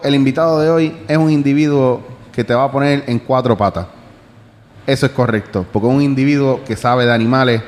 El 0.00 0.14
invitado 0.14 0.60
de 0.60 0.70
hoy 0.70 0.96
es 1.08 1.18
un 1.18 1.28
individuo 1.28 2.00
que 2.30 2.44
te 2.44 2.54
va 2.54 2.64
a 2.64 2.70
poner 2.70 3.02
en 3.08 3.18
cuatro 3.18 3.56
patas. 3.56 3.88
Eso 4.86 5.06
es 5.06 5.12
correcto, 5.12 5.66
porque 5.72 5.88
es 5.88 5.94
un 5.94 6.02
individuo 6.02 6.60
que 6.64 6.76
sabe 6.76 7.04
de 7.04 7.12
animales, 7.12 7.62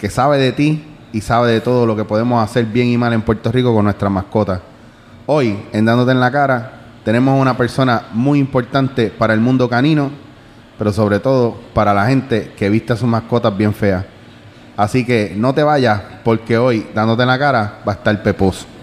que 0.00 0.08
sabe 0.08 0.38
de 0.38 0.52
ti 0.52 0.82
y 1.12 1.20
sabe 1.20 1.52
de 1.52 1.60
todo 1.60 1.84
lo 1.84 1.94
que 1.94 2.06
podemos 2.06 2.42
hacer 2.42 2.64
bien 2.64 2.88
y 2.88 2.96
mal 2.96 3.12
en 3.12 3.20
Puerto 3.20 3.52
Rico 3.52 3.74
con 3.74 3.84
nuestras 3.84 4.10
mascotas. 4.10 4.60
Hoy, 5.26 5.62
en 5.70 5.84
Dándote 5.84 6.12
en 6.12 6.20
la 6.20 6.30
Cara, 6.30 6.72
tenemos 7.04 7.38
una 7.38 7.54
persona 7.54 8.04
muy 8.14 8.38
importante 8.38 9.08
para 9.10 9.34
el 9.34 9.40
mundo 9.40 9.68
canino, 9.68 10.10
pero 10.78 10.90
sobre 10.90 11.20
todo 11.20 11.54
para 11.74 11.92
la 11.92 12.06
gente 12.06 12.54
que 12.56 12.70
viste 12.70 12.94
a 12.94 12.96
sus 12.96 13.08
mascotas 13.08 13.54
bien 13.54 13.74
feas. 13.74 14.06
Así 14.74 15.04
que 15.04 15.34
no 15.36 15.52
te 15.52 15.62
vayas, 15.62 16.00
porque 16.24 16.56
hoy, 16.56 16.86
Dándote 16.94 17.24
en 17.24 17.28
la 17.28 17.38
Cara, 17.38 17.80
va 17.86 17.92
a 17.92 17.96
estar 17.96 18.22
Peposo. 18.22 18.77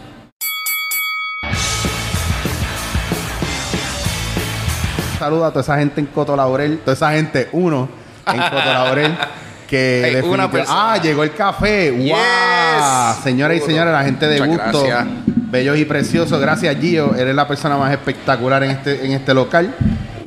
Saluda 5.26 5.48
a 5.48 5.50
toda 5.50 5.62
esa 5.64 5.78
gente 5.80 6.00
en 6.00 6.06
Coto 6.06 6.36
Laurel, 6.36 6.78
toda 6.86 6.94
esa 6.94 7.12
gente, 7.14 7.50
uno, 7.52 7.90
en 8.28 8.38
Coto 8.40 8.64
Laurel, 8.64 9.18
que 9.68 10.04
Hey, 10.22 10.22
una 10.24 10.44
definitiv- 10.46 10.52
persona. 10.52 10.94
Ah, 10.94 10.98
llegó 11.02 11.24
el 11.24 11.34
café. 11.34 11.90
¡Wow! 11.90 12.00
Yes. 12.06 13.24
Señoras 13.24 13.58
y 13.58 13.62
señores, 13.62 13.92
la 13.92 14.04
gente 14.04 14.28
de 14.28 14.40
Muchas 14.46 14.72
gusto, 14.72 14.88
gracias. 14.88 15.08
bellos 15.50 15.78
y 15.80 15.86
preciosos. 15.86 16.40
Gracias, 16.40 16.78
Gio. 16.80 17.16
Eres 17.16 17.34
la 17.34 17.48
persona 17.48 17.76
más 17.76 17.92
espectacular 17.92 18.62
en 18.66 18.70
este, 18.70 19.04
en 19.04 19.14
este 19.14 19.34
local. 19.34 19.74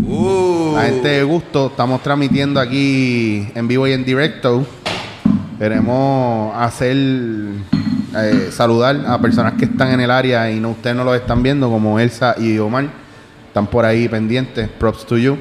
Uh. 0.04 0.72
La 0.74 0.82
gente 0.86 1.08
de 1.10 1.22
gusto, 1.22 1.68
estamos 1.68 2.02
transmitiendo 2.02 2.58
aquí 2.58 3.48
en 3.54 3.68
vivo 3.68 3.86
y 3.86 3.92
en 3.92 4.04
directo. 4.04 4.66
Queremos 5.60 6.56
hacer 6.56 6.96
eh, 8.16 8.48
saludar 8.50 8.96
a 9.06 9.20
personas 9.20 9.52
que 9.52 9.66
están 9.66 9.92
en 9.92 10.00
el 10.00 10.10
área 10.10 10.50
y 10.50 10.58
no 10.58 10.70
ustedes 10.70 10.96
no 10.96 11.04
lo 11.04 11.14
están 11.14 11.40
viendo, 11.40 11.70
como 11.70 12.00
Elsa 12.00 12.34
y 12.36 12.58
Omar. 12.58 13.06
Están 13.58 13.72
por 13.72 13.84
ahí 13.84 14.08
pendientes. 14.08 14.68
Props 14.68 15.04
to 15.04 15.18
you. 15.18 15.36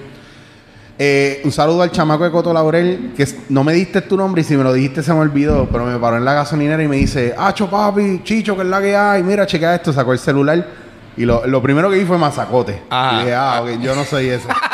Eh, 0.97 1.39
un 1.43 1.51
saludo 1.51 1.83
al 1.83 1.91
chamaco 1.91 2.23
de 2.23 2.31
Coto 2.31 2.51
Laurel, 2.51 3.13
que 3.15 3.27
no 3.49 3.63
me 3.63 3.73
diste 3.73 4.01
tu 4.01 4.17
nombre 4.17 4.41
y 4.41 4.43
si 4.43 4.57
me 4.57 4.63
lo 4.63 4.73
dijiste 4.73 5.03
se 5.03 5.13
me 5.13 5.19
olvidó, 5.19 5.69
pero 5.71 5.85
me 5.85 5.99
paró 5.99 6.17
en 6.17 6.25
la 6.25 6.33
gasolinera 6.33 6.81
y 6.81 6.87
me 6.87 6.95
dice, 6.95 7.35
Acho 7.37 7.69
papi, 7.69 8.21
Chicho, 8.23 8.55
que 8.55 8.63
es 8.63 8.67
la 8.67 8.81
que 8.81 8.95
hay, 8.95 9.21
mira, 9.21 9.45
checa 9.45 9.75
esto, 9.75 9.93
sacó 9.93 10.13
el 10.13 10.17
celular 10.17 10.65
y 11.15 11.25
lo, 11.25 11.45
lo 11.45 11.61
primero 11.61 11.91
que 11.91 11.99
vi 11.99 12.05
fue 12.05 12.17
mazacote. 12.17 12.81
Ajá. 12.89 13.13
Y 13.13 13.19
dije, 13.19 13.35
ah, 13.35 13.61
ok, 13.61 13.81
yo 13.81 13.95
no 13.95 14.03
soy 14.03 14.29
ese. 14.29 14.47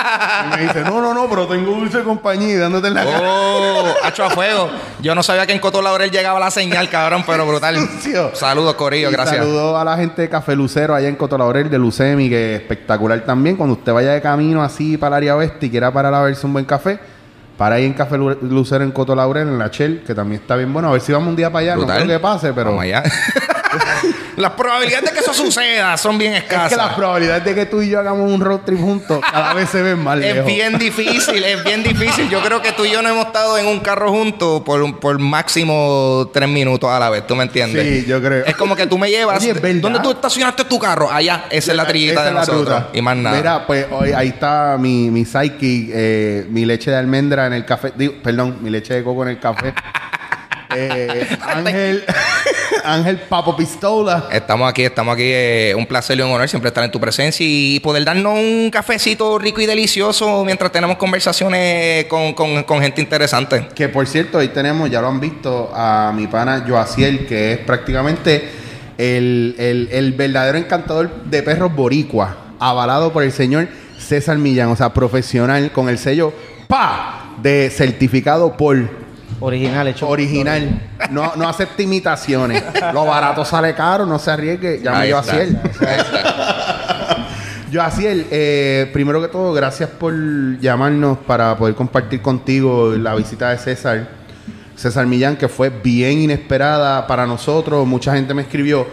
y 0.45 0.55
me 0.57 0.63
dice, 0.63 0.81
no, 0.81 1.01
no, 1.01 1.13
no, 1.13 1.29
pero 1.29 1.47
tengo 1.47 1.71
dulce 1.71 2.03
compañía 2.03 2.59
dándote 2.59 2.87
en 2.89 2.93
la 2.95 3.03
cara. 3.05 3.19
Oh, 3.23 3.93
hacho 4.03 4.23
a 4.25 4.29
fuego. 4.29 4.69
Yo 5.01 5.13
no 5.15 5.23
sabía 5.23 5.45
que 5.45 5.53
en 5.53 5.59
Coto 5.59 5.81
Laurel 5.81 6.11
llegaba 6.11 6.39
la 6.39 6.51
señal, 6.51 6.89
cabrón, 6.89 7.23
pero 7.25 7.45
brutal. 7.45 7.77
Saludos, 8.33 8.73
Corillo, 8.75 9.09
Y 9.09 9.11
gracias. 9.13 9.37
Saludo 9.37 9.77
a 9.77 9.83
la 9.83 9.97
gente 9.97 10.21
de 10.23 10.29
Café 10.29 10.55
Lucero 10.55 10.95
allá 10.95 11.07
en 11.07 11.15
Coto 11.15 11.37
Laurel 11.37 11.69
de 11.69 11.77
Lucemi, 11.77 12.29
que 12.29 12.55
es 12.55 12.61
espectacular 12.61 13.19
también. 13.21 13.55
Cuando 13.55 13.75
usted 13.75 13.91
vaya 13.93 14.13
de 14.13 14.21
camino 14.21 14.63
así 14.63 14.97
para 14.97 15.17
el 15.17 15.23
área 15.23 15.35
oeste 15.35 15.65
y 15.65 15.69
quiera 15.69 15.91
parar 15.91 16.13
a 16.13 16.21
verse 16.21 16.45
un 16.45 16.53
buen 16.53 16.65
café, 16.65 16.99
para 17.57 17.75
ahí 17.75 17.85
en 17.85 17.93
Café 17.93 18.17
Lu- 18.17 18.37
Lucero 18.41 18.83
en 18.83 18.91
Coto 18.91 19.15
Laurel, 19.15 19.47
en 19.47 19.59
la 19.59 19.67
Shell, 19.67 20.03
que 20.05 20.15
también 20.15 20.41
está 20.41 20.55
bien 20.55 20.73
bueno. 20.73 20.89
A 20.89 20.93
ver 20.93 21.01
si 21.01 21.11
vamos 21.13 21.29
un 21.29 21.35
día 21.35 21.51
para 21.51 21.61
allá. 21.63 21.75
Brutal. 21.75 21.99
No 21.99 22.05
creo 22.05 22.17
que 22.17 22.21
pase, 22.21 22.51
pero 22.53 22.69
Vamos 22.71 22.83
allá. 22.83 23.03
Las 24.37 24.51
probabilidades 24.51 25.05
de 25.09 25.11
que 25.13 25.19
eso 25.19 25.33
suceda 25.45 25.95
son 25.97 26.17
bien 26.17 26.33
es 26.33 26.43
escasas. 26.43 26.69
que 26.69 26.75
las 26.77 26.93
probabilidades 26.93 27.43
de 27.45 27.55
que 27.55 27.65
tú 27.65 27.81
y 27.81 27.89
yo 27.89 27.99
hagamos 27.99 28.31
un 28.31 28.41
road 28.41 28.61
trip 28.61 28.79
juntos 28.79 29.19
cada 29.31 29.53
vez 29.53 29.69
se 29.69 29.81
ven 29.81 29.99
más 29.99 30.17
Es 30.19 30.33
lejos. 30.35 30.45
bien 30.45 30.77
difícil, 30.77 31.43
es 31.43 31.63
bien 31.63 31.83
difícil. 31.83 32.29
Yo 32.29 32.41
creo 32.41 32.61
que 32.61 32.71
tú 32.71 32.85
y 32.85 32.91
yo 32.91 33.01
no 33.01 33.09
hemos 33.09 33.27
estado 33.27 33.57
en 33.57 33.67
un 33.67 33.79
carro 33.79 34.11
juntos 34.11 34.61
por, 34.63 34.99
por 34.99 35.19
máximo 35.19 36.29
tres 36.33 36.49
minutos 36.49 36.89
a 36.89 36.99
la 36.99 37.09
vez, 37.09 37.25
¿tú 37.27 37.35
me 37.35 37.43
entiendes? 37.43 38.03
Sí, 38.03 38.05
yo 38.09 38.21
creo. 38.21 38.45
Es 38.45 38.55
como 38.55 38.75
que 38.75 38.87
tú 38.87 38.97
me 38.97 39.09
llevas. 39.09 39.39
Oye, 39.41 39.51
es 39.51 39.61
verdad. 39.61 39.81
¿Dónde 39.81 39.99
tú 39.99 40.11
estacionaste 40.11 40.65
tu 40.65 40.79
carro? 40.79 41.11
Allá, 41.11 41.45
esa 41.49 41.71
es 41.71 41.77
la 41.77 41.85
trillita 41.87 42.13
Esa 42.13 42.23
de 42.23 42.29
es 42.29 42.33
la 42.35 42.39
nosotros. 42.41 42.83
Y 42.93 43.01
más 43.01 43.15
nada. 43.17 43.35
Mira, 43.37 43.67
pues 43.67 43.85
hoy 43.91 44.11
ahí 44.11 44.29
está 44.29 44.77
mi, 44.79 45.09
mi 45.11 45.25
psyche, 45.25 45.89
eh, 45.93 46.45
mi 46.49 46.65
leche 46.65 46.91
de 46.91 46.97
almendra 46.97 47.45
en 47.47 47.53
el 47.53 47.65
café. 47.65 47.91
Digo, 47.95 48.15
perdón, 48.23 48.57
mi 48.61 48.69
leche 48.69 48.93
de 48.93 49.03
coco 49.03 49.23
en 49.23 49.29
el 49.29 49.39
café. 49.39 49.73
Eh, 50.75 51.37
Ángel, 51.41 52.03
Ángel 52.83 53.17
Papo 53.21 53.55
Pistola. 53.55 54.27
Estamos 54.31 54.69
aquí, 54.69 54.83
estamos 54.83 55.13
aquí. 55.13 55.23
eh, 55.25 55.73
un 55.77 55.85
placer 55.85 56.17
y 56.17 56.21
un 56.21 56.31
honor 56.31 56.47
siempre 56.49 56.69
estar 56.69 56.83
en 56.83 56.91
tu 56.91 56.99
presencia 56.99 57.45
y 57.47 57.79
poder 57.79 58.03
darnos 58.05 58.33
un 58.33 58.69
cafecito 58.71 59.37
rico 59.39 59.61
y 59.61 59.65
delicioso 59.65 60.43
mientras 60.45 60.71
tenemos 60.71 60.97
conversaciones 60.97 62.05
con, 62.05 62.33
con- 62.33 62.63
con 62.63 62.81
gente 62.81 63.01
interesante. 63.01 63.67
Que 63.75 63.89
por 63.89 64.07
cierto, 64.07 64.37
hoy 64.39 64.49
tenemos, 64.49 64.89
ya 64.89 65.01
lo 65.01 65.07
han 65.09 65.19
visto, 65.19 65.71
a 65.73 66.11
mi 66.15 66.27
pana 66.27 66.63
Joaciel, 66.67 67.25
que 67.25 67.53
es 67.53 67.57
prácticamente 67.59 68.49
el, 68.97 69.55
el- 69.57 69.89
el 69.91 70.13
verdadero 70.13 70.57
encantador 70.57 71.23
de 71.25 71.43
perros 71.43 71.73
boricua, 71.75 72.37
avalado 72.59 73.11
por 73.13 73.23
el 73.23 73.31
señor 73.31 73.67
César 73.99 74.37
Millán, 74.37 74.69
o 74.69 74.75
sea, 74.75 74.93
profesional, 74.93 75.71
con 75.71 75.87
el 75.89 75.97
sello 75.97 76.33
PA 76.67 77.35
de 77.41 77.69
certificado 77.69 78.55
por 78.57 79.02
Original, 79.45 79.87
hecho. 79.89 80.07
original. 80.07 80.81
No, 81.09 81.33
no 81.35 81.49
acepta 81.49 81.81
imitaciones. 81.81 82.63
Lo 82.93 83.05
barato 83.05 83.43
sale 83.43 83.73
caro, 83.73 84.05
no 84.05 84.17
se 84.17 84.31
arriesgue. 84.31 84.79
Llame 84.81 84.97
Ahí 84.97 85.09
yo 85.09 85.17
a 85.17 85.21
está. 85.21 85.33
Ciel. 85.33 85.59
Está. 85.65 87.27
Yo 87.71 87.81
Asiel, 87.81 88.27
eh, 88.29 88.89
primero 88.93 89.19
que 89.21 89.27
todo, 89.27 89.51
gracias 89.51 89.89
por 89.89 90.13
llamarnos 90.59 91.17
para 91.25 91.57
poder 91.57 91.73
compartir 91.75 92.21
contigo 92.21 92.93
la 92.95 93.15
visita 93.15 93.49
de 93.49 93.57
César. 93.57 94.07
César 94.75 95.05
Millán, 95.07 95.35
que 95.37 95.47
fue 95.47 95.69
bien 95.69 96.19
inesperada 96.19 97.05
para 97.07 97.25
nosotros. 97.25 97.85
Mucha 97.87 98.13
gente 98.13 98.33
me 98.35 98.43
escribió, 98.43 98.85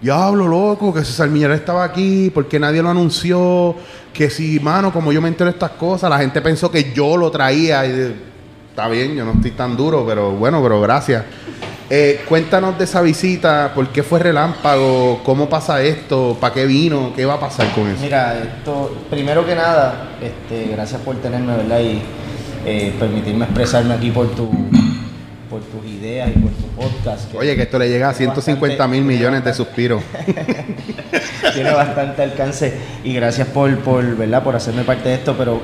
diablo 0.00 0.46
loco, 0.46 0.94
que 0.94 1.04
César 1.04 1.28
Millán 1.28 1.52
estaba 1.52 1.82
aquí, 1.84 2.30
porque 2.32 2.58
nadie 2.60 2.80
lo 2.80 2.90
anunció. 2.90 3.74
Que 4.12 4.30
si, 4.30 4.58
mano, 4.60 4.92
como 4.92 5.12
yo 5.12 5.20
me 5.20 5.28
entero 5.28 5.46
de 5.50 5.54
estas 5.54 5.72
cosas, 5.72 6.08
la 6.08 6.18
gente 6.18 6.40
pensó 6.40 6.70
que 6.70 6.92
yo 6.94 7.16
lo 7.16 7.30
traía. 7.30 7.84
Y, 7.86 7.92
de- 7.92 8.37
está 8.78 8.88
bien, 8.88 9.16
yo 9.16 9.24
no 9.24 9.32
estoy 9.32 9.50
tan 9.50 9.76
duro, 9.76 10.04
pero 10.06 10.30
bueno, 10.30 10.62
pero 10.62 10.80
gracias. 10.80 11.24
Eh, 11.90 12.20
cuéntanos 12.28 12.78
de 12.78 12.84
esa 12.84 13.02
visita, 13.02 13.72
por 13.74 13.88
qué 13.88 14.04
fue 14.04 14.20
relámpago, 14.20 15.20
cómo 15.24 15.48
pasa 15.48 15.82
esto, 15.82 16.36
para 16.40 16.54
qué 16.54 16.64
vino, 16.64 17.12
qué 17.16 17.26
va 17.26 17.34
a 17.34 17.40
pasar 17.40 17.72
con 17.72 17.88
eso. 17.88 18.00
Mira, 18.00 18.38
esto, 18.38 18.96
primero 19.10 19.44
que 19.44 19.56
nada, 19.56 20.10
este, 20.22 20.70
gracias 20.70 21.00
por 21.00 21.16
tenerme, 21.16 21.56
¿verdad? 21.56 21.80
Y 21.80 22.00
eh, 22.64 22.94
permitirme 23.00 23.46
expresarme 23.46 23.94
aquí 23.94 24.12
por 24.12 24.28
tu 24.36 24.48
por 25.50 25.62
tus 25.62 25.84
ideas 25.90 26.28
y 26.28 26.38
por 26.38 26.52
tu 26.52 26.66
podcast. 26.76 27.34
Oye, 27.34 27.56
que 27.56 27.62
esto 27.62 27.80
le 27.80 27.88
llega 27.88 28.10
a 28.10 28.12
tiene 28.12 28.32
150 28.32 28.86
mil 28.86 29.00
bastante- 29.00 29.14
millones 29.16 29.44
de 29.44 29.54
suspiros. 29.54 30.02
tiene 31.54 31.72
bastante 31.72 32.22
alcance 32.22 32.74
y 33.02 33.12
gracias 33.14 33.48
por, 33.48 33.76
por, 33.78 34.04
¿verdad? 34.16 34.44
por 34.44 34.54
hacerme 34.54 34.84
parte 34.84 35.08
de 35.08 35.14
esto, 35.16 35.34
pero 35.36 35.60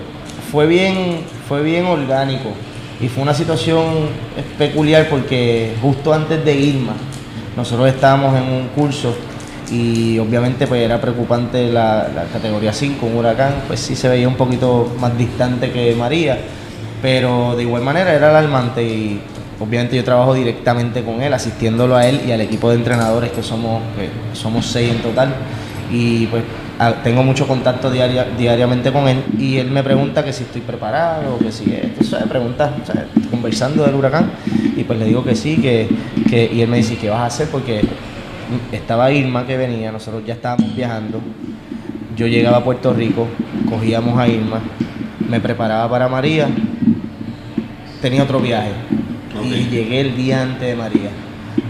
fue 0.50 0.66
bien, 0.66 1.20
fue 1.46 1.62
bien 1.62 1.84
orgánico 1.84 2.50
y 3.04 3.08
fue 3.08 3.22
una 3.22 3.34
situación 3.34 4.08
peculiar 4.56 5.08
porque 5.10 5.74
justo 5.82 6.14
antes 6.14 6.42
de 6.42 6.54
Irma, 6.54 6.94
nosotros 7.54 7.88
estábamos 7.88 8.34
en 8.34 8.44
un 8.44 8.68
curso 8.68 9.14
y 9.70 10.18
obviamente 10.18 10.66
pues 10.66 10.80
era 10.80 10.98
preocupante 11.00 11.70
la, 11.70 12.08
categoría 12.32 12.72
5, 12.72 13.04
un 13.04 13.16
huracán, 13.16 13.64
pues 13.66 13.80
sí 13.80 13.94
se 13.94 14.08
veía 14.08 14.26
un 14.26 14.36
poquito 14.36 14.90
más 14.98 15.16
distante 15.18 15.70
que 15.70 15.94
María, 15.94 16.38
pero 17.02 17.54
de 17.54 17.64
igual 17.64 17.82
manera 17.82 18.14
era 18.14 18.30
alarmante 18.30 18.82
y 18.82 19.20
obviamente 19.60 19.96
yo 19.96 20.04
trabajo 20.04 20.32
directamente 20.32 21.02
con 21.02 21.20
él, 21.20 21.34
asistiéndolo 21.34 21.96
a 21.96 22.06
él 22.06 22.22
y 22.26 22.32
al 22.32 22.40
equipo 22.40 22.70
de 22.70 22.76
entrenadores 22.76 23.32
que 23.32 23.42
somos, 23.42 23.82
que 23.96 24.08
somos 24.34 24.66
seis 24.66 24.90
en 24.90 25.02
total. 25.02 25.34
Y 25.92 26.26
pues 26.28 26.42
a- 26.78 27.02
tengo 27.02 27.22
mucho 27.22 27.46
contacto 27.46 27.90
diaria- 27.90 28.26
diariamente 28.36 28.92
con 28.92 29.08
él 29.08 29.18
y 29.38 29.56
él 29.58 29.70
me 29.70 29.82
pregunta 29.82 30.24
que 30.24 30.32
si 30.32 30.44
estoy 30.44 30.60
preparado, 30.62 31.38
que 31.38 31.52
si 31.52 31.72
esto, 31.72 32.04
¿sabes? 32.04 32.26
Preguntas, 32.28 32.70
¿sabes? 32.84 33.04
conversando 33.30 33.84
del 33.84 33.94
huracán 33.94 34.30
y 34.76 34.84
pues 34.84 34.98
le 34.98 35.04
digo 35.06 35.24
que 35.24 35.34
sí, 35.36 35.56
que, 35.56 35.88
que 36.28 36.50
y 36.52 36.60
él 36.62 36.68
me 36.68 36.78
dice, 36.78 36.96
¿qué 36.96 37.10
vas 37.10 37.20
a 37.20 37.26
hacer? 37.26 37.48
Porque 37.48 37.82
estaba 38.72 39.10
Irma 39.12 39.46
que 39.46 39.56
venía, 39.56 39.90
nosotros 39.92 40.22
ya 40.26 40.34
estábamos 40.34 40.74
viajando, 40.74 41.20
yo 42.16 42.26
llegaba 42.26 42.58
a 42.58 42.64
Puerto 42.64 42.92
Rico, 42.92 43.26
cogíamos 43.68 44.18
a 44.18 44.28
Irma, 44.28 44.60
me 45.28 45.40
preparaba 45.40 45.88
para 45.90 46.08
María, 46.08 46.48
tenía 48.00 48.22
otro 48.22 48.40
viaje 48.40 48.70
y 49.44 49.68
llegué 49.68 50.00
el 50.00 50.16
día 50.16 50.42
antes 50.42 50.68
de 50.68 50.74
María. 50.76 51.10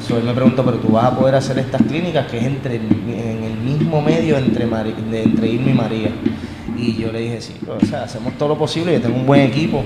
So, 0.06 0.18
él 0.18 0.24
me 0.24 0.34
preguntó, 0.34 0.64
pero 0.64 0.76
tú 0.78 0.88
vas 0.88 1.06
a 1.06 1.16
poder 1.16 1.34
hacer 1.34 1.58
estas 1.58 1.80
clínicas 1.82 2.26
que 2.26 2.38
es 2.38 2.44
entre 2.44 2.76
el 2.76 3.33
mismo 3.64 4.00
medio 4.02 4.36
entre, 4.38 4.66
Mari- 4.66 4.94
de- 5.10 5.22
entre 5.22 5.48
Irma 5.48 5.70
y 5.70 5.74
María. 5.74 6.10
Y 6.76 6.94
yo 6.96 7.12
le 7.12 7.20
dije, 7.20 7.40
sí, 7.40 7.54
o 7.68 7.84
sea, 7.86 8.02
hacemos 8.04 8.32
todo 8.34 8.50
lo 8.50 8.58
posible, 8.58 8.92
yo 8.92 9.00
tengo 9.00 9.16
un 9.16 9.26
buen 9.26 9.40
equipo. 9.42 9.84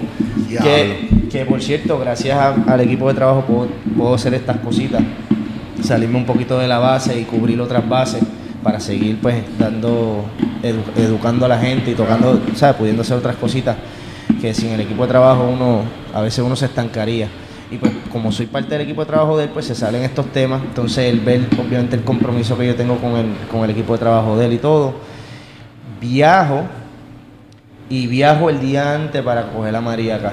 Que, 0.62 1.08
que, 1.30 1.44
por 1.44 1.62
cierto, 1.62 1.98
gracias 1.98 2.36
a- 2.38 2.54
al 2.66 2.80
equipo 2.80 3.08
de 3.08 3.14
trabajo 3.14 3.42
puedo, 3.42 3.68
puedo 3.96 4.14
hacer 4.14 4.34
estas 4.34 4.56
cositas, 4.58 5.02
salirme 5.82 6.16
un 6.16 6.24
poquito 6.24 6.58
de 6.58 6.66
la 6.68 6.78
base 6.78 7.18
y 7.20 7.24
cubrir 7.24 7.60
otras 7.60 7.86
bases 7.88 8.22
para 8.62 8.80
seguir 8.80 9.18
pues 9.20 9.36
dando, 9.58 10.24
edu- 10.62 10.96
educando 10.96 11.44
a 11.46 11.48
la 11.48 11.58
gente 11.58 11.90
y 11.92 11.94
tocando, 11.94 12.40
¿sabes? 12.54 12.76
Pudiendo 12.76 13.02
hacer 13.02 13.16
otras 13.18 13.36
cositas 13.36 13.76
que 14.40 14.52
sin 14.54 14.70
el 14.70 14.80
equipo 14.80 15.02
de 15.02 15.08
trabajo 15.08 15.48
uno, 15.48 15.82
a 16.14 16.20
veces 16.22 16.40
uno 16.44 16.56
se 16.56 16.64
estancaría. 16.66 17.28
Y 17.70 17.76
pues 17.76 17.92
como 18.08 18.32
soy 18.32 18.46
parte 18.46 18.70
del 18.70 18.82
equipo 18.82 19.02
de 19.02 19.06
trabajo 19.06 19.36
de 19.36 19.44
él, 19.44 19.50
pues 19.50 19.66
se 19.66 19.74
salen 19.74 20.02
estos 20.02 20.26
temas. 20.32 20.62
Entonces 20.62 21.12
él 21.12 21.20
ve 21.20 21.40
obviamente 21.58 21.96
el 21.96 22.04
compromiso 22.04 22.56
que 22.56 22.66
yo 22.66 22.74
tengo 22.74 22.96
con 22.96 23.16
el, 23.16 23.26
con 23.50 23.64
el 23.64 23.70
equipo 23.70 23.92
de 23.94 23.98
trabajo 23.98 24.36
de 24.36 24.46
él 24.46 24.52
y 24.54 24.58
todo. 24.58 24.94
Viajo 26.00 26.62
y 27.88 28.06
viajo 28.06 28.50
el 28.50 28.60
día 28.60 28.94
antes 28.94 29.22
para 29.22 29.50
coger 29.50 29.74
a 29.74 29.80
María 29.80 30.16
acá. 30.16 30.32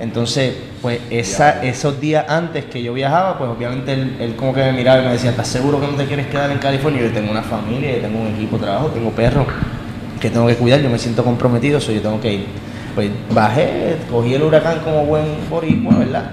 Entonces, 0.00 0.54
pues 0.80 1.00
esa, 1.10 1.62
esos 1.62 2.00
días 2.00 2.24
antes 2.28 2.64
que 2.64 2.82
yo 2.82 2.92
viajaba, 2.92 3.38
pues 3.38 3.50
obviamente 3.50 3.92
él, 3.92 4.16
él 4.18 4.36
como 4.36 4.52
que 4.52 4.60
me 4.60 4.72
miraba 4.72 5.00
y 5.00 5.04
me 5.04 5.12
decía, 5.12 5.30
¿estás 5.30 5.48
seguro 5.48 5.80
que 5.80 5.86
no 5.86 5.94
te 5.94 6.06
quieres 6.06 6.26
quedar 6.26 6.50
en 6.50 6.58
California? 6.58 7.02
Yo 7.02 7.12
tengo 7.12 7.30
una 7.30 7.42
familia, 7.42 7.94
yo 7.94 8.00
tengo 8.00 8.20
un 8.20 8.34
equipo 8.34 8.56
de 8.56 8.64
trabajo, 8.64 8.88
tengo 8.88 9.10
perros 9.10 9.46
que 10.20 10.30
tengo 10.30 10.46
que 10.46 10.56
cuidar, 10.56 10.80
yo 10.80 10.88
me 10.88 10.98
siento 10.98 11.22
comprometido, 11.24 11.80
so 11.80 11.92
yo 11.92 12.00
tengo 12.00 12.20
que 12.20 12.32
ir. 12.32 12.46
Pues 12.94 13.10
bajé, 13.34 13.96
cogí 14.10 14.34
el 14.34 14.42
huracán 14.42 14.80
como 14.80 15.06
buen 15.06 15.24
boricua, 15.48 15.96
¿verdad? 15.96 16.30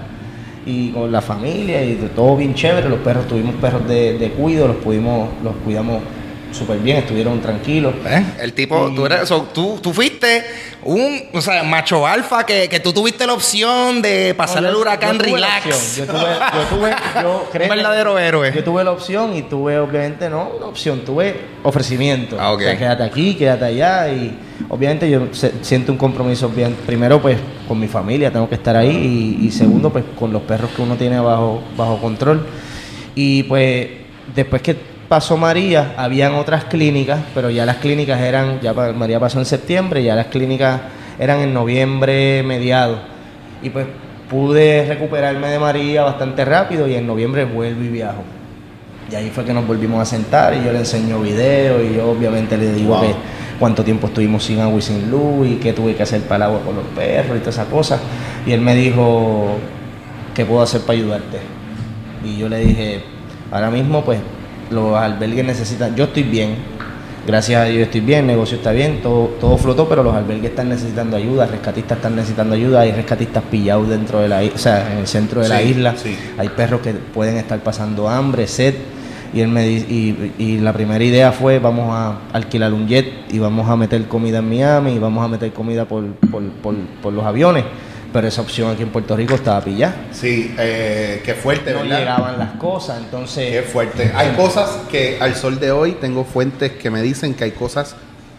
Y 0.66 0.90
con 0.90 1.10
la 1.10 1.22
familia 1.22 1.82
y 1.82 1.96
todo 2.14 2.36
bien 2.36 2.54
chévere, 2.54 2.88
los 2.88 3.00
perros, 3.00 3.26
tuvimos 3.26 3.54
perros 3.56 3.88
de, 3.88 4.18
de 4.18 4.30
cuido, 4.32 4.68
los 4.68 4.76
pudimos, 4.76 5.30
los 5.42 5.54
cuidamos 5.64 6.02
súper 6.52 6.78
bien, 6.78 6.98
estuvieron 6.98 7.40
tranquilos. 7.40 7.94
¿Eh? 8.06 8.24
El 8.40 8.52
tipo, 8.52 8.88
Y- 8.88 8.94
tú, 8.94 9.06
eres, 9.06 9.28
so, 9.28 9.42
tú, 9.54 9.78
tú 9.82 9.92
fuiste 9.92 10.44
un 10.82 11.22
o 11.32 11.40
sea, 11.40 11.62
macho 11.62 12.06
alfa 12.06 12.44
que, 12.46 12.68
que 12.68 12.80
tú 12.80 12.92
tuviste 12.92 13.26
la 13.26 13.34
opción 13.34 14.00
de 14.02 14.34
pasar 14.36 14.62
No, 14.62 14.68
el 14.70 14.74
huracán 14.76 15.18
yo 15.18 15.24
relax. 15.24 15.96
Yo 15.96 16.06
tuve, 16.06 16.18
yo 16.20 16.76
tuve, 16.76 16.90
yo, 17.22 17.48
créeme, 17.52 17.76
verdadero 17.76 18.18
héroe. 18.18 18.52
Yo 18.54 18.64
tuve 18.64 18.82
la 18.84 18.92
opción 18.92 19.36
y 19.36 19.42
tuve, 19.42 19.78
obviamente, 19.78 20.28
no 20.30 20.50
una 20.56 20.66
opción, 20.66 21.00
tuve 21.04 21.40
ofrecimiento. 21.62 22.36
Ah, 22.40 22.52
ok. 22.52 22.60
O 22.60 22.64
sea, 22.64 22.78
quédate 22.78 23.02
aquí, 23.04 23.34
quédate 23.34 23.64
allá 23.66 24.08
y 24.08 24.36
obviamente 24.68 25.08
yo 25.10 25.28
se- 25.32 25.52
siento 25.62 25.92
un 25.92 25.98
compromiso 25.98 26.48
bien, 26.48 26.74
primero 26.86 27.20
pues 27.20 27.38
con 27.68 27.78
mi 27.78 27.86
familia, 27.88 28.30
tengo 28.32 28.48
que 28.48 28.54
estar 28.56 28.76
ahí 28.76 29.36
y, 29.40 29.46
y 29.46 29.50
segundo 29.50 29.90
pues 29.90 30.04
con 30.18 30.32
los 30.32 30.42
perros 30.42 30.70
que 30.74 30.82
uno 30.82 30.96
tiene 30.96 31.20
bajo, 31.20 31.62
bajo 31.76 31.98
control. 32.00 32.46
Y 33.14 33.42
pues 33.44 33.88
después 34.34 34.62
que 34.62 34.76
pasó 35.10 35.36
María, 35.36 35.94
habían 35.96 36.34
otras 36.36 36.66
clínicas, 36.66 37.18
pero 37.34 37.50
ya 37.50 37.66
las 37.66 37.78
clínicas 37.78 38.20
eran, 38.20 38.60
ya 38.60 38.72
María 38.72 39.18
pasó 39.18 39.40
en 39.40 39.44
septiembre, 39.44 40.04
ya 40.04 40.14
las 40.14 40.26
clínicas 40.26 40.80
eran 41.18 41.40
en 41.40 41.52
noviembre, 41.52 42.44
mediados. 42.44 43.00
Y 43.60 43.70
pues 43.70 43.86
pude 44.30 44.86
recuperarme 44.86 45.48
de 45.48 45.58
María 45.58 46.04
bastante 46.04 46.44
rápido 46.44 46.86
y 46.86 46.94
en 46.94 47.08
noviembre 47.08 47.44
vuelvo 47.44 47.82
y 47.82 47.88
viajo. 47.88 48.22
Y 49.10 49.16
ahí 49.16 49.30
fue 49.30 49.44
que 49.44 49.52
nos 49.52 49.66
volvimos 49.66 50.00
a 50.00 50.04
sentar 50.04 50.54
y 50.54 50.64
yo 50.64 50.70
le 50.70 50.78
enseño 50.78 51.20
videos 51.20 51.82
y 51.82 51.96
yo 51.96 52.08
obviamente 52.08 52.56
le 52.56 52.72
digo 52.72 52.94
Wow. 52.94 53.00
que 53.00 53.14
cuánto 53.58 53.82
tiempo 53.82 54.06
estuvimos 54.06 54.44
sin 54.44 54.60
agua 54.60 54.78
y 54.78 54.82
sin 54.82 55.10
luz 55.10 55.44
y 55.48 55.56
qué 55.56 55.72
tuve 55.72 55.96
que 55.96 56.04
hacer 56.04 56.20
para 56.20 56.36
el 56.36 56.42
agua 56.52 56.60
con 56.64 56.76
los 56.76 56.84
perros 56.94 57.36
y 57.36 57.40
todas 57.40 57.56
esas 57.56 57.66
cosas. 57.66 58.00
Y 58.46 58.52
él 58.52 58.60
me 58.60 58.76
dijo, 58.76 59.56
¿qué 60.36 60.46
puedo 60.46 60.62
hacer 60.62 60.82
para 60.82 60.96
ayudarte? 60.96 61.38
Y 62.24 62.36
yo 62.38 62.48
le 62.48 62.58
dije, 62.60 63.02
ahora 63.50 63.72
mismo 63.72 64.04
pues 64.04 64.20
los 64.70 64.96
albergues 64.96 65.44
necesitan, 65.44 65.94
yo 65.96 66.04
estoy 66.04 66.22
bien, 66.22 66.54
gracias 67.26 67.60
a 67.60 67.64
Dios 67.64 67.82
estoy 67.82 68.00
bien, 68.00 68.20
el 68.20 68.26
negocio 68.28 68.56
está 68.56 68.72
bien, 68.72 69.00
todo, 69.02 69.26
todo 69.40 69.56
flotó, 69.58 69.88
pero 69.88 70.02
los 70.02 70.14
albergues 70.14 70.50
están 70.50 70.68
necesitando 70.68 71.16
ayuda, 71.16 71.46
rescatistas 71.46 71.98
están 71.98 72.16
necesitando 72.16 72.54
ayuda, 72.54 72.80
hay 72.80 72.92
rescatistas 72.92 73.42
pillados 73.50 73.88
dentro 73.88 74.20
de 74.20 74.28
la 74.28 74.42
isla, 74.42 74.54
o 74.56 74.58
sea, 74.58 74.92
en 74.92 74.98
el 74.98 75.06
centro 75.06 75.40
de 75.42 75.48
la 75.48 75.62
isla, 75.62 75.94
sí. 75.96 76.16
hay 76.38 76.48
perros 76.48 76.80
que 76.80 76.92
pueden 76.92 77.36
estar 77.36 77.58
pasando 77.60 78.08
hambre, 78.08 78.46
sed. 78.46 78.74
Y 79.32 79.42
él 79.42 79.46
me 79.48 79.62
di- 79.64 79.86
y, 80.38 80.42
y 80.42 80.58
la 80.58 80.72
primera 80.72 81.04
idea 81.04 81.30
fue 81.30 81.60
vamos 81.60 81.86
a 81.92 82.18
alquilar 82.32 82.72
un 82.72 82.88
jet 82.88 83.06
y 83.30 83.38
vamos 83.38 83.68
a 83.70 83.76
meter 83.76 84.04
comida 84.08 84.38
en 84.38 84.48
Miami 84.48 84.94
y 84.94 84.98
vamos 84.98 85.24
a 85.24 85.28
meter 85.28 85.52
comida 85.52 85.84
por, 85.84 86.04
por, 86.32 86.42
por, 86.60 86.74
por 87.00 87.12
los 87.12 87.24
aviones. 87.24 87.62
Pero 88.12 88.26
esa 88.26 88.40
opción 88.40 88.70
aquí 88.72 88.82
en 88.82 88.88
Puerto 88.90 89.16
Rico 89.16 89.34
estaba 89.34 89.60
pillada. 89.60 89.94
Sí, 90.12 90.54
eh, 90.58 91.22
qué 91.24 91.34
fuerte, 91.34 91.72
No 91.72 91.82
¿verdad? 91.82 91.98
llegaban 92.00 92.38
las 92.38 92.52
cosas, 92.52 92.98
entonces... 92.98 93.50
Qué 93.52 93.62
fuerte. 93.62 94.10
Hay 94.16 94.30
cosas 94.34 94.68
que 94.90 95.18
al 95.20 95.36
sol 95.36 95.60
de 95.60 95.70
hoy 95.70 95.92
tengo 95.92 96.24
fuentes 96.24 96.72
que 96.72 96.90
me 96.90 97.02
dicen 97.02 97.34
que 97.34 97.44
hay 97.44 97.52
cosas 97.52 97.94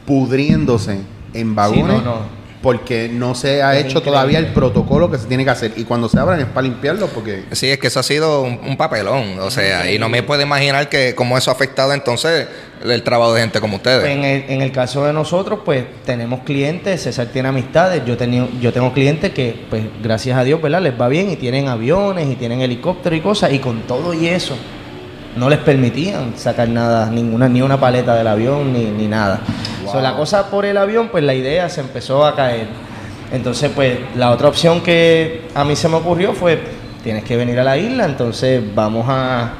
pudriéndose 0.05 0.99
en 1.33 1.55
vagones 1.55 1.85
Sí, 1.99 2.01
no, 2.03 2.15
no. 2.15 2.40
Porque 2.61 3.09
no 3.11 3.33
se 3.33 3.63
ha 3.63 3.77
Es 3.77 3.85
hecho 3.85 4.01
todavía 4.01 4.37
el 4.37 4.47
protocolo 4.47 5.09
que 5.09 5.17
se 5.17 5.27
tiene 5.27 5.43
que 5.43 5.49
hacer. 5.49 5.73
Y 5.75 5.83
cuando 5.83 6.07
se 6.09 6.19
abran 6.19 6.39
es 6.39 6.45
para 6.45 6.63
limpiarlo 6.63 7.07
porque... 7.07 7.45
Sí, 7.51 7.69
es 7.69 7.79
que 7.79 7.87
eso 7.87 7.99
ha 7.99 8.03
sido 8.03 8.43
un, 8.43 8.59
un 8.63 8.77
papelón. 8.77 9.39
O 9.39 9.49
sea, 9.49 9.91
y 9.91 9.97
no 9.97 10.09
me 10.09 10.21
puedo 10.21 10.41
imaginar 10.41 10.87
que 10.89 11.15
cómo 11.15 11.37
eso 11.37 11.49
ha 11.49 11.53
afectado 11.53 11.93
entonces 11.93 12.47
el, 12.83 12.91
el 12.91 13.03
trabajo 13.03 13.33
de 13.33 13.41
gente 13.41 13.59
como 13.59 13.77
ustedes. 13.77 14.05
En 14.05 14.23
el, 14.23 14.45
en 14.47 14.61
el 14.61 14.71
caso 14.71 15.05
de 15.05 15.13
nosotros, 15.13 15.59
pues 15.65 15.85
tenemos 16.05 16.41
clientes, 16.41 17.01
César 17.01 17.27
tiene 17.27 17.49
amistades, 17.49 18.03
yo, 18.05 18.15
tenía, 18.15 18.47
yo 18.59 18.71
tengo 18.71 18.93
clientes 18.93 19.31
que, 19.31 19.65
pues 19.69 19.83
gracias 20.01 20.37
a 20.37 20.43
Dios, 20.43 20.61
¿verdad? 20.61 20.81
Les 20.81 20.99
va 20.99 21.07
bien 21.07 21.31
y 21.31 21.37
tienen 21.37 21.67
aviones 21.67 22.29
y 22.29 22.35
tienen 22.35 22.61
helicópteros 22.61 23.17
y 23.17 23.21
cosas, 23.21 23.53
y 23.53 23.59
con 23.59 23.81
todo 23.83 24.13
y 24.13 24.27
eso, 24.27 24.55
no 25.35 25.49
les 25.49 25.59
permitían 25.59 26.33
sacar 26.37 26.69
nada, 26.69 27.09
ninguna, 27.09 27.49
ni 27.49 27.61
una 27.61 27.79
paleta 27.79 28.15
del 28.15 28.27
avión, 28.27 28.73
ni, 28.73 28.85
ni 28.85 29.07
nada. 29.07 29.41
So, 29.91 29.99
la 30.01 30.15
cosa 30.15 30.49
por 30.49 30.65
el 30.65 30.77
avión, 30.77 31.09
pues 31.09 31.23
la 31.23 31.33
idea 31.33 31.67
se 31.69 31.81
empezó 31.81 32.25
a 32.25 32.35
caer. 32.35 32.67
Entonces, 33.31 33.71
pues 33.73 33.97
la 34.15 34.31
otra 34.31 34.47
opción 34.49 34.81
que 34.81 35.47
a 35.53 35.63
mí 35.63 35.75
se 35.75 35.89
me 35.89 35.95
ocurrió 35.95 36.33
fue, 36.33 36.59
tienes 37.03 37.23
que 37.23 37.35
venir 37.35 37.59
a 37.59 37.63
la 37.63 37.77
isla, 37.77 38.05
entonces 38.05 38.61
vamos 38.73 39.05
a... 39.09 39.53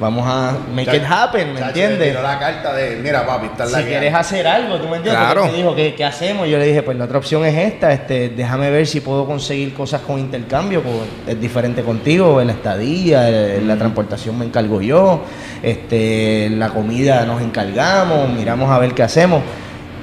Vamos 0.00 0.24
a 0.28 0.56
make 0.72 0.96
it 0.96 1.02
happen, 1.08 1.54
¿me 1.54 1.60
entiendes? 1.60 1.98
le 1.98 2.06
tiró 2.10 2.22
la 2.22 2.38
carta 2.38 2.72
de, 2.72 2.96
mira 3.02 3.26
papi, 3.26 3.46
está 3.46 3.64
en 3.64 3.72
la 3.72 3.78
si 3.78 3.84
que 3.84 3.90
quieres 3.90 4.14
hay". 4.14 4.20
hacer 4.20 4.46
algo, 4.46 4.76
tú 4.76 4.88
me 4.88 4.98
entiendes. 4.98 5.20
Claro. 5.20 5.40
Porque 5.40 5.52
me 5.52 5.58
dijo, 5.58 5.74
¿qué, 5.74 5.94
qué 5.96 6.04
hacemos? 6.04 6.48
Yo 6.48 6.56
le 6.58 6.66
dije, 6.66 6.82
pues 6.84 6.96
la 6.96 7.04
otra 7.06 7.18
opción 7.18 7.44
es 7.44 7.56
esta, 7.56 7.92
este, 7.92 8.28
déjame 8.28 8.70
ver 8.70 8.86
si 8.86 9.00
puedo 9.00 9.26
conseguir 9.26 9.74
cosas 9.74 10.00
con 10.02 10.20
intercambio, 10.20 10.82
pues, 10.82 10.94
es 11.26 11.40
diferente 11.40 11.82
contigo, 11.82 12.40
la 12.44 12.52
estadía, 12.52 13.28
el- 13.28 13.66
la 13.66 13.76
transportación 13.76 14.38
me 14.38 14.44
encargo 14.44 14.80
yo, 14.80 15.22
este, 15.62 16.48
la 16.50 16.68
comida 16.70 17.24
nos 17.24 17.42
encargamos, 17.42 18.28
miramos 18.30 18.70
a 18.70 18.78
ver 18.78 18.94
qué 18.94 19.02
hacemos. 19.02 19.42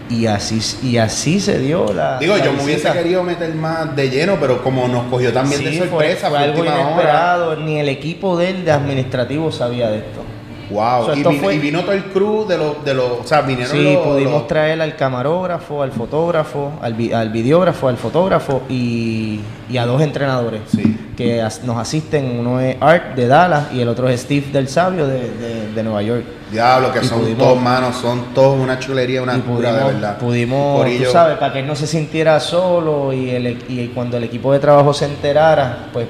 Y 0.10 0.28
así, 0.28 0.60
y 0.84 0.98
así 0.98 1.40
se 1.40 1.58
dio 1.60 1.92
la. 1.92 2.20
Digo, 2.20 2.38
la 2.38 2.46
yo 2.46 2.54
me 2.54 2.64
hubiese 2.64 2.92
querido 2.92 3.24
meter 3.24 3.54
más 3.56 3.96
de 3.96 4.10
lleno, 4.10 4.38
pero 4.40 4.62
como 4.64 4.88
nos 4.88 5.06
cogió 5.06 5.34
también 5.34 5.60
Sí, 5.62 5.66
de 5.66 5.78
sorpresa, 5.80 6.30
fue, 6.30 6.38
fue 6.38 6.48
algo 6.48 6.60
última 6.60 6.76
hora. 6.76 6.92
inesperado, 6.92 7.56
ni 7.56 7.80
el 7.80 7.90
equipo 7.90 8.38
de 8.38 8.50
él 8.52 8.66
de 8.66 8.72
administrativo 8.72 9.52
sabía 9.52 9.90
de 9.90 9.98
esto. 9.98 10.25
Wow. 10.70 11.12
Y, 11.14 11.16
vino, 11.18 11.32
fue- 11.34 11.56
y 11.56 11.60
vino 11.60 11.82
todo 11.82 11.92
el 11.94 12.04
crew 12.06 12.46
de 12.48 12.58
los, 12.58 12.84
de 12.84 12.94
los, 12.94 13.06
o 13.06 13.24
sea, 13.24 13.42
vinieron 13.42 13.72
Sí, 13.76 13.84
los, 13.94 14.04
pudimos 14.06 14.34
los- 14.34 14.48
traer 14.48 14.82
al 14.82 14.96
camarógrafo, 14.96 15.84
al 15.84 15.92
fotógrafo, 15.92 16.72
al, 16.82 16.94
vi- 16.96 17.14
al 17.14 17.30
videógrafo, 17.30 17.88
al 17.88 17.98
fotógrafo 17.98 18.64
y, 18.68 19.40
y 19.70 19.78
a 19.78 19.86
dos 19.86 20.02
entrenadores 20.02 20.62
Sí. 20.76 20.98
que 21.16 21.42
as- 21.42 21.64
nos 21.64 21.78
asisten. 21.78 22.40
Uno 22.40 22.60
es 22.60 22.78
Art 22.82 23.16
de 23.16 23.28
Dallas 23.28 23.72
y 23.74 23.82
el 23.82 23.88
otro 23.90 24.10
es 24.10 24.22
Steve 24.22 24.48
del 24.52 24.68
Sabio 24.68 25.06
de, 25.08 25.30
de- 25.30 25.72
de 25.74 25.84
Nueva 25.84 26.02
York. 26.02 26.24
Diablo, 26.52 26.92
que 26.94 27.00
Y 27.00 27.04
son 27.04 27.20
pudimos- 27.22 27.40
todos 27.40 27.62
manos, 27.62 27.96
son 27.98 28.26
todos 28.34 28.60
una 28.60 28.80
chulería, 28.80 29.22
una 29.22 29.40
cura 29.40 29.72
de 29.74 29.84
verdad. 29.94 30.18
pudimos 30.18 30.78
Corillo. 30.80 31.06
tú 31.08 31.12
sabes, 31.12 31.38
para 31.38 31.54
que 31.54 31.60
él 31.60 31.68
no 31.68 31.76
se 31.76 31.86
sintiera 31.88 32.40
solo 32.40 33.12
y, 33.14 33.30
el, 33.32 33.48
e- 33.48 33.58
y 33.68 33.92
cuando 33.94 34.18
el 34.18 34.24
equipo 34.24 34.52
de 34.54 34.60
trabajo 34.60 34.94
se 34.94 35.06
enterara, 35.06 35.88
pues 35.94 36.08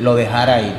lo 0.00 0.14
dejara 0.14 0.60
ir. 0.62 0.72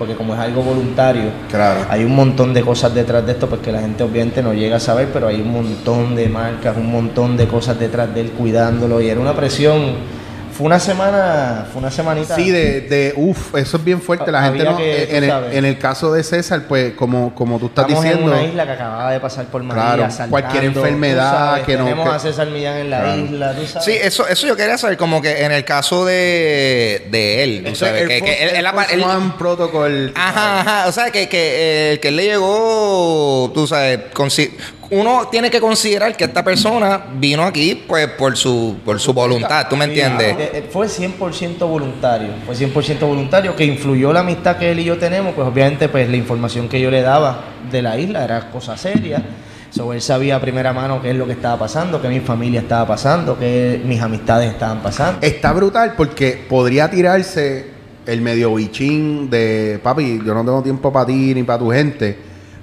Porque 0.00 0.14
como 0.14 0.32
es 0.32 0.40
algo 0.40 0.62
voluntario, 0.62 1.24
Claro. 1.50 1.80
hay 1.90 2.04
un 2.04 2.16
montón 2.16 2.54
de 2.54 2.62
cosas 2.62 2.94
detrás 2.94 3.26
de 3.26 3.32
esto, 3.32 3.46
pues 3.50 3.60
que 3.60 3.70
la 3.70 3.80
gente 3.82 4.02
obviamente 4.02 4.42
no 4.42 4.54
llega 4.54 4.76
a 4.76 4.80
saber, 4.80 5.08
pero 5.12 5.28
hay 5.28 5.42
un 5.42 5.52
montón 5.52 6.16
de 6.16 6.26
marcas, 6.26 6.74
un 6.78 6.90
montón 6.90 7.36
de 7.36 7.46
cosas 7.46 7.78
detrás 7.78 8.14
de 8.14 8.22
él 8.22 8.30
cuidándolo 8.30 9.02
y 9.02 9.10
era 9.10 9.20
una 9.20 9.34
presión. 9.36 10.19
Fue 10.60 10.66
una 10.66 10.78
semana, 10.78 11.64
fue 11.72 11.80
una 11.80 11.90
semanita. 11.90 12.36
Sí, 12.36 12.50
de, 12.50 12.82
de 12.82 13.14
uff, 13.16 13.54
eso 13.54 13.78
es 13.78 13.82
bien 13.84 14.02
fuerte. 14.02 14.30
La 14.30 14.44
Había 14.44 14.58
gente 14.64 14.70
no. 14.70 14.76
que, 14.76 15.02
eh, 15.04 15.16
en, 15.16 15.24
el, 15.24 15.30
en 15.54 15.64
el 15.64 15.78
caso 15.78 16.12
de 16.12 16.22
César, 16.22 16.64
pues, 16.68 16.92
como, 16.92 17.34
como 17.34 17.58
tú 17.58 17.68
estás 17.68 17.86
Estamos 17.86 18.04
diciendo. 18.04 18.30
en 18.30 18.38
una 18.40 18.46
isla 18.46 18.66
que 18.66 18.72
acababa 18.72 19.10
de 19.10 19.20
pasar 19.20 19.46
por 19.46 19.62
María, 19.62 19.82
Claro, 19.82 20.02
saltando, 20.10 20.30
cualquier 20.32 20.64
enfermedad 20.64 21.32
sabes, 21.32 21.64
que 21.64 21.76
no- 21.78 21.84
Tenemos 21.84 22.08
que- 22.10 22.14
a 22.14 22.18
César 22.18 22.48
Millán 22.50 22.76
en 22.76 22.90
la 22.90 23.00
Claro. 23.00 23.20
isla, 23.22 23.54
tú 23.54 23.66
sabes. 23.66 23.84
Sí, 23.86 23.92
eso, 24.02 24.28
eso 24.28 24.46
yo 24.46 24.54
quería 24.54 24.76
saber, 24.76 24.98
como 24.98 25.22
que 25.22 25.44
en 25.46 25.52
el 25.52 25.64
caso 25.64 26.04
de, 26.04 27.06
de 27.10 27.42
él, 27.42 27.74
sabes, 27.74 28.02
es 28.02 28.08
que, 28.08 28.16
el 28.18 28.22
que 28.22 28.58
él, 28.58 29.32
Protocol. 29.38 30.12
Ajá, 30.14 30.60
ajá. 30.60 30.88
O 30.88 30.92
sea, 30.92 31.10
que, 31.10 31.26
que, 31.30 31.92
eh, 31.94 32.00
que 32.00 32.08
él 32.08 32.16
le 32.16 32.24
llegó, 32.24 33.50
tú 33.54 33.66
sabes, 33.66 34.00
consi- 34.12 34.50
uno 34.90 35.28
tiene 35.30 35.50
que 35.50 35.60
considerar 35.60 36.16
que 36.16 36.24
esta 36.24 36.42
persona 36.42 37.04
vino 37.14 37.44
aquí 37.44 37.84
pues 37.86 38.08
por 38.08 38.36
su, 38.36 38.78
por 38.84 38.98
su 38.98 39.12
voluntad, 39.12 39.66
¿tú 39.68 39.76
me 39.76 39.84
entiendes? 39.84 40.36
Eh, 40.36 40.50
eh, 40.54 40.68
Fue 40.70 40.86
100% 40.86 41.58
voluntario, 41.58 42.28
fue 42.44 42.54
100% 42.54 43.00
voluntario, 43.00 43.54
que 43.54 43.64
influyó 43.64 44.12
la 44.12 44.20
amistad 44.20 44.56
que 44.56 44.72
él 44.72 44.80
y 44.80 44.84
yo 44.84 44.98
tenemos, 44.98 45.34
pues 45.34 45.46
obviamente 45.46 45.88
pues 45.88 46.08
la 46.08 46.16
información 46.16 46.68
que 46.68 46.80
yo 46.80 46.90
le 46.90 47.02
daba 47.02 47.40
de 47.70 47.82
la 47.82 47.98
isla 47.98 48.24
era 48.24 48.50
cosa 48.50 48.76
seria. 48.76 49.22
So, 49.70 49.92
él 49.92 50.02
sabía 50.02 50.34
a 50.34 50.40
primera 50.40 50.72
mano 50.72 51.00
qué 51.00 51.10
es 51.10 51.16
lo 51.16 51.26
que 51.26 51.32
estaba 51.32 51.56
pasando, 51.56 52.02
qué 52.02 52.08
mi 52.08 52.18
familia 52.18 52.60
estaba 52.60 52.88
pasando, 52.88 53.38
qué 53.38 53.80
mis 53.84 54.00
amistades 54.00 54.50
estaban 54.50 54.82
pasando. 54.82 55.20
Está 55.22 55.52
brutal 55.52 55.94
porque 55.96 56.44
podría 56.48 56.90
tirarse 56.90 57.66
el 58.04 58.20
medio 58.20 58.52
bichín 58.52 59.30
de 59.30 59.78
papi, 59.80 60.20
yo 60.26 60.34
no 60.34 60.44
tengo 60.44 60.60
tiempo 60.62 60.92
para 60.92 61.06
ti 61.06 61.34
ni 61.34 61.44
para 61.44 61.60
tu 61.60 61.70
gente, 61.70 62.18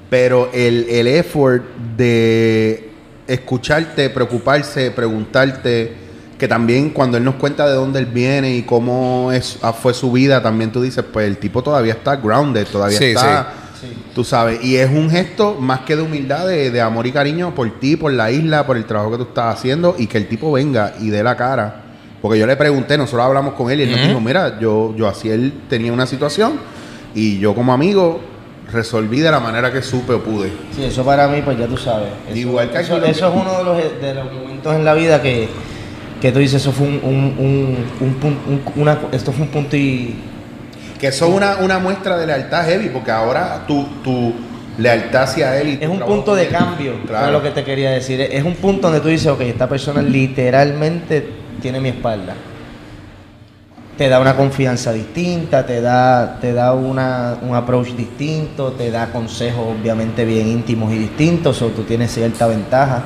pero 0.10 0.50
el, 0.54 0.88
el 0.90 1.08
effort 1.08 1.64
de 1.98 2.90
escucharte, 3.28 4.10
preocuparse, 4.10 4.92
preguntarte, 4.92 5.94
que 6.38 6.48
también 6.48 6.92
cuando 6.92 7.18
él 7.18 7.24
nos 7.24 7.36
cuenta 7.36 7.68
de 7.68 7.74
dónde 7.74 8.00
él 8.00 8.06
viene 8.06 8.56
y 8.56 8.62
cómo 8.62 9.32
es, 9.32 9.58
ah, 9.62 9.74
fue 9.74 9.94
su 9.94 10.12
vida, 10.12 10.42
también 10.42 10.72
tú 10.72 10.82
dices, 10.82 11.04
pues 11.12 11.28
el 11.28 11.38
tipo 11.38 11.64
todavía 11.64 11.94
está 11.94 12.16
grounded, 12.16 12.68
todavía 12.68 12.98
Sí, 12.98 13.06
está, 13.06 13.54
sí. 13.82 13.88
Sí. 13.88 13.94
tú 14.16 14.24
sabes, 14.24 14.64
y 14.64 14.76
es 14.78 14.90
un 14.90 15.10
gesto 15.10 15.56
más 15.60 15.82
que 15.82 15.96
de 15.96 16.02
humildad, 16.04 16.48
de, 16.48 16.72
de 16.72 16.82
amor 16.82 17.06
y 17.08 17.12
cariño 17.12 17.54
por 17.54 17.80
ti, 17.80 17.96
por 17.96 18.14
la 18.14 18.32
isla, 18.32 18.66
por 18.66 18.78
el 18.78 18.86
trabajo 18.86 19.12
que 19.12 19.18
tú 19.18 19.24
estás 19.24 19.56
haciendo 19.56 19.96
y 19.98 20.08
que 20.08 20.18
el 20.18 20.28
tipo 20.28 20.52
venga 20.52 20.94
y 21.00 21.10
dé 21.10 21.24
la 21.24 21.36
cara. 21.36 21.84
Porque 22.22 22.40
yo 22.40 22.48
le 22.48 22.56
pregunté, 22.56 22.98
nosotros 22.98 23.26
hablamos 23.26 23.54
con 23.54 23.70
él 23.70 23.80
y 23.80 23.84
él 23.84 23.92
nos 23.92 24.08
dijo, 24.08 24.20
mira, 24.20 24.60
yo, 24.60 24.96
yo 24.96 25.08
así 25.08 25.30
él 25.30 25.54
tenía 25.70 25.94
una 25.94 26.08
situación 26.08 26.54
y 27.14 27.38
yo 27.40 27.54
como 27.54 27.74
amigo 27.74 28.20
resolví 28.72 29.20
de 29.22 29.32
la 29.32 29.40
manera 29.40 29.72
que 29.72 29.82
supe 29.82 30.14
o 30.14 30.22
pude. 30.24 30.52
Sí, 30.76 30.84
eso 30.84 31.04
para 31.06 31.28
mí, 31.28 31.42
pues 31.44 31.58
ya 31.58 31.68
tú 31.68 31.78
sabes. 31.78 32.10
Eso, 32.28 32.38
Igual 32.38 32.70
que 32.70 32.80
eso, 32.80 32.98
eso 33.04 33.28
es 33.30 33.34
uno 33.34 33.58
de 33.58 33.64
los, 33.64 34.02
de 34.02 34.14
los 34.14 34.32
momentos 34.34 34.76
en 34.76 34.84
la 34.86 34.94
vida 34.94 35.22
que, 35.22 35.48
que 36.22 36.32
tú 36.32 36.40
dices, 36.40 36.62
eso 36.62 36.72
fue 36.72 36.88
un, 36.88 37.00
un, 37.04 37.86
un, 38.02 38.18
un 38.48 38.62
una, 38.76 38.98
esto 39.12 39.32
fue 39.32 39.44
un 39.46 39.52
punto 39.52 39.76
y 39.78 40.16
Que 41.00 41.08
eso 41.08 41.28
es 41.28 41.34
una, 41.34 41.58
una 41.58 41.80
muestra 41.80 42.18
de 42.18 42.26
lealtad 42.28 42.66
heavy, 42.66 42.90
porque 42.90 43.12
ahora 43.12 43.64
tu, 43.68 43.84
tu 44.04 44.34
lealtad 44.78 45.24
hacia 45.24 45.60
él 45.62 45.70
y 45.80 45.84
es 45.84 45.90
un 45.90 46.00
punto 46.00 46.36
de 46.36 46.44
él, 46.44 46.50
cambio, 46.50 46.94
Claro. 47.08 47.28
es 47.28 47.32
lo 47.34 47.42
que 47.44 47.50
te 47.52 47.64
quería 47.64 47.92
decir. 47.92 48.20
Es 48.22 48.44
un 48.44 48.56
punto 48.56 48.88
donde 48.88 49.00
tú 49.00 49.08
dices, 49.08 49.28
ok, 49.28 49.42
esta 49.42 49.68
persona 49.70 50.02
literalmente 50.02 51.26
tiene 51.62 51.80
mi 51.80 51.90
espalda. 51.90 52.34
Te 53.98 54.10
da 54.10 54.20
una 54.20 54.36
confianza 54.36 54.94
distinta, 54.94 55.66
te 55.66 55.82
da, 55.82 56.38
te 56.40 56.54
da 56.54 56.74
una, 56.74 57.38
un 57.42 57.56
approach 57.56 57.90
distinto, 57.94 58.74
te 58.74 58.92
da 58.92 59.08
consejos 59.12 59.76
obviamente 59.80 60.24
bien 60.24 60.48
íntimos 60.48 60.94
y 60.94 61.00
distintos, 61.00 61.62
o 61.64 61.70
tú 61.70 61.82
tienes 61.84 62.14
cierta 62.14 62.46
ventaja 62.46 63.02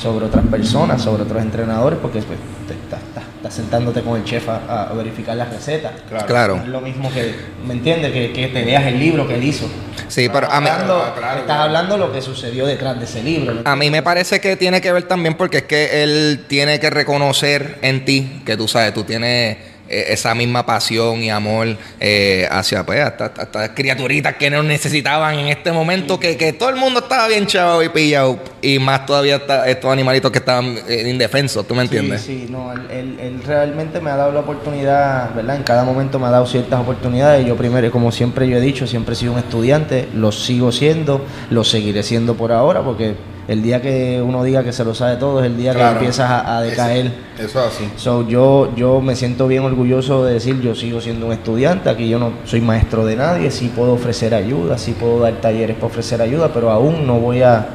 sobre 0.00 0.24
otras 0.24 0.46
personas, 0.46 1.02
sobre 1.02 1.24
otros 1.24 1.42
entrenadores, 1.42 1.98
porque 2.00 2.22
pues, 2.22 2.38
te 2.66 2.72
estás, 2.72 3.00
estás- 3.02 3.24
estás 3.36 3.52
sentándote 3.54 4.00
con 4.00 4.16
el 4.18 4.24
chef 4.24 4.48
a, 4.48 4.88
a 4.88 4.92
verificar 4.94 5.36
las 5.36 5.50
recetas. 5.50 5.92
Claro. 6.08 6.26
Claro. 6.26 6.56
Es 6.56 6.68
lo 6.68 6.80
mismo 6.80 7.10
que, 7.12 7.34
¿me 7.66 7.74
entiendes? 7.74 8.10
Que, 8.12 8.32
que 8.32 8.48
te 8.48 8.64
leas 8.64 8.84
el 8.86 8.98
libro 8.98 9.28
que 9.28 9.34
él 9.34 9.44
hizo. 9.44 9.66
Sí, 10.08 10.30
pero 10.32 10.50
a 10.50 10.58
mí, 10.60 10.68
Hablando- 10.68 11.02
Ah, 11.06 11.14
claro, 11.18 11.40
estás 11.40 11.58
hablando 11.58 11.98
lo 11.98 12.12
que 12.12 12.22
sucedió 12.22 12.64
detrás 12.66 12.98
de 12.98 13.04
ese 13.04 13.22
libro. 13.22 13.52
¿no? 13.54 13.60
a 13.64 13.76
mí 13.76 13.90
me 13.90 14.02
parece 14.02 14.40
que 14.40 14.56
tiene 14.56 14.80
que 14.80 14.90
ver 14.90 15.02
también 15.02 15.34
porque 15.34 15.58
es 15.58 15.62
que 15.64 16.02
él 16.02 16.46
tiene 16.48 16.80
que 16.80 16.88
reconocer 16.88 17.78
en 17.82 18.06
ti 18.06 18.42
que 18.46 18.56
tú 18.56 18.66
sabes, 18.68 18.94
tú 18.94 19.04
tienes 19.04 19.56
esa 19.90 20.34
misma 20.34 20.64
pasión 20.64 21.22
y 21.22 21.30
amor 21.30 21.76
eh, 21.98 22.46
hacia 22.50 22.84
pues, 22.86 23.00
hasta, 23.00 23.26
hasta- 23.26 23.74
criaturitas 23.74 24.34
que 24.36 24.48
nos 24.50 24.64
necesitaban 24.64 25.38
en 25.38 25.48
este 25.48 25.72
momento, 25.72 26.18
que, 26.20 26.36
que 26.36 26.52
todo 26.52 26.68
el 26.70 26.76
mundo 26.76 27.00
estaba 27.00 27.26
bien 27.28 27.46
chavo 27.46 27.82
y 27.82 27.88
pillado, 27.88 28.38
y 28.62 28.78
más 28.78 29.04
todavía 29.06 29.36
esta- 29.36 29.68
estos 29.68 29.90
animalitos 29.92 30.30
que 30.30 30.38
estaban 30.38 30.76
eh, 30.88 31.08
indefensos, 31.08 31.66
¿tú 31.66 31.74
me 31.74 31.82
entiendes? 31.82 32.20
Sí, 32.22 32.44
sí, 32.46 32.52
no, 32.52 32.72
él, 32.72 32.80
él- 32.90 33.18
él 33.20 33.42
realmente 33.44 34.00
me 34.00 34.10
ha 34.10 34.16
dado 34.16 34.32
la 34.32 34.40
oportunidad, 34.40 35.34
¿verdad? 35.34 35.56
En 35.56 35.62
cada 35.64 35.82
momento 35.84 36.18
me 36.18 36.26
ha 36.26 36.30
dado 36.30 36.46
ciertas 36.46 36.78
oportunidades. 36.80 37.46
Yo 37.46 37.56
primero, 37.56 37.90
como 37.90 38.12
siempre 38.12 38.48
yo 38.48 38.56
he 38.56 38.60
dicho, 38.60 38.86
siempre 38.86 39.14
he 39.14 39.16
sido 39.16 39.32
un 39.32 39.38
estudiante, 39.38 40.08
lo 40.14 40.30
sigo 40.32 40.70
siendo, 40.72 41.24
lo 41.50 41.64
seguiré 41.64 42.02
siendo 42.02 42.34
por 42.36 42.52
ahora, 42.52 42.82
porque 42.82 43.14
el 43.48 43.62
día 43.62 43.82
que 43.82 44.22
uno 44.24 44.44
diga 44.44 44.62
que 44.62 44.72
se 44.72 44.84
lo 44.84 44.94
sabe 44.94 45.16
todo 45.16 45.40
es 45.40 45.46
el 45.46 45.56
día 45.56 45.72
Claro. 45.74 45.90
que 45.98 46.04
empiezas 46.04 46.30
a, 46.30 46.58
a 46.58 46.62
decaer. 46.62 47.06
Eso, 47.38 47.44
eso 47.46 47.60
es 47.60 47.66
así. 47.74 47.88
So, 47.96 48.28
yo, 48.28 48.72
yo 48.76 49.00
me 49.00 49.16
siento 49.16 49.48
bien 49.48 49.64
orgulloso 49.64 50.24
de 50.24 50.34
decir 50.34 50.60
yo 50.60 50.74
sigo 50.74 51.00
siendo 51.00 51.26
un 51.26 51.32
estudiante, 51.32 51.90
aquí 51.90 52.08
yo 52.08 52.18
no 52.18 52.32
soy 52.44 52.60
maestro 52.60 53.04
de 53.06 53.16
nadie, 53.16 53.50
sí 53.50 53.72
puedo 53.74 53.92
ofrecer 53.94 54.34
ayuda, 54.34 54.78
sí 54.78 54.92
puedo 54.92 55.20
dar 55.20 55.34
talleres 55.40 55.74
para 55.76 55.86
ofrecer 55.88 56.20
ayuda, 56.22 56.50
pero 56.52 56.70
aún 56.70 57.06
no 57.06 57.18
voy 57.18 57.42
a... 57.42 57.66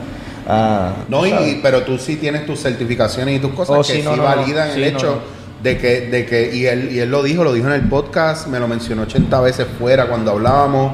a- 0.47 0.93
No, 1.09 1.25
y, 1.25 1.59
pero 1.61 1.83
tú 1.83 1.97
sí 1.97 2.15
tienes 2.17 2.45
tus 2.45 2.59
certificaciones 2.61 3.37
y 3.37 3.39
tus 3.39 3.51
cosas 3.53 3.75
Oh, 3.77 3.81
que 3.81 3.93
sí, 3.95 4.01
no, 4.03 4.15
validan 4.21 4.69
el 4.69 4.83
hecho 4.83 5.19
de 5.63 5.77
que, 5.79 6.01
de 6.01 6.25
que 6.27 6.55
y 6.55 6.67
él, 6.67 6.89
y 6.91 6.99
él 6.99 7.09
lo 7.09 7.23
dijo, 7.23 7.43
lo 7.43 7.51
dijo 7.51 7.67
en 7.67 7.73
el 7.73 7.89
podcast, 7.89 8.47
me 8.47 8.59
lo 8.59 8.67
mencionó 8.67 9.01
80 9.01 9.41
veces 9.41 9.65
fuera 9.79 10.05
cuando 10.07 10.31
hablábamos 10.31 10.91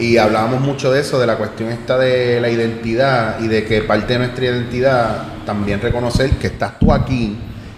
y 0.00 0.16
hablábamos 0.16 0.60
mucho 0.62 0.90
de 0.90 1.00
eso, 1.00 1.20
de 1.20 1.26
la 1.26 1.36
cuestión 1.36 1.70
esta 1.70 1.98
de 1.98 2.40
la 2.40 2.48
identidad 2.48 3.38
y 3.40 3.48
de 3.48 3.64
que 3.64 3.82
parte 3.82 4.14
de 4.14 4.18
nuestra 4.20 4.44
identidad 4.46 5.22
también 5.46 5.80
reconocer 5.80 6.30
que 6.32 6.46
estás 6.48 6.78
tú 6.78 6.92
aquí 6.92 7.36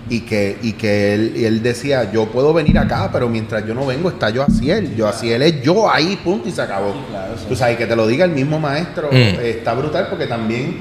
y 0.08 0.20
que, 0.20 0.58
y 0.62 0.72
que 0.74 1.14
él, 1.14 1.32
y 1.36 1.44
él 1.44 1.62
decía, 1.62 2.10
yo 2.12 2.26
puedo 2.26 2.52
venir 2.52 2.78
acá, 2.78 3.08
pero 3.12 3.28
mientras 3.28 3.66
yo 3.66 3.74
no 3.74 3.86
vengo 3.86 4.08
está 4.10 4.30
yo 4.30 4.42
así 4.42 4.70
él, 4.70 4.94
yo 4.96 5.08
así 5.08 5.32
él 5.32 5.42
es 5.42 5.62
yo 5.62 5.90
ahí, 5.90 6.18
punto 6.22 6.48
y 6.48 6.52
se 6.52 6.62
acabó. 6.62 6.92
Sí, 6.92 6.98
claro, 7.10 7.34
sí. 7.38 7.44
Tú 7.48 7.56
sabes, 7.56 7.74
y 7.74 7.78
que 7.78 7.86
te 7.86 7.96
lo 7.96 8.06
diga 8.06 8.24
el 8.24 8.32
mismo 8.32 8.58
maestro, 8.60 9.08
Mm. 9.10 9.14
eh, 9.14 9.56
está 9.58 9.74
brutal 9.74 10.06
porque 10.10 10.26
también 10.26 10.76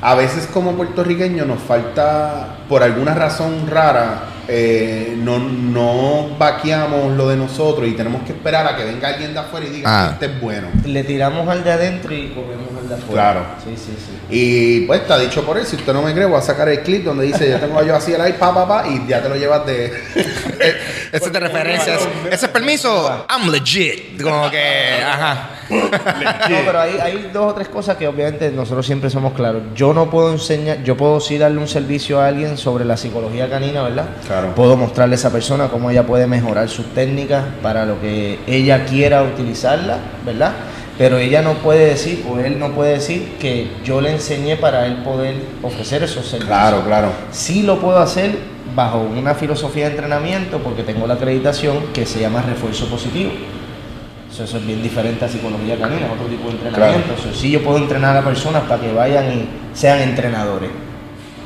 a 0.00 0.14
veces 0.14 0.46
como 0.52 0.72
puertorriqueños 0.72 1.46
nos 1.46 1.60
falta, 1.62 2.56
por 2.68 2.82
alguna 2.82 3.14
razón 3.14 3.66
rara, 3.70 4.24
eh, 4.48 5.14
no, 5.18 5.38
no 5.38 6.36
vaqueamos 6.38 7.16
lo 7.16 7.28
de 7.28 7.36
nosotros 7.36 7.88
y 7.88 7.92
tenemos 7.92 8.22
que 8.22 8.32
esperar 8.32 8.66
a 8.66 8.76
que 8.76 8.84
venga 8.84 9.08
alguien 9.08 9.32
de 9.34 9.40
afuera 9.40 9.66
y 9.66 9.70
diga 9.70 9.88
Ah. 10.06 10.10
este 10.12 10.26
es 10.26 10.40
bueno. 10.40 10.68
Le 10.84 11.02
tiramos 11.04 11.48
al 11.48 11.64
de 11.64 11.72
adentro 11.72 12.14
y 12.14 12.28
comemos 12.28 12.75
Claro. 13.10 13.44
Sí, 13.62 13.74
sí, 13.76 13.96
sí. 13.96 14.16
Y 14.30 14.80
pues 14.86 15.00
está 15.02 15.18
dicho 15.18 15.44
por 15.44 15.58
él, 15.58 15.66
si 15.66 15.76
usted 15.76 15.92
no 15.92 16.02
me 16.02 16.12
cree, 16.12 16.26
voy 16.26 16.38
a 16.38 16.42
sacar 16.42 16.68
el 16.68 16.80
clip 16.80 17.04
donde 17.04 17.24
dice 17.24 17.50
yo 17.50 17.58
tengo 17.58 17.82
yo 17.82 17.94
así 17.96 18.12
el 18.12 18.26
iPad, 18.28 18.54
pa, 18.54 18.68
pa, 18.68 18.88
y 18.88 19.06
ya 19.06 19.22
te 19.22 19.28
lo 19.28 19.36
llevas 19.36 19.66
de... 19.66 19.92
Ese 21.12 21.30
te 21.30 21.40
referencias. 21.40 22.00
Ese 22.30 22.48
permiso, 22.48 23.26
I'm 23.30 23.50
legit. 23.50 24.20
Como 24.20 24.50
que, 24.50 25.02
ajá. 25.02 25.50
No, 25.70 26.56
pero 26.64 26.80
hay, 26.80 26.98
hay 26.98 27.30
dos 27.32 27.52
o 27.52 27.54
tres 27.54 27.68
cosas 27.68 27.96
que 27.96 28.06
obviamente 28.06 28.50
nosotros 28.50 28.86
siempre 28.86 29.10
somos 29.10 29.32
claros. 29.32 29.62
Yo 29.74 29.92
no 29.92 30.10
puedo 30.10 30.32
enseñar, 30.32 30.82
yo 30.82 30.96
puedo 30.96 31.20
sí 31.20 31.38
darle 31.38 31.58
un 31.58 31.68
servicio 31.68 32.20
a 32.20 32.28
alguien 32.28 32.56
sobre 32.56 32.84
la 32.84 32.96
psicología 32.96 33.48
canina, 33.48 33.82
¿verdad? 33.82 34.06
Claro. 34.26 34.54
Puedo 34.54 34.76
mostrarle 34.76 35.14
a 35.14 35.18
esa 35.18 35.30
persona 35.30 35.68
cómo 35.68 35.90
ella 35.90 36.06
puede 36.06 36.26
mejorar 36.26 36.68
sus 36.68 36.86
técnicas 36.94 37.44
para 37.62 37.84
lo 37.84 38.00
que 38.00 38.38
ella 38.46 38.84
quiera 38.84 39.22
utilizarla, 39.22 39.98
¿verdad? 40.24 40.52
Pero 40.98 41.18
ella 41.18 41.42
no 41.42 41.54
puede 41.54 41.86
decir, 41.86 42.24
o 42.30 42.38
él 42.38 42.58
no 42.58 42.70
puede 42.72 42.92
decir 42.94 43.34
que 43.38 43.68
yo 43.84 44.00
le 44.00 44.12
enseñé 44.12 44.56
para 44.56 44.86
él 44.86 44.96
poder 45.04 45.34
ofrecer 45.62 46.02
esos 46.02 46.24
servicios. 46.24 46.46
Claro, 46.48 46.82
claro. 46.86 47.08
Sí 47.32 47.62
lo 47.62 47.78
puedo 47.80 47.98
hacer 47.98 48.38
bajo 48.74 49.00
una 49.00 49.34
filosofía 49.34 49.84
de 49.86 49.90
entrenamiento 49.92 50.58
porque 50.58 50.82
tengo 50.82 51.06
la 51.06 51.14
acreditación 51.14 51.78
que 51.92 52.06
se 52.06 52.20
llama 52.20 52.40
refuerzo 52.42 52.86
positivo. 52.88 53.30
Eso, 54.32 54.44
eso 54.44 54.56
es 54.56 54.66
bien 54.66 54.82
diferente 54.82 55.24
a 55.24 55.28
psicología 55.28 55.78
canina, 55.78 56.06
otro 56.12 56.26
tipo 56.28 56.48
de 56.48 56.54
entrenamiento. 56.56 57.12
Eso, 57.12 57.32
sí 57.34 57.50
yo 57.50 57.62
puedo 57.62 57.76
entrenar 57.78 58.16
a 58.16 58.22
personas 58.22 58.62
para 58.64 58.80
que 58.80 58.92
vayan 58.92 59.24
y 59.32 59.48
sean 59.74 60.00
entrenadores. 60.00 60.70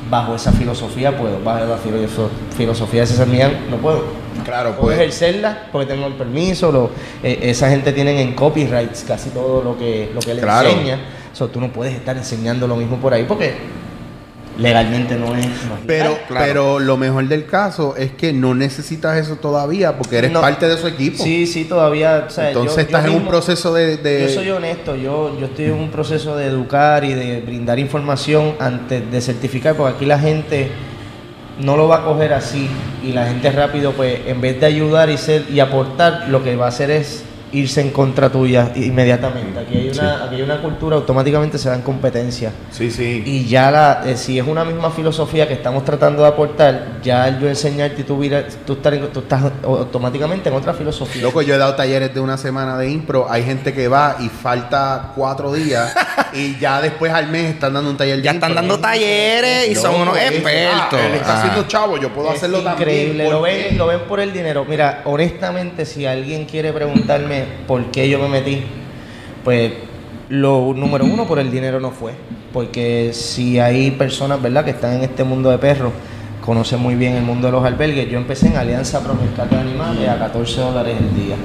Bajo 0.09 0.35
esa 0.35 0.51
filosofía 0.53 1.15
puedo, 1.17 1.39
bajo 1.43 1.65
la 1.65 1.77
filo- 1.77 2.29
filosofía 2.57 3.01
de 3.01 3.07
César 3.07 3.27
Millán 3.27 3.51
no 3.69 3.77
puedo. 3.77 4.03
Claro, 4.45 4.71
Puedo 4.71 4.87
pues. 4.87 4.97
ejercerla 4.99 5.67
porque 5.71 5.93
tengo 5.93 6.07
el 6.07 6.13
permiso, 6.13 6.71
lo- 6.71 6.91
eh, 7.23 7.39
esa 7.43 7.69
gente 7.69 7.91
tienen 7.93 8.17
en 8.17 8.33
copyrights 8.33 9.03
casi 9.07 9.29
todo 9.29 9.61
lo 9.63 9.77
que, 9.77 10.09
lo 10.13 10.19
que 10.19 10.33
le 10.33 10.41
Claro. 10.41 10.69
enseña. 10.69 10.99
So, 11.33 11.47
tú 11.49 11.59
no 11.61 11.71
puedes 11.71 11.93
estar 11.93 12.15
enseñando 12.17 12.67
lo 12.67 12.75
mismo 12.75 12.97
por 12.97 13.13
ahí 13.13 13.23
porque 13.27 13.53
legalmente 14.57 15.15
no 15.15 15.35
es. 15.35 15.45
no 15.45 15.75
es 15.75 15.81
Pero. 15.87 16.17
Claro. 16.27 16.45
pero 16.45 16.79
lo 16.79 16.97
mejor 16.97 17.27
del 17.27 17.45
caso 17.45 17.95
es 17.95 18.11
que 18.11 18.33
no 18.33 18.53
necesitas 18.53 19.17
eso 19.17 19.37
todavía 19.37 19.97
porque 19.97 20.17
eres 20.17 20.31
No. 20.31 20.41
parte 20.41 20.67
de 20.67 20.77
su 20.77 20.87
equipo. 20.87 21.23
Sí, 21.23 21.47
sí, 21.47 21.63
todavía. 21.65 22.25
o 22.27 22.29
sea, 22.29 22.49
Entonces 22.49 22.71
yo- 22.75 22.81
yo 22.81 22.85
estás 22.97 23.05
en 23.05 23.11
un 23.15 23.27
proceso 23.27 23.73
de... 23.73 23.97
de- 23.97 24.23
Yo 24.23 24.29
soy 24.29 24.49
honesto, 24.49 24.95
yo, 24.95 25.37
yo 25.39 25.45
estoy 25.47 25.65
en 25.65 25.73
un 25.73 25.89
proceso 25.89 26.35
de 26.35 26.47
educar 26.47 27.03
y 27.05 27.13
de 27.13 27.39
brindar 27.41 27.79
información 27.79 28.55
antes 28.59 29.09
de 29.09 29.21
certificar, 29.21 29.75
porque 29.75 29.95
aquí 29.95 30.05
la 30.05 30.19
gente 30.19 30.69
no 31.61 31.77
lo 31.77 31.87
va 31.87 31.97
a 31.97 32.03
coger 32.03 32.33
así 32.33 32.69
y 33.03 33.13
la 33.13 33.25
gente 33.25 33.51
rápido, 33.51 33.93
pues 33.93 34.21
en 34.27 34.41
vez 34.41 34.59
de 34.59 34.65
ayudar 34.65 35.09
y 35.09 35.17
ser 35.17 35.45
y 35.49 35.59
aportar, 35.59 36.27
lo 36.29 36.43
que 36.43 36.55
va 36.55 36.65
a 36.65 36.69
hacer 36.69 36.91
es 36.91 37.23
irse 37.53 37.81
en 37.81 37.91
contra 37.91 38.29
tuya 38.29 38.71
inmediatamente. 38.75 39.59
Aquí 39.59 39.77
hay 39.77 39.89
una, 39.89 40.23
aquí 40.25 40.35
hay 40.35 40.41
una 40.41 40.61
cultura, 40.61 40.95
automáticamente 40.95 41.57
se 41.57 41.69
dan 41.69 41.81
competencia. 41.81 42.51
Sí, 42.71 42.89
sí. 42.91 43.23
Y 43.25 43.45
ya 43.45 43.69
la, 43.71 44.03
eh, 44.05 44.15
si 44.15 44.39
es 44.39 44.47
una 44.47 44.63
misma 44.63 44.89
filosofía 44.91 45.47
que 45.47 45.53
estamos 45.53 45.83
tratando 45.83 46.21
de 46.23 46.29
aportar, 46.29 46.99
ya 47.03 47.27
el 47.27 47.39
yo 47.39 47.49
enseñarte 47.49 48.01
y 48.01 48.03
tú, 48.03 48.17
vira- 48.19 48.45
tú, 48.65 48.73
estar 48.73 48.97
tú 49.13 49.19
estás 49.19 49.43
automáticamente 49.63 50.49
en 50.49 50.55
otra 50.55 50.73
filosofía. 50.73 51.21
Loco, 51.23 51.41
yo 51.41 51.55
he 51.55 51.57
dado 51.57 51.75
talleres 51.75 52.13
de 52.13 52.19
una 52.19 52.37
semana 52.37 52.77
de 52.77 52.89
impro. 52.89 53.27
Hay 53.29 53.43
gente 53.43 53.73
que 53.73 53.87
va 53.87 54.17
y 54.19 54.29
falta 54.29 55.11
cuatro 55.15 55.51
días 55.53 55.93
y 56.33 56.57
ya 56.59 56.81
después 56.81 57.11
al 57.11 57.27
mes 57.27 57.53
están 57.53 57.73
dando 57.73 57.89
un 57.89 57.97
taller 57.97 58.17
de 58.17 58.23
Ya 58.23 58.31
están 58.31 58.51
impro. 58.51 58.61
dando 58.67 58.79
talleres 58.79 59.69
y 59.69 59.75
son 59.75 59.95
unos 60.01 60.15
expertos. 60.17 60.99
ah, 61.01 61.05
él 61.07 61.13
está 61.15 61.33
Ah. 61.33 61.37
haciendo 61.43 61.67
chavo, 61.67 61.97
yo 61.97 62.13
puedo 62.13 62.29
Es 62.29 62.37
hacerlo 62.37 62.59
increíble, 62.61 63.25
también. 63.25 63.31
lo 63.31 63.39
¿Por 63.39 63.47
ven, 63.49 63.77
lo 63.77 63.87
ven 63.87 63.99
por 64.07 64.19
el 64.19 64.31
dinero. 64.33 64.65
Mira, 64.67 65.01
honestamente, 65.05 65.85
si 65.85 66.05
alguien 66.05 66.45
quiere 66.45 66.71
preguntarme 66.73 67.40
por 67.67 67.85
qué 67.91 68.09
yo 68.09 68.19
me 68.19 68.27
metí, 68.27 68.63
pues 69.43 69.73
lo 70.29 70.73
número 70.75 71.05
uno, 71.05 71.27
por 71.27 71.39
el 71.39 71.51
dinero 71.51 71.79
no 71.79 71.91
fue. 71.91 72.13
Porque 72.53 73.11
si 73.13 73.59
hay 73.59 73.91
personas, 73.91 74.41
¿verdad?, 74.41 74.65
que 74.65 74.71
están 74.71 74.93
en 74.93 75.03
este 75.03 75.23
mundo 75.23 75.49
de 75.49 75.57
perros, 75.57 75.91
conocen 76.45 76.79
muy 76.79 76.95
bien 76.95 77.13
el 77.15 77.23
mundo 77.23 77.47
de 77.47 77.53
los 77.53 77.65
albergues. 77.65 78.09
Yo 78.09 78.17
empecé 78.17 78.47
en 78.47 78.57
Alianza 78.57 79.01
Pro 79.01 79.15
Rescate 79.21 79.55
de 79.55 79.61
Animales 79.61 80.09
a 80.09 80.17
14 80.17 80.61
dólares 80.61 80.95
el 80.99 81.15
día. 81.15 81.35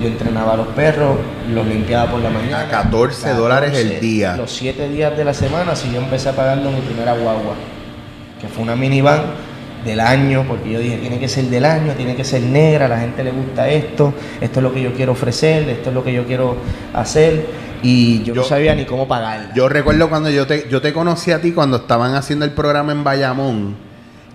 Yo 0.00 0.08
entrenaba 0.08 0.52
a 0.52 0.56
los 0.56 0.68
perros, 0.68 1.16
los 1.52 1.66
limpiaba 1.66 2.10
por 2.10 2.20
la 2.20 2.30
mañana. 2.30 2.60
A 2.60 2.68
14 2.68 3.30
dólares 3.32 3.76
el 3.76 4.00
día. 4.00 4.36
Los 4.36 4.52
7 4.52 4.88
días 4.88 5.16
de 5.16 5.24
la 5.24 5.32
semana, 5.32 5.74
si 5.74 5.90
yo 5.90 6.00
empecé 6.00 6.32
pagando 6.32 6.70
mi 6.70 6.80
primera 6.80 7.14
guagua 7.14 7.54
que 8.40 8.48
fue 8.48 8.62
una 8.62 8.76
minivan 8.76 9.22
del 9.84 10.00
año, 10.00 10.44
porque 10.48 10.70
yo 10.72 10.78
dije, 10.80 10.96
tiene 10.98 11.18
que 11.20 11.28
ser 11.28 11.44
del 11.44 11.64
año, 11.64 11.92
tiene 11.96 12.16
que 12.16 12.24
ser 12.24 12.42
negra, 12.42 12.86
a 12.86 12.88
la 12.88 12.98
gente 13.00 13.22
le 13.22 13.30
gusta 13.30 13.68
esto, 13.68 14.12
esto 14.40 14.58
es 14.60 14.62
lo 14.62 14.72
que 14.72 14.82
yo 14.82 14.92
quiero 14.94 15.12
ofrecer, 15.12 15.68
esto 15.68 15.90
es 15.90 15.94
lo 15.94 16.02
que 16.02 16.12
yo 16.12 16.24
quiero 16.26 16.56
hacer, 16.92 17.46
y 17.82 18.22
yo, 18.24 18.34
Yo- 18.34 18.42
no 18.42 18.48
sabía 18.48 18.74
ni 18.74 18.84
cómo 18.84 19.06
pagarla. 19.06 19.52
Yo 19.54 19.68
recuerdo 19.68 20.08
cuando 20.08 20.30
yo 20.30 20.46
te, 20.46 20.66
yo 20.68 20.80
te 20.80 20.92
conocí 20.92 21.30
a 21.30 21.40
ti 21.40 21.52
cuando 21.52 21.76
estaban 21.76 22.14
haciendo 22.14 22.44
el 22.44 22.50
programa 22.52 22.90
en 22.92 23.04
Bayamón 23.04 23.85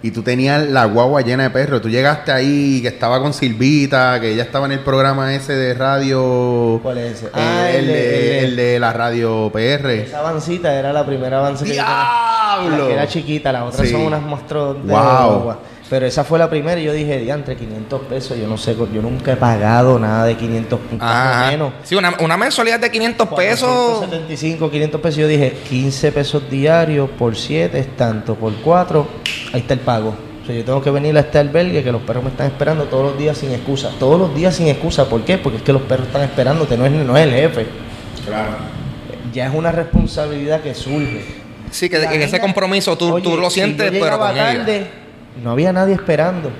y 0.03 0.11
tú 0.11 0.23
tenías 0.23 0.67
la 0.69 0.85
guagua 0.85 1.21
llena 1.21 1.43
de 1.43 1.49
perros. 1.51 1.81
Tú 1.81 1.89
llegaste 1.89 2.31
ahí 2.31 2.81
que 2.81 2.87
estaba 2.87 3.21
con 3.21 3.33
Silvita, 3.33 4.19
que 4.19 4.31
ella 4.33 4.43
estaba 4.43 4.65
en 4.65 4.71
el 4.73 4.79
programa 4.79 5.33
ese 5.35 5.53
de 5.53 5.73
radio. 5.73 6.79
¿Cuál 6.81 6.97
es 6.99 7.13
ese? 7.17 7.27
Eh, 7.27 7.29
Ah, 7.33 7.69
el, 7.69 7.75
el 7.81 7.87
de, 7.87 7.93
de- 7.93 8.39
el 8.45 8.55
de 8.55 8.79
la 8.79 8.93
radio 8.93 9.49
PR. 9.53 9.89
Esa 10.01 10.19
avancita 10.19 10.73
era 10.73 10.91
la 10.91 11.05
primera 11.05 11.49
que 11.51 11.57
tenía. 11.65 11.73
¡Diablo! 11.73 12.77
La 12.77 12.87
que 12.87 12.93
era 12.93 13.07
chiquita, 13.07 13.51
las 13.51 13.63
otras 13.63 13.87
Sí. 13.87 13.93
son 13.93 14.01
unas 14.01 14.21
monstruos 14.21 14.75
de 14.85 14.91
Wow. 14.91 15.01
guagua. 15.01 15.59
Pero 15.91 16.05
esa 16.05 16.23
fue 16.23 16.39
la 16.39 16.49
primera 16.49 16.79
y 16.79 16.85
yo 16.85 16.93
dije, 16.93 17.19
diantre, 17.19 17.57
500 17.57 18.01
pesos, 18.03 18.37
yo 18.37 18.47
no 18.47 18.57
sé, 18.57 18.77
yo 18.77 19.01
nunca 19.01 19.33
he 19.33 19.35
pagado 19.35 19.99
nada 19.99 20.23
de 20.23 20.37
500 20.37 20.79
pesos 20.79 20.97
Ajá. 21.01 21.51
menos. 21.51 21.73
Sí, 21.83 21.95
una, 21.95 22.15
una 22.21 22.37
mensualidad 22.37 22.79
de 22.79 22.89
500 22.89 23.27
pesos. 23.27 23.97
475, 23.97 24.71
500 24.71 25.01
pesos. 25.01 25.17
Yo 25.17 25.27
dije, 25.27 25.57
15 25.67 26.13
pesos 26.13 26.49
diarios 26.49 27.09
por 27.09 27.35
7 27.35 27.77
es 27.77 27.97
tanto, 27.97 28.35
por 28.35 28.53
4, 28.53 29.05
ahí 29.51 29.59
está 29.59 29.73
el 29.73 29.81
pago. 29.81 30.15
O 30.41 30.45
sea, 30.45 30.55
yo 30.55 30.63
tengo 30.63 30.81
que 30.81 30.91
venir 30.91 31.17
a 31.17 31.19
este 31.19 31.39
albergue 31.39 31.83
que 31.83 31.91
los 31.91 32.03
perros 32.03 32.23
me 32.23 32.29
están 32.29 32.47
esperando 32.47 32.85
todos 32.85 33.11
los 33.11 33.17
días 33.17 33.37
sin 33.37 33.51
excusa. 33.51 33.91
Todos 33.99 34.17
los 34.17 34.33
días 34.33 34.55
sin 34.55 34.69
excusa. 34.69 35.09
¿Por 35.09 35.25
qué? 35.25 35.39
Porque 35.39 35.57
es 35.57 35.63
que 35.63 35.73
los 35.73 35.81
perros 35.81 36.07
están 36.07 36.21
esperándote, 36.21 36.77
no 36.77 36.85
es, 36.85 36.91
no 36.93 37.17
es 37.17 37.27
el 37.27 37.33
jefe. 37.33 37.65
Claro. 38.25 38.51
Ya 39.33 39.47
es 39.47 39.53
una 39.53 39.73
responsabilidad 39.73 40.61
que 40.61 40.73
surge. 40.73 41.25
Sí, 41.69 41.89
que 41.89 42.01
en 42.01 42.21
ese 42.21 42.39
compromiso 42.39 42.97
tú, 42.97 43.15
Oye, 43.15 43.23
tú 43.23 43.35
lo 43.35 43.49
si 43.49 43.55
sientes, 43.55 43.91
yo 43.91 43.99
pero 43.99 44.17
con 44.17 44.31
ella. 44.31 45.00
No 45.43 45.51
había 45.51 45.71
nadie 45.73 45.93
esperando. 45.93 46.51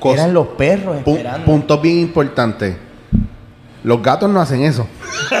Cos- 0.00 0.14
Eran 0.14 0.34
los 0.34 0.48
perros 0.48 0.96
Pu- 1.04 1.16
esperando. 1.16 1.44
punto 1.46 1.78
bien 1.80 1.98
importante. 2.00 2.76
Los 3.84 4.02
gatos 4.02 4.28
no 4.28 4.40
hacen 4.40 4.62
eso. 4.62 4.86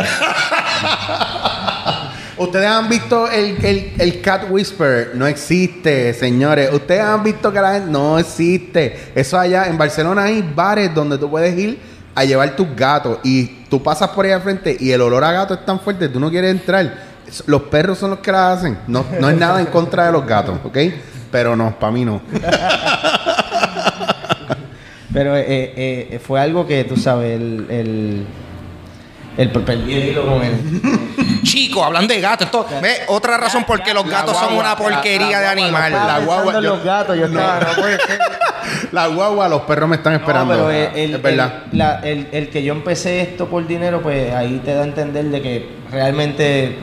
Ustedes 2.36 2.66
han 2.68 2.88
visto 2.88 3.28
el, 3.28 3.56
el, 3.64 3.92
el 3.98 4.20
cat 4.20 4.44
whisper, 4.48 5.10
no 5.14 5.26
existe, 5.26 6.14
señores. 6.14 6.72
Ustedes 6.72 7.00
han 7.02 7.24
visto 7.24 7.52
que 7.52 7.60
la 7.60 7.72
gente 7.74 7.90
no 7.90 8.16
existe. 8.16 9.10
Eso 9.14 9.36
allá 9.38 9.66
en 9.66 9.76
Barcelona 9.76 10.22
hay 10.24 10.48
bares 10.54 10.94
donde 10.94 11.18
tú 11.18 11.28
puedes 11.28 11.58
ir 11.58 11.80
a 12.14 12.24
llevar 12.24 12.54
tus 12.54 12.68
gatos 12.76 13.18
y 13.24 13.44
tú 13.68 13.82
pasas 13.82 14.10
por 14.10 14.24
ahí 14.24 14.30
al 14.30 14.40
frente 14.42 14.76
y 14.78 14.92
el 14.92 15.00
olor 15.00 15.24
a 15.24 15.32
gato 15.32 15.54
es 15.54 15.64
tan 15.64 15.80
fuerte, 15.80 16.08
tú 16.08 16.20
no 16.20 16.30
quieres 16.30 16.52
entrar. 16.52 17.08
Los 17.46 17.62
perros 17.62 17.98
son 17.98 18.10
los 18.10 18.20
que 18.20 18.30
la 18.30 18.52
hacen. 18.52 18.78
No, 18.86 19.04
no 19.20 19.28
es 19.28 19.36
nada 19.36 19.58
en 19.60 19.66
contra 19.66 20.06
de 20.06 20.12
los 20.12 20.24
gatos, 20.24 20.58
¿ok? 20.64 20.78
Pero 21.30 21.54
no, 21.56 21.78
para 21.78 21.92
mí 21.92 22.04
no. 22.04 22.20
Pero 25.12 25.36
eh, 25.36 25.44
eh, 25.48 26.08
eh, 26.12 26.18
fue 26.18 26.40
algo 26.40 26.66
que 26.66 26.84
tú 26.84 26.96
sabes, 26.96 27.36
el. 27.40 27.66
el 27.70 28.26
el 29.38 29.50
perdí 29.50 29.94
el 29.94 30.08
hilo 30.08 30.26
con 30.26 30.42
él. 30.42 30.58
Chico, 31.44 31.84
hablando 31.84 32.12
de 32.12 32.20
gatos, 32.20 32.46
esto, 32.46 32.66
ve, 32.82 33.02
otra 33.06 33.36
razón 33.36 33.62
por 33.62 33.80
qué 33.84 33.94
los 33.94 34.04
la 34.04 34.12
gatos 34.22 34.36
son 34.36 34.52
una 34.56 34.74
porquería 34.76 35.26
la- 35.30 35.30
la 35.30 35.40
de 35.40 35.46
animal. 35.62 35.92
la 35.92 35.98
Estaba 36.00 36.18
guagua, 36.24 36.52
yo- 36.54 36.60
los 36.60 36.82
gatos, 36.84 37.16
yo 37.16 37.26
estaba, 37.26 37.60
no 37.60 37.80
puede 37.80 37.98
ser. 38.00 38.18
La 38.92 39.06
guagua, 39.06 39.48
los 39.48 39.62
perros 39.62 39.88
me 39.88 39.96
están 39.96 40.14
esperando. 40.14 40.54
No, 40.56 40.66
pero 40.66 40.70
el, 40.70 40.96
el- 40.98 41.14
es 41.14 41.22
verdad. 41.22 41.62
el- 41.72 41.78
la- 41.78 42.00
el- 42.00 42.26
el 42.32 42.48
que 42.50 42.62
yo 42.64 42.72
empecé 42.74 43.20
esto 43.22 43.46
por 43.48 43.64
dinero, 43.66 44.02
pues 44.02 44.34
ahí 44.34 44.60
te 44.64 44.74
da 44.74 44.80
a 44.82 44.84
entender 44.84 45.24
de 45.26 45.40
que 45.40 45.68
realmente 45.90 46.76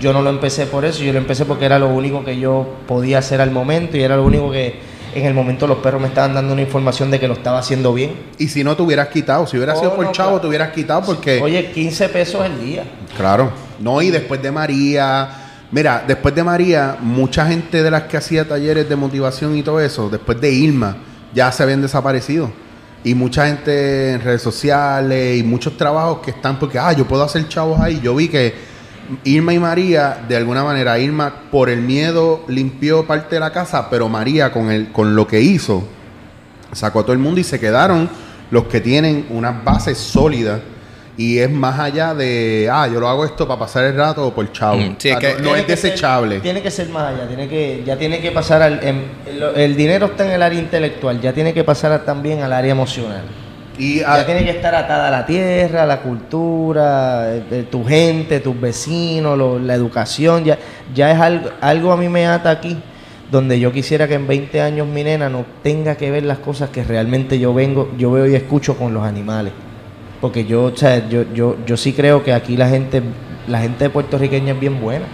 yo 0.00 0.12
no 0.12 0.22
lo 0.22 0.30
empecé 0.30 0.66
por 0.66 0.84
eso, 0.84 1.02
yo 1.02 1.12
lo 1.12 1.18
empecé 1.18 1.44
porque 1.44 1.64
era 1.64 1.78
lo 1.78 1.88
único 1.88 2.24
que 2.24 2.38
yo 2.38 2.66
podía 2.86 3.18
hacer 3.18 3.40
al 3.40 3.50
momento 3.50 3.96
y 3.96 4.02
era 4.02 4.16
lo 4.16 4.24
único 4.24 4.50
que 4.50 4.78
en 5.14 5.24
el 5.24 5.34
momento 5.34 5.66
los 5.66 5.78
perros 5.78 6.00
me 6.00 6.08
estaban 6.08 6.34
dando 6.34 6.52
una 6.52 6.62
información 6.62 7.10
de 7.10 7.18
que 7.18 7.26
lo 7.26 7.34
estaba 7.34 7.58
haciendo 7.58 7.94
bien. 7.94 8.12
Y 8.38 8.48
si 8.48 8.62
no 8.62 8.76
te 8.76 8.82
hubieras 8.82 9.08
quitado, 9.08 9.46
si 9.46 9.56
hubiera 9.56 9.74
Oh, 9.74 9.78
sido 9.80 9.96
por 9.96 10.04
no, 10.04 10.12
chavo, 10.12 10.28
claro. 10.30 10.40
te 10.42 10.46
hubieras 10.48 10.72
quitado 10.72 11.02
porque. 11.02 11.40
Oye, 11.42 11.70
15 11.72 12.08
pesos 12.10 12.44
el 12.44 12.60
día. 12.64 12.84
Claro. 13.16 13.50
No, 13.80 14.00
y 14.02 14.10
después 14.10 14.40
de 14.42 14.52
María. 14.52 15.28
Mira, 15.72 16.04
después 16.06 16.34
de 16.34 16.44
María, 16.44 16.96
mucha 17.00 17.46
gente 17.46 17.82
de 17.82 17.90
las 17.90 18.04
que 18.04 18.16
hacía 18.16 18.46
talleres 18.46 18.88
de 18.88 18.96
motivación 18.96 19.56
y 19.56 19.62
todo 19.62 19.80
eso, 19.80 20.08
después 20.08 20.40
de 20.40 20.50
Irma, 20.50 20.96
ya 21.34 21.50
se 21.52 21.62
habían 21.62 21.82
desaparecido. 21.82 22.50
Y 23.04 23.14
mucha 23.14 23.46
gente 23.46 24.12
en 24.12 24.20
redes 24.20 24.42
sociales 24.42 25.38
y 25.38 25.42
muchos 25.42 25.76
trabajos 25.76 26.18
que 26.18 26.30
están 26.32 26.58
porque, 26.58 26.78
ah, 26.78 26.92
yo 26.92 27.06
puedo 27.06 27.22
hacer 27.22 27.46
chavos 27.48 27.80
ahí. 27.80 28.00
Yo 28.02 28.14
vi 28.14 28.28
que 28.28 28.54
Irma 29.24 29.54
y 29.54 29.58
María, 29.58 30.18
de 30.28 30.36
alguna 30.36 30.62
manera, 30.64 30.98
Irma 30.98 31.32
por 31.50 31.70
el 31.70 31.80
miedo 31.80 32.44
limpió 32.48 33.06
parte 33.06 33.36
de 33.36 33.40
la 33.40 33.52
casa, 33.52 33.88
pero 33.90 34.08
María 34.08 34.52
con, 34.52 34.70
el, 34.70 34.92
con 34.92 35.16
lo 35.16 35.26
que 35.26 35.40
hizo, 35.40 35.86
sacó 36.72 37.00
a 37.00 37.02
todo 37.02 37.12
el 37.14 37.18
mundo 37.18 37.40
y 37.40 37.44
se 37.44 37.58
quedaron 37.58 38.08
los 38.50 38.64
que 38.64 38.80
tienen 38.80 39.26
unas 39.30 39.64
bases 39.64 39.96
sólidas. 39.98 40.60
Y 41.16 41.38
es 41.38 41.50
más 41.50 41.80
allá 41.80 42.14
de, 42.14 42.68
ah, 42.72 42.86
yo 42.86 43.00
lo 43.00 43.08
hago 43.08 43.24
esto 43.24 43.48
para 43.48 43.58
pasar 43.58 43.84
el 43.86 43.96
rato 43.96 44.28
o 44.28 44.32
por 44.32 44.52
chavo. 44.52 44.76
Mm, 44.76 44.94
sí, 44.98 45.10
O 45.10 45.18
sea, 45.18 45.30
es 45.30 45.36
que- 45.36 45.42
no, 45.42 45.56
es 45.56 45.64
que 45.64 45.76
ser- 45.76 45.90
desechable. 45.90 46.38
tiene 46.40 46.62
que 46.62 46.70
ser 46.70 46.88
más 46.90 47.12
allá, 47.12 47.26
tiene 47.26 47.48
que, 47.48 47.82
ya 47.84 47.98
tiene 47.98 48.20
que 48.20 48.30
pasar 48.30 48.62
al. 48.62 48.80
em- 48.86 49.02
el, 49.26 49.42
el 49.56 49.76
dinero 49.76 50.06
está 50.06 50.24
en 50.26 50.30
el 50.32 50.42
área 50.44 50.60
intelectual, 50.60 51.20
ya 51.20 51.32
tiene 51.32 51.52
que 51.52 51.64
pasar 51.64 51.90
a- 51.90 52.04
también 52.04 52.42
al 52.42 52.52
área 52.52 52.70
emocional. 52.70 53.22
Y 53.78 54.00
Ya 54.00 54.12
ah, 54.14 54.26
tiene 54.26 54.44
que 54.44 54.50
estar 54.50 54.74
atada 54.74 55.08
a 55.08 55.10
la 55.10 55.24
tierra, 55.26 55.84
a 55.84 55.86
la 55.86 56.00
cultura, 56.00 57.34
eh, 57.34 57.42
de 57.48 57.62
tu 57.64 57.84
gente, 57.84 58.40
tus 58.40 58.60
vecinos, 58.60 59.38
lo- 59.38 59.58
la 59.58 59.74
educación. 59.74 60.44
Ya, 60.44 60.58
ya 60.94 61.12
es 61.12 61.20
algo, 61.20 61.50
algo 61.60 61.92
a 61.92 61.96
mí 61.96 62.08
me 62.08 62.26
ata 62.26 62.50
aquí, 62.50 62.76
donde 63.30 63.60
yo 63.60 63.70
quisiera 63.72 64.08
que 64.08 64.14
en 64.14 64.26
20 64.26 64.60
años 64.60 64.86
mi 64.86 65.04
nena 65.04 65.28
no 65.28 65.44
tenga 65.62 65.96
que 65.96 66.10
ver 66.10 66.24
las 66.24 66.38
cosas 66.38 66.70
que 66.70 66.82
realmente 66.82 67.38
yo 67.38 67.54
vengo, 67.54 67.90
yo 67.96 68.10
veo 68.10 68.26
y 68.26 68.34
escucho 68.34 68.76
con 68.76 68.92
los 68.94 69.04
animales. 69.04 69.52
Porque 70.20 70.44
yo, 70.44 70.64
o 70.64 70.76
sea, 70.76 71.08
yo, 71.08 71.22
yo, 71.32 71.56
yo 71.64 71.76
sí 71.76 71.92
creo 71.92 72.24
que 72.24 72.32
aquí 72.32 72.56
la 72.56 72.68
gente, 72.68 73.02
la 73.46 73.60
gente 73.60 73.88
puertorriqueña 73.90 74.54
es 74.54 74.60
bien 74.60 74.80
buena. 74.80 75.04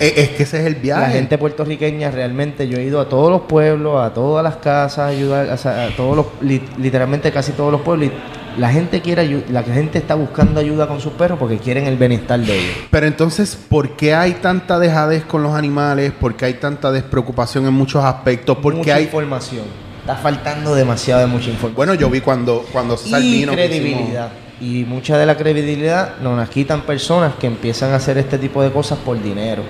Es, 0.00 0.18
es 0.18 0.28
que 0.30 0.42
ese 0.44 0.60
es 0.60 0.66
el 0.66 0.74
viaje. 0.76 1.02
La 1.02 1.08
gente 1.10 1.38
puertorriqueña 1.38 2.10
realmente, 2.10 2.68
yo 2.68 2.78
he 2.78 2.84
ido 2.84 3.00
a 3.00 3.08
todos 3.08 3.30
los 3.30 3.42
pueblos, 3.42 4.02
a 4.04 4.12
todas 4.14 4.42
las 4.44 4.56
casas, 4.56 5.10
ayudar, 5.10 5.48
o 5.50 5.56
sea, 5.56 5.86
a 5.86 5.96
todos 5.96 6.16
los, 6.16 6.26
li- 6.40 6.62
literalmente 6.78 7.30
casi 7.32 7.52
todos 7.52 7.72
los 7.72 7.80
pueblos. 7.82 8.08
y 8.08 8.60
la 8.60 8.70
gente 8.70 9.00
quiere 9.00 9.44
la 9.50 9.64
gente 9.64 9.98
está 9.98 10.14
buscando 10.14 10.60
ayuda 10.60 10.86
con 10.86 11.00
sus 11.00 11.12
perros 11.14 11.38
porque 11.40 11.58
quieren 11.58 11.86
el 11.86 11.96
bienestar 11.96 12.38
de 12.38 12.56
ellos. 12.56 12.76
Pero 12.88 13.06
entonces, 13.06 13.56
¿por 13.56 13.96
qué 13.96 14.14
hay 14.14 14.34
tanta 14.34 14.78
dejadez 14.78 15.24
con 15.24 15.42
los 15.42 15.54
animales? 15.54 16.12
¿Por 16.12 16.36
qué 16.36 16.44
hay 16.44 16.54
tanta 16.54 16.92
despreocupación 16.92 17.66
en 17.66 17.72
muchos 17.74 18.04
aspectos? 18.04 18.56
¿Por 18.58 18.74
mucha 18.74 18.94
hay 18.94 19.04
información. 19.04 19.64
Está 20.00 20.14
faltando 20.16 20.74
demasiado 20.74 21.22
de 21.22 21.26
mucha 21.26 21.46
información. 21.50 21.74
Bueno, 21.74 21.94
yo 21.94 22.08
vi 22.10 22.20
cuando, 22.20 22.64
cuando 22.72 22.96
César 22.96 23.20
y 23.22 23.40
vino 23.40 23.52
que 23.52 23.56
credibilidad. 23.66 24.28
Y 24.60 24.84
mucha 24.84 25.18
de 25.18 25.26
la 25.26 25.36
credibilidad 25.36 26.16
nos 26.22 26.36
las 26.38 26.48
quitan 26.48 26.82
personas 26.82 27.34
que 27.34 27.46
empiezan 27.46 27.92
a 27.92 27.96
hacer 27.96 28.18
este 28.18 28.38
tipo 28.38 28.62
de 28.62 28.70
cosas 28.70 28.98
por 28.98 29.20
dinero. 29.22 29.62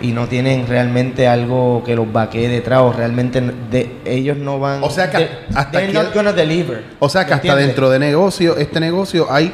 y 0.00 0.12
no 0.12 0.28
tienen 0.28 0.66
realmente 0.68 1.26
algo 1.26 1.82
que 1.84 1.96
los 1.96 2.10
vaquee 2.12 2.46
detrás 2.48 2.82
o 2.82 2.92
realmente 2.92 3.40
de, 3.70 3.96
ellos 4.04 4.36
no 4.36 4.60
van 4.60 4.82
O 4.84 4.90
sea 4.90 5.10
que 5.10 5.18
de- 5.18 5.28
hasta 5.56 5.72
they're 5.80 5.92
not 5.92 6.14
gonna 6.14 6.32
deliver 6.32 6.84
O 7.00 7.08
sea 7.08 7.24
que 7.24 7.30
¿me 7.30 7.34
hasta 7.34 7.48
entiendes? 7.48 7.66
dentro 7.66 7.90
de 7.90 7.98
negocio, 7.98 8.56
este 8.56 8.78
negocio, 8.78 9.26
hay 9.28 9.52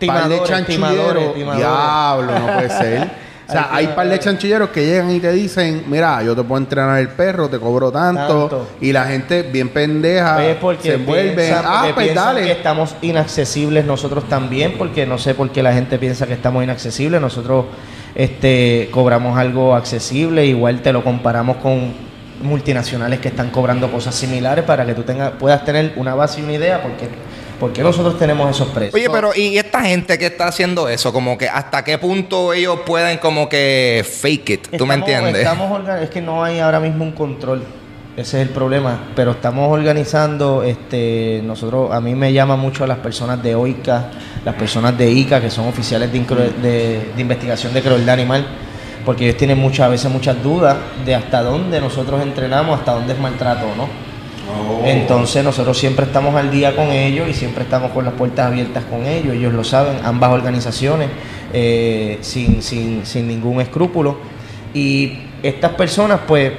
de 0.00 0.64
timadores. 0.66 1.34
Diablo, 1.56 2.38
no 2.38 2.46
puede 2.54 2.68
ser. 2.70 3.10
O 3.52 3.64
sea, 3.64 3.68
hay 3.72 3.86
par 3.88 4.08
de 4.08 4.18
chanchilleros 4.18 4.70
que 4.70 4.84
llegan 4.86 5.10
y 5.10 5.20
te 5.20 5.32
dicen, 5.32 5.84
mira, 5.88 6.22
yo 6.22 6.34
te 6.34 6.42
puedo 6.42 6.60
entrenar 6.60 6.98
el 6.98 7.08
perro, 7.08 7.48
te 7.48 7.58
cobro 7.58 7.90
tanto. 7.92 8.48
Tanto. 8.48 8.68
Y 8.80 8.92
la 8.92 9.04
gente 9.04 9.42
bien 9.42 9.68
pendeja 9.68 10.44
Es 10.46 10.56
porque 10.56 10.92
se 10.92 10.98
piensan- 10.98 11.64
Ah, 11.66 11.86
pues 11.94 12.14
dale. 12.14 12.42
que 12.42 12.52
estamos 12.52 12.94
inaccesibles 13.02 13.84
nosotros 13.84 14.28
también, 14.28 14.74
porque 14.78 15.06
no 15.06 15.18
sé 15.18 15.34
por 15.34 15.50
qué 15.50 15.62
la 15.62 15.72
gente 15.72 15.98
piensa 15.98 16.26
que 16.26 16.34
estamos 16.34 16.62
inaccesibles. 16.64 17.20
Nosotros 17.20 17.66
este, 18.14 18.88
cobramos 18.90 19.38
algo 19.38 19.74
accesible, 19.74 20.44
igual 20.46 20.80
te 20.82 20.92
lo 20.92 21.02
comparamos 21.02 21.56
con 21.58 21.92
multinacionales 22.42 23.20
que 23.20 23.28
están 23.28 23.50
cobrando 23.50 23.90
cosas 23.90 24.14
similares 24.14 24.64
para 24.64 24.84
que 24.84 24.94
tú 24.94 25.02
tengas, 25.02 25.30
puedas 25.38 25.64
tener 25.64 25.92
una 25.96 26.14
base 26.14 26.40
y 26.40 26.44
una 26.44 26.52
idea 26.54 26.82
porque, 26.82 27.08
porque 27.62 27.80
nosotros 27.80 28.18
tenemos 28.18 28.50
esos 28.50 28.66
precios. 28.70 28.92
Oye, 28.94 29.08
pero 29.08 29.30
¿y 29.36 29.56
esta 29.56 29.82
gente 29.82 30.18
que 30.18 30.26
está 30.26 30.48
haciendo 30.48 30.88
eso? 30.88 31.12
Como 31.12 31.38
que 31.38 31.48
hasta 31.48 31.84
qué 31.84 31.96
punto 31.96 32.52
ellos 32.52 32.80
pueden 32.84 33.18
como 33.18 33.48
que 33.48 34.04
fake 34.04 34.50
it, 34.50 34.76
¿tú 34.76 34.84
me 34.84 34.94
entiendes? 34.94 35.36
Estamos 35.36 35.80
es 36.02 36.10
que 36.10 36.20
no 36.20 36.42
hay 36.42 36.58
ahora 36.58 36.80
mismo 36.80 37.04
un 37.04 37.12
control. 37.12 37.62
Ese 38.16 38.42
es 38.42 38.48
el 38.48 38.52
problema. 38.52 38.98
Pero 39.14 39.30
estamos 39.30 39.72
organizando, 39.72 40.64
este, 40.64 41.40
nosotros, 41.44 41.92
a 41.92 42.00
mí 42.00 42.16
me 42.16 42.32
llama 42.32 42.56
mucho 42.56 42.82
a 42.82 42.88
las 42.88 42.98
personas 42.98 43.40
de 43.40 43.54
OICA, 43.54 44.10
las 44.44 44.56
personas 44.56 44.98
de 44.98 45.08
ICA, 45.12 45.40
que 45.40 45.48
son 45.48 45.68
oficiales 45.68 46.12
de, 46.12 46.18
de- 46.18 47.12
de 47.14 47.20
investigación 47.22 47.72
de 47.72 47.80
crueldad 47.80 48.14
animal, 48.14 48.44
porque 49.06 49.26
ellos 49.26 49.36
tienen 49.36 49.58
muchas 49.58 49.86
a 49.86 49.88
veces 49.88 50.10
muchas 50.10 50.42
dudas 50.42 50.76
de 51.06 51.14
hasta 51.14 51.42
dónde 51.44 51.80
nosotros 51.80 52.20
entrenamos, 52.22 52.80
hasta 52.80 52.92
dónde 52.94 53.12
es 53.12 53.20
maltrato 53.20 53.66
no. 53.76 54.11
Oh. 54.52 54.82
Entonces 54.84 55.42
nosotros 55.44 55.78
siempre 55.78 56.06
estamos 56.06 56.34
al 56.34 56.50
día 56.50 56.74
con 56.76 56.90
ellos 56.90 57.28
y 57.28 57.34
siempre 57.34 57.64
estamos 57.64 57.90
con 57.92 58.04
las 58.04 58.14
puertas 58.14 58.46
abiertas 58.46 58.84
con 58.84 59.06
ellos, 59.06 59.34
ellos 59.34 59.52
lo 59.52 59.64
saben, 59.64 59.96
ambas 60.04 60.30
organizaciones, 60.30 61.08
eh, 61.52 62.18
sin, 62.20 62.62
sin, 62.62 63.04
sin 63.06 63.28
ningún 63.28 63.60
escrúpulo. 63.60 64.16
Y 64.74 65.18
estas 65.42 65.72
personas 65.72 66.20
pues 66.26 66.52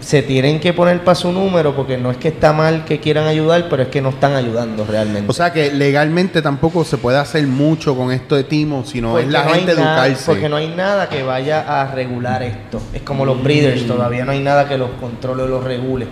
se 0.00 0.22
tienen 0.22 0.60
que 0.60 0.72
poner 0.72 1.04
para 1.04 1.14
su 1.14 1.30
número 1.30 1.76
porque 1.76 1.98
no 1.98 2.10
es 2.10 2.16
que 2.16 2.28
está 2.28 2.54
mal 2.54 2.86
que 2.86 3.00
quieran 3.00 3.26
ayudar, 3.26 3.66
pero 3.68 3.82
es 3.82 3.88
que 3.90 4.00
no 4.00 4.08
están 4.08 4.34
ayudando 4.34 4.86
realmente. 4.86 5.30
O 5.30 5.34
sea 5.34 5.52
que 5.52 5.70
legalmente 5.72 6.40
tampoco 6.40 6.84
se 6.86 6.96
puede 6.96 7.18
hacer 7.18 7.46
mucho 7.46 7.94
con 7.94 8.10
esto 8.10 8.34
de 8.34 8.44
Timo, 8.44 8.82
sino 8.86 9.10
Porque 9.10 9.26
es 9.26 9.30
la 9.32 9.44
no 9.44 9.50
gente 9.50 9.74
nada- 9.74 10.06
educarse. 10.06 10.24
porque 10.24 10.48
no 10.48 10.56
hay 10.56 10.68
nada 10.68 11.08
que 11.10 11.22
vaya 11.22 11.82
a 11.82 11.94
regular 11.94 12.42
esto. 12.42 12.80
Es 12.94 13.02
como 13.02 13.26
los 13.26 13.42
breeders, 13.42 13.86
todavía 13.86 14.24
no 14.24 14.32
hay 14.32 14.40
nada 14.40 14.66
que 14.66 14.78
los 14.78 14.88
controle 14.98 15.42
o 15.42 15.46
los 15.46 15.62
regule. 15.64 16.06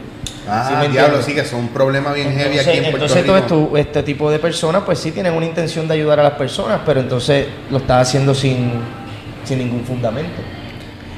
Ah, 0.51 0.67
¿Sí 0.69 0.75
me 0.77 0.89
diablo, 0.93 1.21
sí 1.23 1.35
que 1.35 1.45
son 1.45 1.61
un 1.61 1.69
problema 1.69 2.13
bien 2.13 2.29
heavy 2.29 2.59
Entonces, 2.59 2.69
aquí 2.69 2.77
en 2.79 2.83
Puerto 2.85 2.97
entonces 3.07 3.23
Rico. 3.23 3.27
todo 3.27 3.67
esto- 3.67 3.77
este 3.77 4.03
tipo 4.03 4.31
de 4.31 4.39
personas 4.39 4.83
pues 4.85 4.99
sí 4.99 5.13
tienen 5.13 5.35
una 5.35 5.47
intención 5.47 5.87
de 5.87 5.95
ayudar 5.95 6.21
a 6.21 6.23
las 6.23 6.33
personas, 6.33 6.81
pero 6.87 7.01
entonces 7.01 7.47
lo 7.71 7.79
está 7.79 8.01
haciendo 8.01 8.35
sin, 8.35 8.71
sin 9.45 9.59
ningún 9.59 9.85
fundamento. 9.85 10.41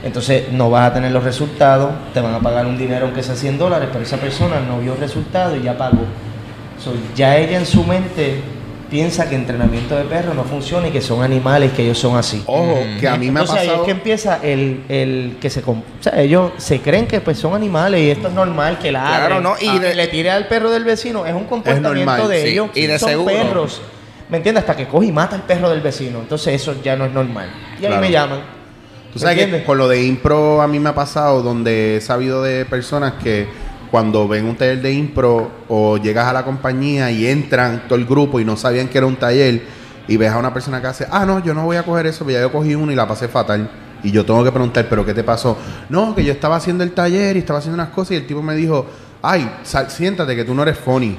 Entonces 0.02 0.50
no 0.52 0.70
vas 0.70 0.90
a 0.90 0.94
tener 0.94 1.12
los 1.12 1.22
resultados, 1.22 1.90
te 2.14 2.20
van 2.20 2.34
a 2.34 2.40
pagar 2.40 2.66
un 2.66 2.76
dinero 2.78 3.04
aunque 3.06 3.22
sea 3.22 3.34
100 3.36 3.58
dólares, 3.58 3.88
pero 3.92 4.04
esa 4.04 4.16
persona 4.16 4.58
no 4.60 4.78
vio 4.80 4.96
resultados 4.96 5.58
y 5.58 5.62
ya 5.62 5.76
pagó. 5.76 6.04
So, 6.82 6.92
ya 7.14 7.36
ella 7.36 7.58
en 7.58 7.66
su 7.66 7.84
mente 7.84 8.40
piensa 8.90 9.28
que 9.28 9.36
entrenamiento 9.36 9.94
de 9.96 10.04
perros 10.04 10.34
no 10.34 10.42
funciona 10.44 10.88
y 10.88 10.90
que 10.90 11.00
son 11.00 11.22
animales, 11.22 11.72
que 11.72 11.82
ellos 11.84 11.98
son 11.98 12.16
así. 12.16 12.42
Ojo, 12.46 12.80
que 12.98 13.06
a 13.08 13.16
mí 13.16 13.30
me 13.30 13.40
ha 13.40 13.42
Entonces 13.42 13.56
ahí 13.62 13.66
pasado... 13.68 13.82
es 13.82 13.86
que 13.86 13.90
empieza 13.92 14.38
el, 14.42 14.82
el 14.88 15.36
que 15.40 15.48
se... 15.48 15.62
com- 15.62 15.78
O 16.00 16.02
sea, 16.02 16.20
ellos 16.20 16.52
se 16.56 16.80
creen 16.80 17.06
que 17.06 17.20
pues 17.20 17.38
son 17.38 17.54
animales 17.54 18.00
y 18.00 18.10
esto 18.10 18.28
es 18.28 18.34
normal 18.34 18.78
que 18.78 18.90
la 18.90 19.00
Claro, 19.06 19.40
¿no? 19.40 19.54
Y 19.60 19.78
de- 19.78 19.94
le 19.94 20.08
tire 20.08 20.30
al 20.30 20.48
perro 20.48 20.70
del 20.70 20.84
vecino. 20.84 21.24
Es 21.24 21.32
un 21.34 21.44
comportamiento 21.44 21.94
normal, 21.94 22.28
de 22.28 22.42
sí. 22.42 22.48
ellos. 22.48 22.70
Y 22.74 22.86
de 22.86 22.98
son 22.98 23.08
seguro. 23.10 23.32
perros. 23.32 23.80
¿Me 24.28 24.36
entiendes? 24.38 24.62
Hasta 24.62 24.76
que 24.76 24.86
coge 24.88 25.06
y 25.06 25.12
mata 25.12 25.36
al 25.36 25.42
perro 25.42 25.70
del 25.70 25.80
vecino. 25.80 26.18
Entonces 26.20 26.54
eso 26.60 26.74
ya 26.82 26.96
no 26.96 27.04
es 27.04 27.12
normal. 27.12 27.48
Y 27.80 27.84
ahí 27.84 27.88
Claro. 27.88 28.00
me 28.00 28.10
llaman. 28.10 28.40
Tú 29.12 29.14
¿Me 29.18 29.20
sabes 29.20 29.36
que 29.36 29.42
entiendes? 29.42 29.66
con 29.66 29.76
lo 29.78 29.88
de 29.88 30.04
impro 30.04 30.62
a 30.62 30.68
mí 30.68 30.78
me 30.78 30.88
ha 30.90 30.94
pasado 30.94 31.42
donde 31.42 31.96
he 31.96 32.00
sabido 32.00 32.42
de 32.42 32.64
personas 32.64 33.14
que 33.22 33.48
cuando 33.90 34.28
ven 34.28 34.44
un 34.46 34.56
taller 34.56 34.80
de 34.80 34.92
impro 34.92 35.50
o 35.68 35.96
llegas 35.96 36.26
a 36.26 36.32
la 36.32 36.44
compañía 36.44 37.10
y 37.10 37.26
entran 37.26 37.84
todo 37.88 37.98
el 37.98 38.04
grupo 38.06 38.38
y 38.40 38.44
no 38.44 38.56
sabían 38.56 38.88
que 38.88 38.98
era 38.98 39.06
un 39.06 39.16
taller 39.16 39.62
y 40.06 40.16
ves 40.16 40.30
a 40.30 40.38
una 40.38 40.52
persona 40.54 40.80
que 40.80 40.86
hace, 40.88 41.06
ah, 41.10 41.24
no, 41.26 41.42
yo 41.42 41.54
no 41.54 41.64
voy 41.64 41.76
a 41.76 41.82
coger 41.82 42.06
eso, 42.06 42.24
pero 42.24 42.38
ya 42.38 42.42
yo 42.42 42.52
cogí 42.52 42.74
uno 42.74 42.90
y 42.92 42.94
la 42.94 43.06
pasé 43.06 43.28
fatal. 43.28 43.70
Y 44.02 44.10
yo 44.12 44.24
tengo 44.24 44.42
que 44.42 44.50
preguntar, 44.50 44.86
¿pero 44.88 45.04
qué 45.04 45.12
te 45.12 45.22
pasó? 45.22 45.58
No, 45.88 46.14
que 46.14 46.24
yo 46.24 46.32
estaba 46.32 46.56
haciendo 46.56 46.82
el 46.84 46.92
taller 46.92 47.36
y 47.36 47.40
estaba 47.40 47.58
haciendo 47.58 47.74
unas 47.82 47.90
cosas 47.92 48.12
y 48.12 48.14
el 48.16 48.26
tipo 48.26 48.42
me 48.42 48.54
dijo, 48.56 48.86
ay, 49.22 49.50
sal- 49.62 49.90
siéntate 49.90 50.34
que 50.34 50.44
tú 50.44 50.54
no 50.54 50.62
eres 50.62 50.78
funny. 50.78 51.18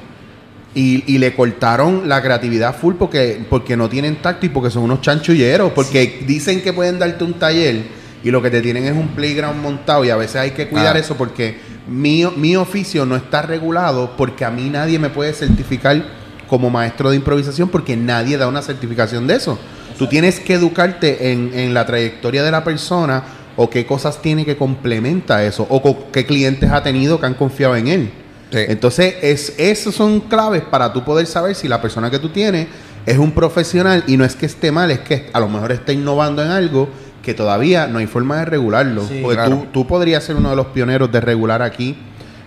Y, 0.74 1.04
y 1.06 1.18
le 1.18 1.34
cortaron 1.34 2.08
la 2.08 2.22
creatividad 2.22 2.74
full 2.74 2.94
porque, 2.98 3.44
porque 3.50 3.76
no 3.76 3.88
tienen 3.90 4.16
tacto 4.16 4.46
y 4.46 4.48
porque 4.48 4.70
son 4.70 4.84
unos 4.84 5.00
chanchulleros. 5.02 5.72
Porque 5.72 6.24
dicen 6.26 6.62
que 6.62 6.72
pueden 6.72 6.98
darte 6.98 7.22
un 7.24 7.34
taller 7.34 7.82
y 8.24 8.30
lo 8.30 8.40
que 8.40 8.50
te 8.50 8.62
tienen 8.62 8.84
es 8.84 8.92
un 8.92 9.08
playground 9.08 9.60
montado 9.60 10.04
y 10.04 10.10
a 10.10 10.16
veces 10.16 10.36
hay 10.36 10.50
que 10.52 10.68
cuidar 10.68 10.96
Ah. 10.96 11.00
eso 11.00 11.14
porque 11.16 11.56
mi, 11.88 12.24
mi 12.36 12.56
oficio 12.56 13.04
no 13.06 13.16
está 13.16 13.42
regulado 13.42 14.16
porque 14.16 14.44
a 14.44 14.50
mí 14.50 14.68
nadie 14.70 14.98
me 14.98 15.10
puede 15.10 15.32
certificar 15.32 16.02
como 16.48 16.70
maestro 16.70 17.10
de 17.10 17.16
improvisación 17.16 17.68
porque 17.68 17.96
nadie 17.96 18.36
da 18.36 18.48
una 18.48 18.62
certificación 18.62 19.26
de 19.26 19.36
eso. 19.36 19.58
Tú 19.98 20.06
tienes 20.06 20.40
que 20.40 20.54
educarte 20.54 21.32
en, 21.32 21.52
en 21.54 21.74
la 21.74 21.86
trayectoria 21.86 22.42
de 22.42 22.50
la 22.50 22.64
persona 22.64 23.22
o 23.56 23.68
qué 23.68 23.86
cosas 23.86 24.20
tiene 24.22 24.44
que 24.44 24.56
complementa 24.56 25.44
eso 25.44 25.66
o 25.68 26.10
qué 26.10 26.26
clientes 26.26 26.70
ha 26.70 26.82
tenido 26.82 27.20
que 27.20 27.26
han 27.26 27.34
confiado 27.34 27.76
en 27.76 27.88
él. 27.88 28.10
Sí. 28.50 28.58
Entonces, 28.68 29.14
es, 29.22 29.54
esos 29.58 29.94
son 29.94 30.20
claves 30.20 30.62
para 30.62 30.92
tú 30.92 31.04
poder 31.04 31.26
saber 31.26 31.54
si 31.54 31.68
la 31.68 31.80
persona 31.80 32.10
que 32.10 32.18
tú 32.18 32.28
tienes 32.28 32.68
es 33.06 33.18
un 33.18 33.32
profesional 33.32 34.04
y 34.06 34.16
no 34.16 34.24
es 34.24 34.36
que 34.36 34.46
esté 34.46 34.70
mal, 34.70 34.90
es 34.90 35.00
que 35.00 35.30
a 35.32 35.40
lo 35.40 35.48
mejor 35.48 35.72
está 35.72 35.92
innovando 35.92 36.42
en 36.42 36.50
algo 36.50 36.88
que 37.22 37.34
todavía 37.34 37.86
no 37.86 37.98
hay 37.98 38.06
forma 38.06 38.38
de 38.38 38.44
regularlo. 38.46 39.02
Sí, 39.06 39.20
Porque 39.22 39.36
claro. 39.36 39.56
tú, 39.58 39.66
tú 39.72 39.86
podrías 39.86 40.24
ser 40.24 40.36
uno 40.36 40.50
de 40.50 40.56
los 40.56 40.66
pioneros 40.66 41.10
de 41.12 41.20
regular 41.20 41.62
aquí 41.62 41.96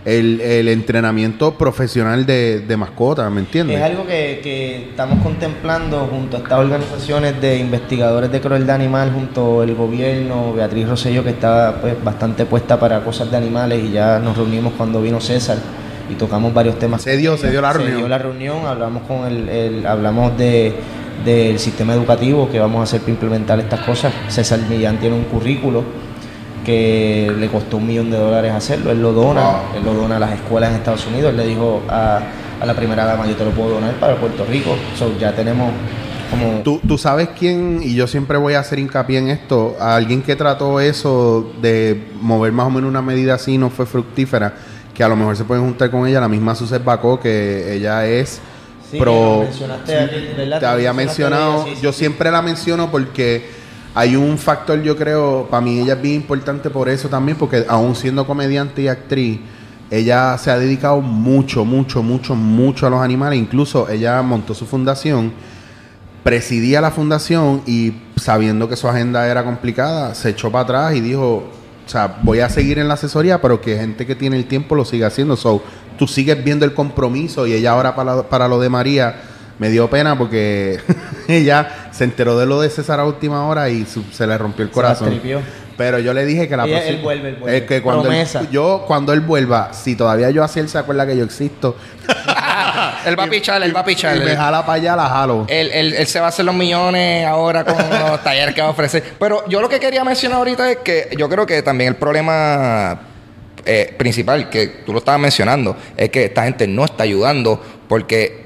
el, 0.04 0.40
el 0.42 0.68
entrenamiento 0.68 1.58
profesional 1.58 2.28
de, 2.28 2.60
de 2.60 2.78
mascotas, 2.78 3.32
¿me 3.32 3.40
entiendes? 3.40 3.78
Es 3.78 3.84
algo 3.84 4.06
que, 4.06 4.40
que 4.44 4.90
estamos 4.90 5.24
contemplando 5.24 6.08
junto 6.12 6.38
a 6.38 6.40
estas 6.42 6.60
organizaciones 6.60 7.42
de 7.42 7.58
investigadores 7.58 8.32
de 8.32 8.40
crueldad 8.40 8.76
animal, 8.76 9.12
junto 9.12 9.62
al 9.62 9.74
gobierno, 9.74 10.54
Beatriz 10.54 10.88
Rosselló, 10.88 11.24
que 11.24 11.32
está 11.32 11.80
pues, 11.82 11.96
bastante 12.04 12.46
puesta 12.46 12.80
para 12.80 13.04
cosas 13.04 13.32
de 13.32 13.38
animales, 13.38 13.84
y 13.84 13.92
ya 13.94 14.20
nos 14.20 14.38
reunimos 14.38 14.74
cuando 14.78 15.02
vino 15.02 15.20
César 15.20 15.58
y 16.08 16.14
tocamos 16.14 16.54
varios 16.54 16.78
temas. 16.78 17.02
Se 17.02 17.18
dio- 17.18 17.36
se 17.36 17.50
dio 17.50 17.62
la 17.62 17.74
reunión. 17.74 17.94
Se 17.94 17.98
dio 18.02 18.08
la 18.08 18.18
reunión, 18.20 18.58
hablamos 18.68 19.02
con 19.08 19.26
el, 19.26 19.50
el- 19.50 19.88
hablamos 19.88 20.38
de 20.38 20.76
del 21.24 21.60
sistema 21.60 21.94
educativo 21.94 22.50
que 22.52 22.60
vamos 22.60 22.80
a 22.82 22.84
hacer 22.84 23.02
para 23.02 23.12
implementar 23.12 23.60
estas 23.60 23.82
cosas. 23.82 24.14
César 24.28 24.60
Millán 24.70 24.98
tiene 24.98 25.16
un 25.16 25.24
currículo 25.26 25.84
que 26.66 27.32
le 27.40 27.48
costó 27.48 27.78
un 27.78 27.88
millón 27.88 28.10
de 28.10 28.18
dólares 28.18 28.52
hacerlo, 28.52 28.92
él 28.92 29.02
lo 29.02 29.14
dona, 29.14 29.42
Wow. 29.42 29.78
él 29.78 29.86
lo 29.86 29.94
dona 29.94 30.18
a 30.18 30.20
las 30.20 30.32
escuelas 30.34 30.72
en 30.72 30.78
Estados 30.78 31.06
Unidos, 31.06 31.30
él 31.30 31.38
le 31.38 31.46
dijo 31.46 31.84
a, 31.88 32.20
a 32.60 32.66
la 32.66 32.74
primera 32.74 33.06
dama, 33.06 33.28
yo 33.28 33.36
te 33.36 33.46
lo 33.46 33.52
puedo 33.52 33.70
donar 33.76 33.94
para 33.96 34.16
Puerto 34.16 34.44
Rico, 34.46 34.76
so, 34.98 35.16
ya 35.20 35.32
tenemos 35.34 35.72
como... 36.32 36.64
¿Tú, 36.64 36.82
tú 36.86 36.98
sabes 36.98 37.30
quién, 37.38 37.82
y 37.84 37.94
yo 37.94 38.08
siempre 38.08 38.38
voy 38.38 38.56
a 38.56 38.62
hacer 38.62 38.80
hincapié 38.80 39.20
en 39.20 39.30
esto, 39.30 39.76
a 39.80 39.96
alguien 39.96 40.24
que 40.24 40.36
trató 40.36 40.80
eso 40.80 41.52
de 41.62 42.08
mover 42.20 42.52
más 42.52 42.66
o 42.66 42.72
menos 42.72 42.90
una 42.90 43.04
medida 43.04 43.36
así 43.36 43.60
no 43.60 43.70
fue 43.70 43.86
fructífera, 43.86 44.56
que 44.96 45.04
a 45.04 45.08
lo 45.08 45.16
mejor 45.16 45.38
se 45.38 45.44
pueden 45.44 45.64
juntar 45.64 45.92
con 45.92 46.08
ella, 46.08 46.20
la 46.20 46.30
misma 46.30 46.56
Suset 46.56 46.84
Bacó, 46.84 47.20
que 47.20 47.76
ella 47.76 48.08
es 48.08 48.42
Sí, 49.00 49.06
lo 49.06 49.40
mencionaste 49.44 50.00
aquí, 50.00 50.16
¿verdad? 50.38 50.60
Te 50.60 50.66
había 50.66 50.94
mencionado, 50.94 51.64
sí, 51.64 51.76
yo 51.82 51.92
sí, 51.92 51.98
sí. 51.98 52.00
siempre 52.00 52.32
la 52.32 52.42
menciono 52.42 52.92
porque 52.92 53.50
hay 53.94 54.16
un 54.16 54.38
factor, 54.38 54.82
yo 54.82 54.96
creo, 54.98 55.48
para 55.50 55.62
mí 55.62 55.80
ella 55.80 55.94
es 55.94 56.02
bien 56.02 56.16
importante 56.16 56.70
por 56.70 56.90
eso 56.90 57.10
también, 57.10 57.38
porque 57.38 57.66
aún 57.68 57.96
siendo 57.96 58.26
comediante 58.28 58.82
y 58.82 58.88
actriz, 58.88 59.40
ella 59.92 60.38
se 60.38 60.52
ha 60.52 60.58
dedicado 60.58 61.02
mucho, 61.02 61.64
mucho, 61.64 62.02
mucho, 62.02 62.36
mucho 62.36 62.88
a 62.88 62.90
los 62.90 63.02
animales, 63.02 63.40
incluso 63.40 63.90
ella 63.90 64.22
montó 64.22 64.54
su 64.54 64.66
fundación 64.66 65.32
presidía 66.26 66.82
la 66.82 66.90
fundación 66.90 67.62
y 67.68 67.94
sabiendo 68.16 68.68
que 68.68 68.76
su 68.76 68.88
agenda 68.88 69.28
era 69.28 69.44
complicada, 69.44 70.16
se 70.16 70.30
echó 70.32 70.52
para 70.52 70.64
atrás 70.64 70.96
y 70.96 71.00
dijo, 71.00 71.44
o 71.86 71.88
sea, 71.88 72.18
voy 72.24 72.40
a 72.40 72.50
seguir 72.50 72.80
en 72.80 72.88
la 72.88 72.96
asesoría, 72.96 73.40
pero 73.44 73.62
que 73.62 73.78
gente 73.78 74.08
que 74.08 74.16
tiene 74.16 74.36
el 74.36 74.48
tiempo 74.48 74.74
lo 74.74 74.86
siga 74.86 75.06
haciendo. 75.06 75.36
So, 75.38 75.62
tú 75.98 76.08
sigues 76.08 76.44
viendo 76.44 76.66
el 76.66 76.74
compromiso 76.74 77.46
y 77.48 77.54
ella 77.54 77.72
ahora 77.72 77.96
para, 77.96 78.24
para 78.24 78.48
lo 78.48 78.60
de 78.60 78.70
María 78.70 79.16
me 79.60 79.70
dio 79.70 79.90
pena 79.90 80.18
porque 80.18 80.80
ella 81.28 81.88
se 81.92 82.04
enteró 82.04 82.38
de 82.38 82.46
lo 82.46 82.60
de 82.62 82.70
César 82.70 83.00
a 83.00 83.06
última 83.06 83.46
hora 83.48 83.70
y 83.70 83.86
su- 83.86 84.04
se 84.12 84.28
le 84.28 84.38
rompió 84.38 84.66
el 84.66 84.72
corazón. 84.72 85.20
Pero 85.78 86.00
yo 86.00 86.14
le 86.14 86.26
dije 86.26 86.48
que 86.48 86.56
la 86.56 86.64
Ella- 86.66 86.76
próxima- 86.78 86.98
él 86.98 87.04
vuelve, 87.04 87.30
él 87.30 87.36
vuelve. 87.36 87.58
es 87.58 87.64
que 87.64 87.82
cuando 87.82 88.10
él- 88.12 88.28
yo 88.50 88.86
cuando 88.88 89.12
él 89.12 89.20
vuelva, 89.22 89.74
si 89.74 89.96
todavía 89.98 90.30
yo 90.30 90.42
así 90.44 90.60
él 90.62 90.70
se 90.70 90.78
acuerda 90.78 91.06
que 91.06 91.18
yo 91.18 91.26
existo, 91.26 91.76
él 93.06 93.20
va 93.20 93.24
a 93.26 93.28
pichar, 93.30 93.62
él 93.62 93.76
va 93.76 93.82
a 93.82 93.86
pichar. 93.86 94.16
y 94.16 94.20
me 94.22 94.36
jala 94.38 94.62
para 94.66 94.74
allá 94.74 94.96
la 94.96 95.10
jalo. 95.10 95.46
él, 95.50 95.70
él- 95.74 95.94
él 95.94 96.08
se 96.08 96.20
va 96.20 96.28
a 96.28 96.30
hacer 96.30 96.46
los 96.46 96.56
millones 96.56 97.26
ahora 97.28 97.64
con 97.66 97.76
los 98.10 98.24
talleres 98.24 98.56
que 98.56 98.62
va 98.62 98.68
a 98.68 98.72
ofrecer. 98.72 99.04
Pero 99.20 99.44
yo 99.50 99.60
lo 99.62 99.68
que 99.70 99.80
quería 99.80 100.04
mencionar 100.06 100.38
ahorita 100.40 100.72
es 100.72 100.78
que 100.78 101.10
yo 101.18 101.28
creo 101.30 101.46
que 101.46 101.62
también 101.62 101.90
el 101.90 101.96
problema 101.96 102.98
eh, 103.66 103.94
principal, 103.98 104.50
que 104.50 104.68
tú 104.86 104.94
lo 104.94 105.00
estabas 105.00 105.20
mencionando, 105.20 105.76
es 105.98 106.10
que 106.10 106.26
esta 106.26 106.44
gente 106.44 106.68
no 106.68 106.86
está 106.86 107.04
ayudando 107.04 107.62
porque 107.88 108.46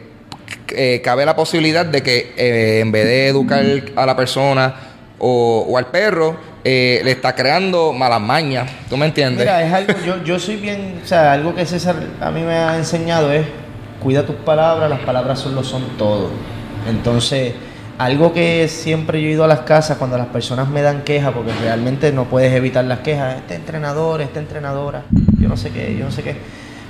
eh, 0.69 1.01
cabe 1.03 1.25
la 1.25 1.35
posibilidad 1.35 1.85
de 1.85 2.01
que 2.01 2.33
eh, 2.37 2.79
en 2.79 2.91
vez 2.91 3.05
de 3.05 3.27
educar 3.27 3.63
a 3.95 4.05
la 4.05 4.15
persona 4.15 4.75
o, 5.17 5.77
al 5.77 5.87
perro 5.87 6.37
le 6.63 7.11
está 7.11 7.33
creando 7.33 7.93
malas 7.93 8.21
mañas. 8.21 8.69
¿Tú 8.89 8.95
me 8.95 9.07
entiendes? 9.07 9.39
Mira, 9.39 9.63
es 9.63 9.73
algo, 9.73 9.93
yo, 10.05 10.23
yo 10.23 10.39
soy 10.39 10.57
bien, 10.57 11.01
o 11.03 11.07
sea, 11.07 11.33
algo 11.33 11.55
que 11.55 11.65
César 11.65 11.95
a 12.21 12.31
mí 12.31 12.41
me 12.41 12.53
ha 12.53 12.77
enseñado 12.77 13.31
es 13.31 13.45
cuida 14.01 14.25
tus 14.25 14.35
palabras, 14.37 14.89
las 14.89 14.99
palabras 14.99 15.39
son 15.39 15.55
lo 15.55 15.63
son 15.63 15.97
todo. 15.97 16.29
Entonces, 16.87 17.53
algo 17.99 18.31
que 18.31 18.69
siempre 18.69 19.21
yo 19.21 19.27
he 19.27 19.31
ido 19.31 19.43
a 19.43 19.47
las 19.47 19.59
casas 19.59 19.97
cuando 19.97 20.17
las 20.17 20.27
personas 20.27 20.69
me 20.69 20.81
dan 20.81 21.01
quejas, 21.01 21.33
porque 21.33 21.51
realmente 21.61 22.13
no 22.13 22.23
puedes 22.25 22.53
evitar 22.53 22.85
las 22.85 22.99
quejas, 22.99 23.35
este 23.35 23.55
entrenador, 23.55 24.21
esta 24.21 24.39
entrenadora, 24.39 25.03
yo 25.37 25.49
no 25.49 25.57
sé 25.57 25.69
qué, 25.71 25.97
yo 25.97 26.05
no 26.05 26.11
sé 26.11 26.23
qué. 26.23 26.37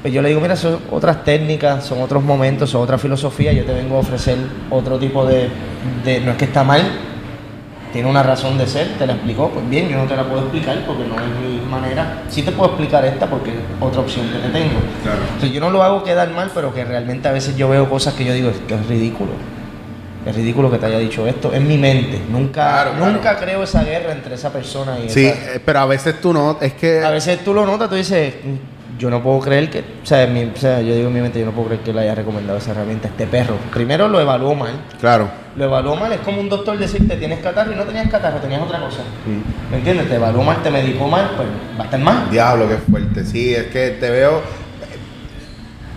Pues 0.03 0.13
yo 0.13 0.21
le 0.21 0.29
digo, 0.29 0.39
mira, 0.39 0.55
son 0.55 0.79
otras 0.91 1.23
técnicas, 1.23 1.83
son 1.83 2.03
otros 2.03 2.23
momentos, 2.23 2.69
son 2.69 2.83
otra 2.83 2.99
filosofía, 2.99 3.51
yo 3.51 3.65
te 3.65 3.73
vengo 3.73 3.95
a 3.95 3.99
ofrecer 3.99 4.37
otro 4.69 4.99
tipo 4.99 5.25
de, 5.25 5.49
de 6.05 6.19
no 6.21 6.31
es 6.31 6.37
que 6.37 6.45
está 6.45 6.63
mal, 6.63 6.83
tiene 7.91 8.07
una 8.07 8.21
razón 8.21 8.59
de 8.59 8.67
ser, 8.67 8.89
te 8.99 9.07
la 9.07 9.13
explicó, 9.13 9.49
pues 9.49 9.67
bien, 9.67 9.89
yo 9.89 9.97
no 9.97 10.05
te 10.05 10.15
la 10.15 10.23
puedo 10.25 10.43
explicar 10.43 10.77
porque 10.85 11.05
no 11.05 11.15
es 11.15 11.27
mi 11.41 11.59
manera. 11.71 12.21
Sí 12.29 12.43
te 12.43 12.51
puedo 12.51 12.69
explicar 12.69 13.03
esta 13.03 13.25
porque 13.25 13.49
es 13.49 13.57
otra 13.79 14.01
opción 14.01 14.27
que 14.27 14.37
te 14.37 14.49
tengo. 14.49 14.79
Claro. 15.01 15.21
Entonces 15.23 15.51
yo 15.51 15.59
no 15.59 15.71
lo 15.71 15.81
hago 15.81 16.03
quedar 16.03 16.29
mal, 16.29 16.51
pero 16.53 16.71
que 16.71 16.85
realmente 16.85 17.27
a 17.27 17.31
veces 17.31 17.57
yo 17.57 17.67
veo 17.67 17.89
cosas 17.89 18.13
que 18.13 18.25
yo 18.25 18.33
digo, 18.33 18.51
es 18.51 18.57
que 18.67 18.75
es 18.75 18.85
ridículo. 18.85 19.31
Es 20.25 20.36
ridículo 20.36 20.69
que 20.69 20.77
te 20.77 20.86
haya 20.86 20.99
dicho 20.99 21.25
esto. 21.27 21.53
En 21.53 21.67
mi 21.67 21.77
mente. 21.77 22.19
Nunca, 22.29 22.51
Claro, 22.71 22.91
claro. 22.91 23.12
nunca 23.13 23.38
creo 23.38 23.63
esa 23.63 23.84
guerra 23.84 24.12
entre 24.12 24.36
esa 24.36 24.51
persona 24.51 24.97
y 24.99 25.10
Sí, 25.10 25.25
esa- 25.25 25.55
eh, 25.55 25.62
pero 25.63 25.79
a 25.79 25.86
veces 25.86 26.19
tú 26.21 26.34
no, 26.34 26.58
es 26.62 26.73
que... 26.73 27.03
A 27.03 27.10
veces 27.10 27.39
tú 27.43 27.53
lo 27.53 27.65
notas, 27.65 27.89
tú 27.89 27.95
dices, 27.95 28.34
"Mm, 28.43 28.97
yo 28.99 29.10
no 29.10 29.23
puedo 29.23 29.39
creer 29.39 29.69
que, 29.69 29.79
o 29.79 30.05
sea, 30.05 30.27
mi- 30.27 30.43
o 30.43 30.58
sea, 30.58 30.82
yo 30.82 30.93
digo 30.93 31.08
en 31.08 31.13
mi 31.13 31.21
mente, 31.21 31.39
yo 31.39 31.45
no 31.45 31.53
puedo 31.53 31.67
creer 31.69 31.84
que 31.84 31.93
le 31.93 32.01
haya 32.01 32.15
recomendado 32.15 32.58
esa 32.58 32.71
herramienta 32.71 33.08
a 33.08 33.12
este 33.12 33.27
perro. 33.27 33.55
Primero 33.73 34.10
lo 34.10 34.19
evaluó 34.19 34.53
mal. 34.55 34.73
Claro. 34.99 35.29
Lo 35.55 35.65
evaluó 35.65 35.95
mal, 35.95 36.12
es 36.12 36.19
como 36.19 36.41
un 36.41 36.49
doctor 36.49 36.77
decirte 36.77 37.15
tienes 37.15 37.39
catarro 37.39 37.71
y 37.71 37.75
no 37.75 37.84
tenías 37.84 38.10
catarro, 38.10 38.39
tenías 38.39 38.62
otra 38.62 38.79
cosa. 38.82 38.99
¿Me 39.71 39.77
entiendes? 39.77 40.10
Te 40.10 40.15
evaluó 40.15 40.43
mal, 40.43 40.62
te 40.62 40.69
medicó 40.69 41.08
mal, 41.08 41.32
pues 41.38 41.47
va 41.77 41.84
a 41.84 41.86
estar 41.86 41.99
mal. 42.01 42.29
Diablo, 42.29 42.67
qué 42.67 42.75
fuerte. 42.75 43.23
Sí, 43.25 43.55
es 43.55 43.67
que 43.67 43.91
te 43.91 44.10
veo. 44.10 44.41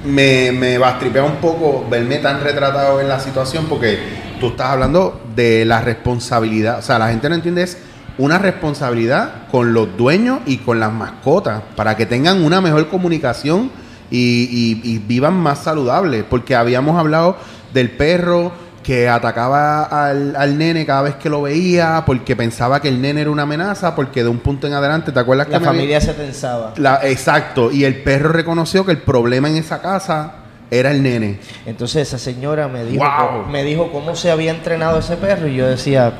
Me, 0.04 0.50
me 0.52 0.78
bastripea 0.78 1.22
un 1.22 1.36
poco 1.36 1.86
verme 1.88 2.16
tan 2.18 2.40
retratado 2.40 3.00
en 3.00 3.08
la 3.08 3.20
situación 3.20 3.66
porque 3.68 3.98
tú 4.40 4.48
estás 4.48 4.70
hablando 4.70 5.20
de 5.36 5.64
la 5.64 5.80
responsabilidad. 5.80 6.80
O 6.80 6.82
sea, 6.82 6.98
la 6.98 7.08
gente 7.10 7.28
no 7.28 7.36
entiende 7.36 7.62
es 7.62 7.78
una 8.18 8.38
responsabilidad 8.38 9.46
con 9.50 9.72
los 9.72 9.96
dueños 9.96 10.40
y 10.44 10.58
con 10.58 10.80
las 10.80 10.92
mascotas 10.92 11.62
para 11.76 11.96
que 11.96 12.04
tengan 12.06 12.42
una 12.44 12.60
mejor 12.60 12.88
comunicación 12.88 13.70
y, 14.10 14.48
y- 14.50 14.80
y 14.94 14.98
vivan 14.98 15.34
más 15.34 15.60
saludables. 15.60 16.24
Porque 16.28 16.56
habíamos 16.56 16.98
hablado 16.98 17.36
del 17.72 17.90
perro 17.90 18.52
que 18.82 19.08
atacaba 19.08 19.84
al, 19.84 20.34
al 20.34 20.58
nene 20.58 20.84
cada 20.84 21.02
vez 21.02 21.14
que 21.14 21.28
lo 21.28 21.42
veía 21.42 22.02
porque 22.04 22.34
pensaba 22.34 22.80
que 22.80 22.88
el 22.88 23.00
nene 23.00 23.20
era 23.20 23.30
una 23.30 23.42
amenaza 23.42 23.94
porque 23.94 24.22
de 24.22 24.28
un 24.28 24.38
punto 24.40 24.66
en 24.66 24.72
adelante, 24.74 25.12
¿te 25.12 25.20
acuerdas 25.20 25.46
que 25.46 25.52
La 25.52 25.60
me 25.60 25.66
familia 25.66 26.00
se 26.00 26.14
tensaba. 26.14 26.74
la- 26.76 27.00
exacto, 27.04 27.70
y 27.70 27.84
el 27.84 28.02
perro 28.02 28.30
reconoció 28.32 28.84
que 28.84 28.92
el 28.92 28.98
problema 28.98 29.48
en 29.48 29.56
esa 29.56 29.80
casa 29.80 30.34
era 30.70 30.90
el 30.90 31.02
nene. 31.02 31.38
Entonces 31.66 32.08
esa 32.08 32.18
señora 32.18 32.66
me 32.66 32.84
dijo, 32.84 33.04
Wow. 33.04 33.28
cómo- 33.42 33.46
me 33.48 33.62
dijo 33.62 33.92
cómo 33.92 34.16
se 34.16 34.30
había 34.30 34.50
entrenado 34.50 34.98
ese 34.98 35.16
perro 35.16 35.46
y 35.46 35.54
yo 35.56 35.66
decía, 35.68 36.12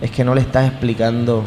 es 0.00 0.10
que 0.10 0.24
no 0.24 0.34
le 0.34 0.40
estás 0.40 0.66
explicando 0.68 1.44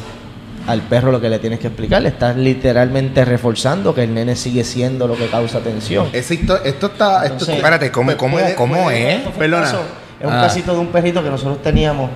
al 0.68 0.82
perro 0.82 1.12
lo 1.14 1.22
que 1.22 1.30
le 1.30 1.40
tienes 1.40 1.60
que 1.60 1.68
explicar, 1.68 2.02
le 2.02 2.10
estás 2.10 2.36
literalmente 2.36 3.24
reforzando 3.24 3.96
que 3.96 4.04
el 4.04 4.14
nene 4.14 4.36
sigue 4.36 4.66
siendo 4.66 5.08
lo 5.08 5.16
que 5.16 5.28
causa 5.28 5.62
tensión. 5.62 6.10
Esa 6.12 6.34
histo- 6.34 6.60
esto 6.66 6.88
está... 6.88 7.22
Esto 7.24 7.34
Entonces- 7.34 7.56
Espérate, 7.56 7.90
¿cómo, 7.92 8.08
Pues 8.08 8.18
cómo, 8.18 8.34
puede- 8.38 8.56
cómo 8.56 8.92
es? 8.92 9.16
Esto 9.20 9.32
fue 9.32 9.46
un 9.46 9.52
Perdona. 9.52 9.72
Es 10.20 10.26
un 10.28 10.34
Ah. 10.34 10.42
casito 10.42 10.74
de 10.74 10.80
un 10.80 10.88
perrito 10.88 11.24
que 11.24 11.30
nosotros 11.30 11.62
teníamos 11.62 12.10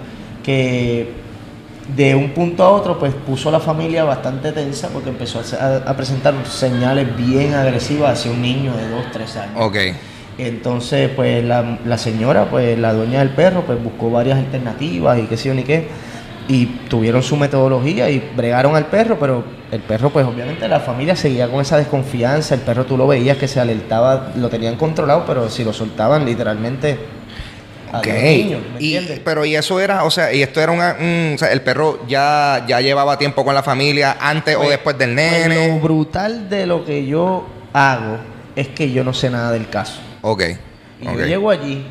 que 0.44 1.12
de 1.96 2.16
un 2.16 2.30
punto 2.30 2.64
a 2.64 2.70
otro 2.70 2.98
pues 2.98 3.14
puso 3.14 3.50
a 3.50 3.52
la 3.52 3.60
familia 3.60 4.04
bastante 4.04 4.52
tensa 4.52 4.90
porque 4.90 5.10
empezó 5.10 5.42
a 5.86 5.94
presentar 5.96 6.34
señales 6.48 7.16
bien 7.18 7.54
agresivas 7.54 8.20
hacia 8.20 8.32
un 8.32 8.42
niño 8.42 8.72
de 8.76 8.88
2, 8.90 9.06
3 9.12 9.38
años. 9.38 9.56
Ok. 9.58 9.76
Entonces, 10.38 11.10
pues 11.16 11.44
la, 11.44 11.80
la 11.86 11.98
señora, 11.98 12.46
pues 12.50 12.78
la 12.80 12.94
dueña 12.94 13.20
del 13.20 13.30
perro, 13.30 13.64
pues 13.64 13.84
buscó 13.84 14.10
varias 14.10 14.40
alternativas 14.40 15.20
y 15.20 15.24
qué 15.24 15.38
sé 15.38 15.50
yo 15.50 15.54
ni 15.54 15.64
qué. 15.64 15.88
Y 16.48 16.66
tuvieron 16.90 17.22
su 17.22 17.36
metodología 17.38 18.10
y 18.10 18.32
bregaron 18.36 18.76
al 18.76 18.86
perro, 18.88 19.18
pero 19.20 19.44
el 19.72 19.82
perro, 19.82 20.10
pues 20.10 20.26
obviamente 20.26 20.68
la 20.68 20.80
familia 20.80 21.16
seguía 21.16 21.48
con 21.50 21.62
esa 21.62 21.78
desconfianza. 21.78 22.56
El 22.56 22.62
perro 22.62 22.86
tú 22.86 22.98
lo 22.98 23.06
veías 23.08 23.38
que 23.38 23.48
se 23.48 23.60
alertaba, 23.60 24.32
lo 24.36 24.50
tenían 24.50 24.76
controlado, 24.78 25.26
pero 25.28 25.50
si 25.50 25.64
lo 25.64 25.74
soltaban 25.74 26.26
literalmente 26.26 26.98
a 27.92 28.00
Ok. 28.00 28.08
los 28.08 28.16
niños, 28.24 28.62
¿me 28.74 28.82
Y, 28.84 29.22
pero 29.24 29.46
y 29.46 29.56
eso 29.56 29.80
era, 29.80 30.04
o 30.06 30.12
sea, 30.12 30.34
y 30.34 30.42
esto 30.42 30.62
era 30.62 30.72
una, 30.72 30.96
un- 31.00 31.34
o 31.36 31.38
sea, 31.38 31.52
el 31.52 31.62
perro 31.62 32.00
ya, 32.08 32.64
ya 32.68 32.80
llevaba 32.82 33.18
tiempo 33.18 33.44
con 33.44 33.54
la 33.54 33.64
familia 33.64 34.18
antes 34.20 34.56
o 34.56 34.60
Pues- 34.60 34.70
después 34.70 34.98
del 34.98 35.14
Pues 35.14 35.48
nene. 35.48 35.68
lo 35.70 35.80
brutal 35.80 36.50
de 36.50 36.66
lo 36.66 36.86
que 36.86 37.06
yo 37.06 37.46
hago 37.74 38.18
es 38.56 38.68
que 38.70 38.92
yo 38.92 39.04
no 39.04 39.14
sé 39.14 39.30
nada 39.30 39.52
del 39.52 39.70
caso. 39.70 40.00
Ok. 40.22 40.44
Y 41.02 41.06
yo 41.06 41.26
llego 41.26 41.50
allí 41.50 41.84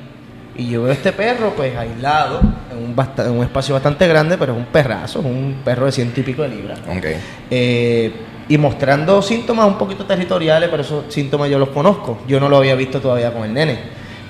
y 0.56 0.68
yo 0.70 0.82
veo 0.82 0.90
a 0.90 0.94
este 0.94 1.12
perro 1.12 1.52
pues 1.56 1.76
aislado 1.76 2.40
en 2.70 2.78
un, 2.78 2.94
basta- 2.96 3.24
en 3.26 3.32
un 3.32 3.42
espacio 3.44 3.74
bastante 3.74 4.06
grande, 4.08 4.36
pero 4.38 4.52
es 4.52 4.58
un 4.58 4.66
perrazo, 4.66 5.20
es 5.20 5.24
un 5.26 5.56
perro 5.64 5.86
de 5.86 5.92
ciento 5.92 6.20
y 6.20 6.22
pico 6.22 6.42
de 6.42 6.48
libras. 6.48 6.78
Ok. 6.88 7.04
Eh, 7.50 8.12
y 8.48 8.58
mostrando 8.58 9.22
síntomas 9.22 9.66
un 9.68 9.78
poquito 9.78 10.04
territoriales, 10.06 10.68
pero 10.70 10.82
esos 10.82 11.04
síntomas 11.12 11.48
yo 11.50 11.58
los 11.58 11.68
conozco. 11.68 12.18
Yo 12.26 12.40
no 12.40 12.48
lo 12.48 12.56
había 12.56 12.74
visto 12.74 13.00
todavía 13.00 13.32
con 13.32 13.44
el 13.44 13.54
nene. 13.54 13.78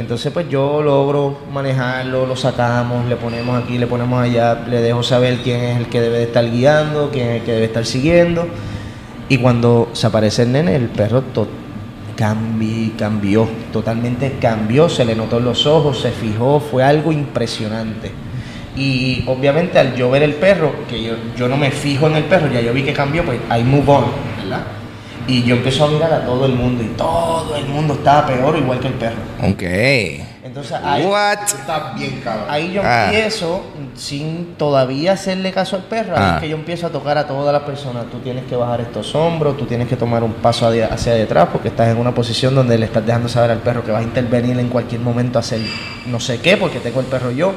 Entonces 0.01 0.33
pues 0.33 0.49
yo 0.49 0.83
logro 0.83 1.39
manejarlo, 1.53 2.27
lo 2.27 2.35
sacamos, 2.35 3.07
le 3.07 3.17
ponemos 3.17 3.63
aquí, 3.63 3.77
le 3.79 3.87
ponemos 3.87 4.21
allá, 4.21 4.65
le 4.69 4.81
dejo 4.81 5.03
saber 5.03 5.39
quién 5.45 5.61
es 5.61 5.77
el 5.77 5.87
que 5.87 6.01
debe 6.01 6.19
de 6.19 6.25
estar 6.25 6.51
guiando, 6.51 7.11
quién 7.13 7.29
es 7.29 7.37
el 7.41 7.43
que 7.43 7.53
debe 7.53 7.67
estar 7.67 7.85
siguiendo. 7.85 8.49
Y 9.29 9.39
cuando 9.39 9.91
se 9.93 10.07
aparece 10.07 10.43
el 10.43 10.53
nene, 10.53 10.75
el 10.75 10.89
perro 10.89 11.23
cambi- 12.17 12.97
cambió, 12.97 13.47
totalmente 13.73 14.37
cambió, 14.41 14.89
se 14.89 15.05
le 15.05 15.15
notó 15.15 15.39
en 15.39 15.45
los 15.45 15.67
ojos, 15.67 16.01
se 16.01 16.11
fijó, 16.11 16.61
fue 16.61 16.83
algo 16.83 17.13
impresionante. 17.13 18.11
Y 18.77 19.25
obviamente 19.27 19.79
al 19.79 19.95
yo 19.97 20.11
ver 20.11 20.23
el 20.23 20.35
perro, 20.35 20.73
que 20.89 21.03
yo, 21.03 21.13
yo 21.37 21.47
no 21.47 21.57
me 21.57 21.71
fijo 21.71 22.07
en 22.07 22.17
el 22.17 22.25
perro, 22.25 22.51
ya 22.51 22.61
yo 22.61 22.73
vi 22.73 22.83
que 22.83 22.93
cambió, 22.93 23.25
pues 23.25 23.39
I 23.57 23.63
move 23.63 23.89
on, 23.91 24.05
¿verdad? 24.43 24.63
Y 25.27 25.43
yo 25.45 25.57
empiezo 25.57 25.85
a 25.85 25.89
mirar 25.89 26.13
a 26.13 26.25
todo 26.25 26.47
el 26.47 26.53
mundo 26.55 26.83
y 26.83 26.89
todo 26.97 27.55
el 27.57 27.67
mundo 27.67 27.95
estaba 27.95 28.27
peor 28.27 28.57
igual 28.57 28.81
que 28.81 28.89
el 28.89 28.95
perro. 28.95 29.21
Ok. 29.43 29.63
Entonces 30.43 30.73
ahí, 30.83 31.05
What? 31.07 31.39
Está 31.45 31.93
bien 31.97 32.21
cabrón. 32.25 32.47
ahí 32.49 32.73
yo 32.73 32.83
Ah. 32.85 33.05
empiezo, 33.05 33.63
sin 33.95 34.55
todavía 34.57 35.13
hacerle 35.13 35.53
caso 35.53 35.77
al 35.77 35.83
perro, 35.85 36.17
ahí 36.17 36.23
Ah. 36.25 36.35
es 36.37 36.41
que 36.41 36.49
yo 36.49 36.57
empiezo 36.57 36.89
a 36.89 36.91
tocar 36.91 37.17
a 37.19 37.27
todas 37.29 37.53
las 37.53 37.63
personas. 37.63 38.07
Tú 38.11 38.19
tienes 38.19 38.45
que 38.47 38.57
bajar 38.57 38.81
estos 38.81 39.15
hombros, 39.15 39.57
tú 39.57 39.67
tienes 39.67 39.87
que 39.87 39.95
tomar 39.97 40.25
un 40.25 40.33
paso 40.33 40.67
hacia 40.67 41.13
detrás 41.15 41.49
porque 41.53 41.69
estás 41.69 41.89
en 41.89 41.99
una 41.99 42.13
posición 42.13 42.55
donde 42.57 42.77
le 42.79 42.87
estás 42.87 43.07
dejando 43.07 43.29
saber 43.29 43.53
al 43.53 43.59
perro 43.59 43.85
que 43.85 43.93
vas 43.93 44.01
a 44.01 44.05
intervenir 44.05 44.59
en 44.59 44.69
cualquier 44.69 45.01
momento 45.03 45.39
a 45.39 45.41
hacer 45.41 45.61
no 46.07 46.19
sé 46.19 46.41
qué 46.41 46.57
porque 46.57 46.81
tengo 46.81 46.99
el 47.01 47.07
perro 47.07 47.31
yo. 47.31 47.53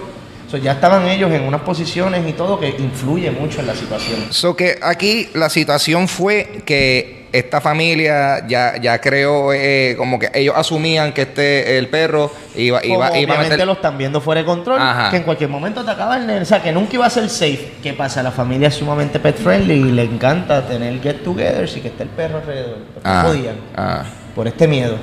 So, 0.54 0.58
ya 0.60 0.74
estaban 0.74 1.08
ellos 1.08 1.32
en 1.32 1.42
unas 1.46 1.62
posiciones 1.62 2.30
y 2.30 2.34
todo 2.34 2.60
que 2.60 2.70
influye 2.70 3.32
mucho 3.32 3.60
en 3.62 3.66
la 3.66 3.74
situación. 3.74 4.20
So 4.30 4.56
que 4.56 4.78
aquí 4.84 5.28
la 5.34 5.50
situación 5.50 6.08
fue 6.08 6.62
que 6.64 7.24
esta 7.32 7.60
familia 7.60 8.46
ya, 8.48 8.78
ya 8.80 9.02
creó 9.02 9.52
eh, 9.52 9.96
como 9.98 10.20
que 10.20 10.30
ellos 10.36 10.54
asumían 10.56 11.12
que 11.12 11.24
este 11.24 11.80
el 11.80 11.88
perro 11.90 12.32
iba, 12.56 12.86
iba, 12.86 12.86
Como 12.86 12.94
iba 12.94 13.08
a 13.08 13.10
obviamente 13.10 13.50
meter. 13.50 13.66
lo 13.66 13.74
están 13.74 13.98
viendo 13.98 14.22
fuera 14.22 14.42
de 14.42 14.46
control, 14.46 14.80
Ajá. 14.80 15.10
que 15.10 15.18
en 15.18 15.24
cualquier 15.24 15.50
momento 15.50 15.84
te 15.84 15.90
acaba 15.90 16.18
el 16.18 16.28
nene, 16.28 16.42
o 16.42 16.46
sea, 16.46 16.62
que 16.62 16.72
nunca 16.72 16.94
iba 16.94 17.08
a 17.08 17.10
ser 17.10 17.28
safe. 17.30 17.72
¿Qué 17.82 17.94
pasa? 17.94 18.22
La 18.22 18.30
familia 18.30 18.68
es 18.68 18.76
sumamente 18.76 19.20
pet 19.20 19.36
friendly 19.36 19.74
y 19.74 19.92
le 19.92 20.04
encanta 20.04 20.68
tener 20.68 21.02
get-togethers 21.02 21.76
y 21.78 21.82
que 21.82 21.88
esté 21.88 22.04
el 22.04 22.10
perro 22.10 22.38
alrededor. 22.38 22.78
Pero 22.94 23.02
no 23.04 23.20
Ah, 23.20 23.24
podían, 23.26 23.56
ah. 23.76 24.04
por 24.36 24.48
este 24.48 24.68
miedo. 24.68 24.98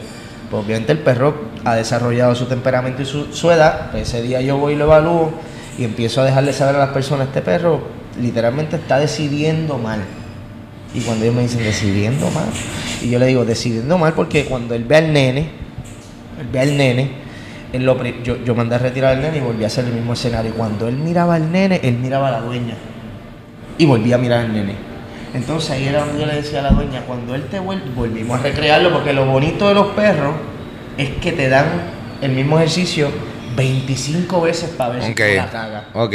Pues 0.48 0.64
obviamente 0.64 0.92
el 0.92 0.98
perro 0.98 1.49
ha 1.64 1.74
desarrollado 1.74 2.34
su 2.34 2.46
temperamento 2.46 3.02
y 3.02 3.06
su, 3.06 3.32
su 3.32 3.50
edad. 3.50 3.90
Pues 3.90 4.08
ese 4.08 4.22
día 4.22 4.40
yo 4.40 4.56
voy 4.56 4.74
y 4.74 4.76
lo 4.76 4.84
evalúo 4.84 5.32
y 5.78 5.84
empiezo 5.84 6.20
a 6.20 6.24
dejarle 6.24 6.52
saber 6.52 6.76
a 6.76 6.78
las 6.78 6.90
personas, 6.90 7.28
este 7.28 7.40
perro 7.40 7.80
literalmente 8.20 8.76
está 8.76 8.98
decidiendo 8.98 9.78
mal. 9.78 10.00
Y 10.92 11.00
cuando 11.00 11.24
ellos 11.24 11.36
me 11.36 11.42
dicen 11.42 11.62
decidiendo 11.62 12.28
mal, 12.30 12.48
y 13.00 13.10
yo 13.10 13.18
le 13.18 13.26
digo 13.26 13.44
decidiendo 13.44 13.96
mal 13.96 14.12
porque 14.12 14.44
cuando 14.44 14.74
él 14.74 14.84
ve 14.84 14.96
al 14.96 15.12
nene, 15.12 15.50
él 16.40 16.48
ve 16.52 16.60
al 16.60 16.76
nene, 16.76 17.10
yo, 18.24 18.36
yo 18.44 18.54
mandé 18.54 18.74
a 18.74 18.78
retirar 18.78 19.16
al 19.16 19.22
nene 19.22 19.38
y 19.38 19.40
volví 19.40 19.62
a 19.62 19.68
hacer 19.68 19.84
el 19.84 19.92
mismo 19.92 20.14
escenario. 20.14 20.50
Y 20.50 20.54
cuando 20.54 20.88
él 20.88 20.96
miraba 20.96 21.36
al 21.36 21.50
nene, 21.52 21.80
él 21.84 21.94
miraba 21.98 22.28
a 22.28 22.32
la 22.32 22.40
dueña. 22.40 22.74
Y 23.78 23.86
volví 23.86 24.12
a 24.12 24.18
mirar 24.18 24.40
al 24.40 24.52
nene. 24.52 24.74
Entonces 25.32 25.70
ahí 25.70 25.86
era 25.86 26.00
donde 26.00 26.20
yo 26.20 26.26
le 26.26 26.34
decía 26.34 26.58
a 26.58 26.62
la 26.62 26.70
dueña, 26.70 27.02
cuando 27.06 27.36
él 27.36 27.44
te 27.44 27.60
vuelve, 27.60 27.88
volvimos 27.94 28.40
a 28.40 28.42
recrearlo, 28.42 28.92
porque 28.92 29.12
lo 29.12 29.26
bonito 29.26 29.68
de 29.68 29.74
los 29.74 29.86
perros 29.88 30.34
es 30.98 31.10
que 31.20 31.32
te 31.32 31.48
dan 31.48 31.66
el 32.20 32.32
mismo 32.32 32.58
ejercicio 32.58 33.10
25 33.56 34.40
veces 34.40 34.70
para 34.70 34.94
ver 34.94 35.02
si 35.02 35.14
tú 35.14 35.22
la 35.36 35.50
cagas. 35.50 35.84
Ok. 35.94 36.14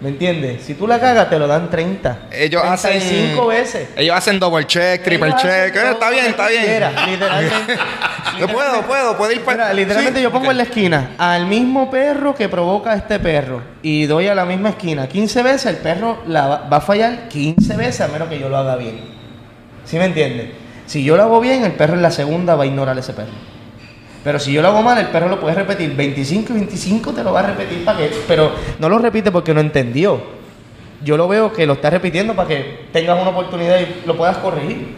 ¿Me 0.00 0.10
entiendes? 0.10 0.62
Si 0.62 0.74
tú 0.74 0.86
la 0.86 1.00
cagas, 1.00 1.30
te 1.30 1.38
lo 1.38 1.46
dan 1.46 1.70
30. 1.70 2.28
Ellos 2.32 2.62
hacen. 2.62 2.98
35 2.98 3.46
veces. 3.46 3.88
Ellos 3.96 4.14
hacen 4.16 4.38
double 4.38 4.66
check, 4.66 5.02
triple 5.02 5.28
Ellos 5.28 5.40
check. 5.40 5.74
hacen 5.74 5.86
Eh, 5.86 5.90
está 5.92 6.10
bien, 6.10 6.26
está 6.26 6.48
bien. 6.48 6.64
quieras, 6.64 7.08
literalmente. 7.08 7.76
Yo 8.38 8.48
puedo, 8.48 8.82
puedo, 8.82 9.16
puedo 9.16 9.32
ir 9.32 9.40
para. 9.42 9.72
Literalmente 9.72 10.20
yo 10.20 10.32
pongo 10.32 10.50
en 10.50 10.56
la 10.56 10.64
esquina 10.64 11.10
al 11.18 11.46
mismo 11.46 11.88
perro 11.88 12.34
que 12.34 12.48
provoca 12.48 12.90
a 12.90 12.96
este 12.96 13.20
perro 13.20 13.62
y 13.80 14.06
doy 14.06 14.26
a 14.26 14.34
la 14.34 14.44
misma 14.44 14.70
esquina 14.70 15.06
15 15.06 15.42
veces, 15.44 15.66
el 15.66 15.76
perro 15.76 16.18
la 16.26 16.48
va, 16.48 16.68
va 16.68 16.78
a 16.78 16.80
fallar 16.80 17.28
15 17.28 17.76
veces 17.76 18.00
a 18.00 18.08
menos 18.08 18.28
que 18.28 18.40
yo 18.40 18.48
lo 18.48 18.56
haga 18.56 18.74
bien. 18.74 18.98
¿Sí 19.84 19.98
me 19.98 20.06
entiendes? 20.06 20.48
Si 20.86 21.04
yo 21.04 21.16
lo 21.16 21.22
hago 21.22 21.40
bien, 21.40 21.64
el 21.64 21.72
perro 21.72 21.94
en 21.94 22.02
la 22.02 22.10
segunda 22.10 22.56
va 22.56 22.64
a 22.64 22.66
ignorar 22.66 22.98
ese 22.98 23.12
perro. 23.12 23.30
Pero 24.24 24.38
si 24.38 24.52
yo 24.52 24.62
lo 24.62 24.68
hago 24.68 24.82
mal, 24.82 24.96
el 24.98 25.08
perro 25.08 25.28
lo 25.28 25.38
puede 25.38 25.54
repetir 25.54 25.94
25 25.94 26.52
y 26.52 26.56
25 26.56 27.12
te 27.12 27.22
lo 27.22 27.32
va 27.32 27.40
a 27.40 27.46
repetir 27.48 27.84
para 27.84 27.98
que... 27.98 28.10
Pero 28.26 28.52
no 28.78 28.88
lo 28.88 28.98
repite 28.98 29.30
porque 29.30 29.52
no 29.52 29.60
entendió. 29.60 30.20
Yo 31.04 31.18
lo 31.18 31.28
veo 31.28 31.52
que 31.52 31.66
lo 31.66 31.74
está 31.74 31.90
repitiendo 31.90 32.34
para 32.34 32.48
que 32.48 32.86
tengas 32.90 33.20
una 33.20 33.30
oportunidad 33.30 33.78
y 33.80 34.06
lo 34.06 34.16
puedas 34.16 34.38
corregir. 34.38 34.94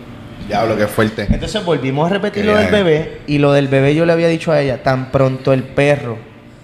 Diablo, 0.46 0.76
que 0.76 0.86
fuerte. 0.86 1.26
Entonces 1.28 1.64
volvimos 1.64 2.08
a 2.08 2.14
repetir 2.14 2.44
Qué 2.44 2.48
lo 2.48 2.56
del 2.56 2.70
bebé 2.70 3.20
y 3.26 3.38
lo 3.38 3.52
del 3.52 3.66
bebé 3.66 3.96
yo 3.96 4.06
le 4.06 4.12
había 4.12 4.28
dicho 4.28 4.52
a 4.52 4.60
ella, 4.60 4.84
tan 4.84 5.10
pronto 5.10 5.52
el 5.52 5.64
perro 5.64 6.18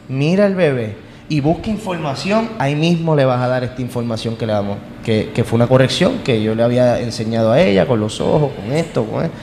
mira 0.09 0.47
al 0.47 0.55
bebé 0.55 0.95
y 1.29 1.41
busca 1.41 1.71
información, 1.71 2.51
ahí 2.59 2.75
mismo 2.75 3.17
le 3.17 3.25
vas 3.25 3.41
a 3.41 3.49
dar 3.49 3.65
esta 3.65 3.81
información 3.81 4.37
que 4.37 4.47
le 4.47 4.53
damos, 4.53 4.77
que, 5.05 5.31
que 5.35 5.45
fue 5.45 5.57
una 5.57 5.67
corrección 5.67 6.19
que 6.23 6.43
yo 6.43 6.55
le 6.55 6.63
había 6.63 7.01
enseñado 7.01 7.51
a 7.51 7.61
ella 7.61 7.87
con 7.87 7.99
los 7.99 8.21
ojos, 8.21 8.53
con 8.53 8.73
esto, 8.73 9.05
con 9.05 9.25
esto. 9.25 9.37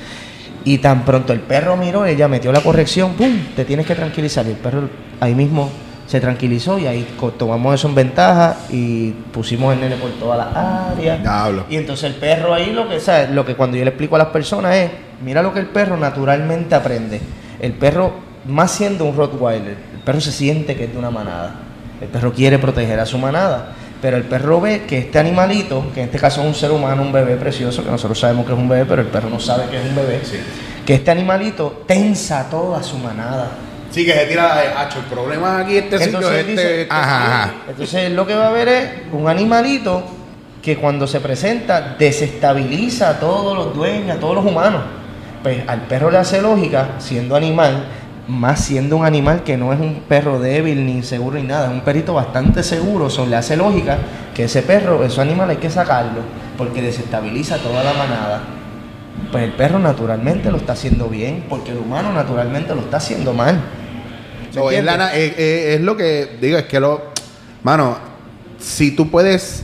Y 0.66 0.80
tan 0.80 1.06
pronto 1.06 1.34
el 1.34 1.40
perro 1.40 1.78
miró, 1.78 2.06
ella 2.06 2.28
metió 2.28 2.52
la 2.52 2.62
corrección, 2.62 3.14
¡pum! 3.14 3.32
Te 3.56 3.66
tienes 3.66 3.86
que 3.86 3.96
tranquilizar. 3.96 4.46
Y 4.46 4.50
el 4.50 4.58
perro 4.58 4.90
ahí 5.20 5.34
mismo 5.36 5.70
se 6.10 6.20
tranquilizó 6.20 6.80
y 6.80 6.88
ahí 6.88 7.08
tomamos 7.38 7.76
eso 7.76 7.88
en 7.88 7.94
ventaja 7.94 8.58
y 8.72 9.12
pusimos 9.12 9.76
el 9.76 9.80
nene 9.80 9.96
por 9.96 10.10
toda 10.14 10.38
la 10.38 10.90
área. 10.92 11.18
Diablo. 11.18 11.66
Y 11.70 11.76
entonces 11.76 12.06
el 12.06 12.16
perro 12.16 12.52
ahí 12.52 12.72
lo 12.72 12.90
que, 12.90 13.00
¿sabes? 13.00 13.30
lo 13.30 13.46
que 13.46 13.56
cuando 13.56 13.78
yo 13.78 13.84
le 13.84 13.92
explico 13.92 14.16
a 14.16 14.18
las 14.20 14.30
personas 14.30 14.76
es, 14.76 14.92
mira 15.24 15.44
lo 15.44 15.54
que 15.54 15.60
el 15.60 15.68
perro 15.68 15.98
naturalmente 15.98 16.74
aprende. 16.74 17.22
El 17.60 17.74
perro, 17.74 18.14
más 18.48 18.72
siendo 18.72 19.06
un 19.06 19.16
Rottweiler, 19.16 19.78
el 19.94 20.00
perro 20.04 20.20
se 20.20 20.32
siente 20.32 20.76
que 20.76 20.86
es 20.86 20.92
de 20.92 20.98
una 20.98 21.12
manada. 21.12 21.58
El 22.02 22.08
perro 22.08 22.34
quiere 22.34 22.58
proteger 22.58 23.00
a 23.00 23.06
su 23.06 23.20
manada. 23.20 23.74
Pero 24.02 24.18
el 24.18 24.24
perro 24.24 24.62
ve 24.62 24.84
que 24.88 25.00
este 25.00 25.20
animalito, 25.20 25.92
que 25.94 26.02
en 26.02 26.06
este 26.06 26.20
caso 26.20 26.42
es 26.42 26.48
un 26.48 26.56
ser 26.56 26.72
humano, 26.72 27.02
un 27.02 27.12
bebé 27.12 27.36
precioso, 27.36 27.84
que 27.84 27.92
nosotros 27.92 28.18
sabemos 28.18 28.46
que 28.46 28.54
es 28.54 28.58
un 28.58 28.70
bebé, 28.70 28.86
pero 28.86 29.02
el 29.02 29.10
perro 29.10 29.30
no 29.30 29.40
sabe 29.40 29.66
que 29.70 29.78
es 29.78 29.86
un 29.86 29.96
bebé, 29.96 30.22
que 30.86 30.94
este 30.94 31.12
animalito 31.12 31.84
tensa 31.86 32.50
toda 32.50 32.82
su 32.82 32.98
manada. 32.98 33.52
Sí, 33.92 34.06
que 34.06 34.14
se 34.14 34.26
tira 34.26 34.56
de 34.56 34.68
hacho. 34.68 35.00
El 35.00 35.06
problema 35.06 35.60
aquí 35.60 35.78
este 35.78 36.04
Entonces 36.04 36.48
este. 36.48 36.88
Ajá, 36.90 37.26
ajá. 37.26 37.54
Entonces 37.68 38.04
él 38.06 38.16
lo 38.16 38.26
que 38.26 38.36
va 38.36 38.48
a 38.48 38.52
ver 38.52 38.68
es 38.68 38.90
un 39.12 39.28
animalito 39.28 40.04
que 40.62 40.78
cuando 40.78 41.08
se 41.08 41.20
presenta 41.20 41.96
desestabiliza 41.98 43.10
a 43.10 43.20
todos 43.20 43.58
los 43.58 43.76
dueños, 43.76 44.18
a 44.18 44.20
todos 44.20 44.36
los 44.36 44.46
humanos. 44.46 44.84
Pues 45.42 45.64
al 45.68 45.82
perro 45.82 46.12
le 46.12 46.18
hace 46.18 46.42
lógica, 46.42 46.96
siendo 47.00 47.36
animal, 47.36 47.86
más 48.30 48.64
siendo 48.64 48.98
un 48.98 49.06
animal 49.06 49.44
que 49.44 49.58
no 49.58 49.74
es 49.74 49.80
un 49.80 50.02
perro 50.08 50.40
débil 50.40 50.86
ni 50.86 50.92
inseguro 50.94 51.38
ni 51.38 51.44
nada, 51.44 51.66
es 51.68 51.74
un 51.74 51.82
perrito 51.82 52.14
bastante 52.14 52.62
seguro, 52.64 53.08
eso 53.08 53.26
le 53.26 53.36
hace 53.36 53.58
lógica 53.58 53.98
que 54.36 54.44
ese 54.44 54.62
perro, 54.62 55.04
ese 55.04 55.20
animal 55.20 55.50
hay 55.50 55.58
que 55.58 55.70
sacarlo, 55.70 56.22
porque 56.58 56.82
desestabiliza 56.82 57.58
toda 57.58 57.84
la 57.84 57.94
manada. 57.94 58.42
Pues 59.32 59.44
el 59.44 59.52
perro 59.54 59.80
naturalmente 59.80 60.52
lo 60.52 60.58
está 60.58 60.74
haciendo 60.74 61.08
bien, 61.10 61.46
porque 61.50 61.72
el 61.72 61.80
humano 61.80 62.14
naturalmente 62.14 62.74
lo 62.76 62.82
está 62.82 62.98
haciendo 62.98 63.34
mal. 63.34 63.56
¿Me 63.56 64.54
So, 64.54 64.72
la 64.72 65.14
es- 65.16 65.34
es- 65.38 65.76
es 65.76 65.82
lo 65.82 65.98
que 65.98 66.38
digo, 66.40 66.58
es 66.58 66.66
que 66.66 66.80
lo. 66.80 67.02
Mano, 67.64 67.98
si 68.60 68.92
tú 68.92 69.10
puedes 69.10 69.64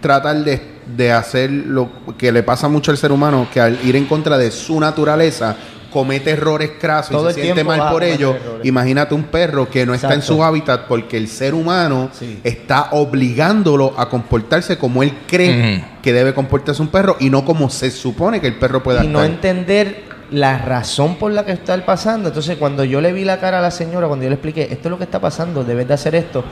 tratar 0.00 0.36
de, 0.44 0.60
de 0.96 1.12
hacer 1.12 1.50
lo 1.50 1.88
que 2.16 2.32
le 2.32 2.42
pasa 2.42 2.68
mucho 2.68 2.90
al 2.90 2.96
ser 2.96 3.12
humano, 3.12 3.46
que 3.52 3.60
al 3.60 3.78
ir 3.84 3.94
en 3.96 4.06
contra 4.06 4.38
de 4.38 4.50
su 4.50 4.78
naturaleza, 4.80 5.56
comete 5.92 6.30
errores 6.30 6.72
crasos 6.80 7.10
Todo 7.12 7.30
y 7.30 7.34
se 7.34 7.42
siente 7.42 7.64
mal 7.64 7.90
por 7.90 8.04
ello. 8.04 8.34
errores. 8.36 8.66
Imagínate 8.66 9.14
un 9.14 9.24
perro 9.24 9.68
que 9.70 9.86
no 9.86 9.94
está 9.94 10.14
en 10.14 10.22
su 10.22 10.42
hábitat 10.44 10.86
porque 10.86 11.16
el 11.16 11.28
ser 11.28 11.54
humano 11.54 12.10
Sí. 12.12 12.40
está 12.44 12.88
obligándolo 12.92 13.94
a 13.96 14.08
comportarse 14.08 14.76
como 14.78 15.02
él 15.02 15.12
cree 15.26 15.84
que 16.02 16.12
debe 16.12 16.34
comportarse 16.34 16.82
un 16.82 16.88
perro 16.88 17.16
y 17.20 17.30
no 17.30 17.44
como 17.44 17.70
se 17.70 17.90
supone 17.90 18.40
que 18.40 18.46
el 18.48 18.56
perro 18.56 18.82
pueda 18.82 19.04
y 19.04 19.08
no 19.08 19.18
actuar. 19.20 19.26
entender 19.34 20.08
la 20.30 20.58
razón 20.58 21.16
por 21.16 21.32
la 21.32 21.46
que 21.46 21.52
está 21.52 21.74
pasando. 21.86 22.28
Entonces, 22.28 22.58
cuando 22.58 22.84
yo 22.84 23.00
le 23.00 23.12
vi 23.14 23.24
la 23.24 23.40
cara 23.40 23.60
a 23.60 23.62
la 23.62 23.70
señora, 23.70 24.08
cuando 24.08 24.24
yo 24.24 24.28
le 24.28 24.34
expliqué, 24.34 24.64
esto 24.70 24.88
es 24.88 24.90
lo 24.90 24.98
que 24.98 25.04
está 25.04 25.20
pasando, 25.20 25.64
debes 25.64 25.88
de 25.88 25.94
hacer 25.94 26.14
esto, 26.14 26.44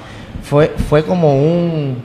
fue, 0.43 0.73
fue 0.89 1.05
como 1.05 1.37
un. 1.37 1.97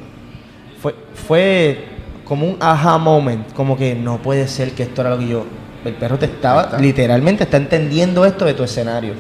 Fue, 0.81 0.95
fue 1.27 1.85
como 2.25 2.45
un 2.47 2.57
aha 2.59 2.97
moment, 2.97 3.53
como 3.53 3.77
que 3.77 3.93
no 3.95 4.17
puede 4.21 4.47
ser 4.49 4.71
que 4.71 4.83
esto 4.83 4.99
era 5.01 5.11
lo 5.11 5.19
que 5.19 5.27
yo. 5.27 5.45
El 5.85 5.93
perro 5.93 6.17
te 6.19 6.25
estaba, 6.25 6.63
está. 6.63 6.77
literalmente 6.79 7.43
está 7.43 7.57
entendiendo 7.57 8.25
esto 8.25 8.45
de 8.45 8.53
tu 8.53 8.63
escenario. 8.63 9.13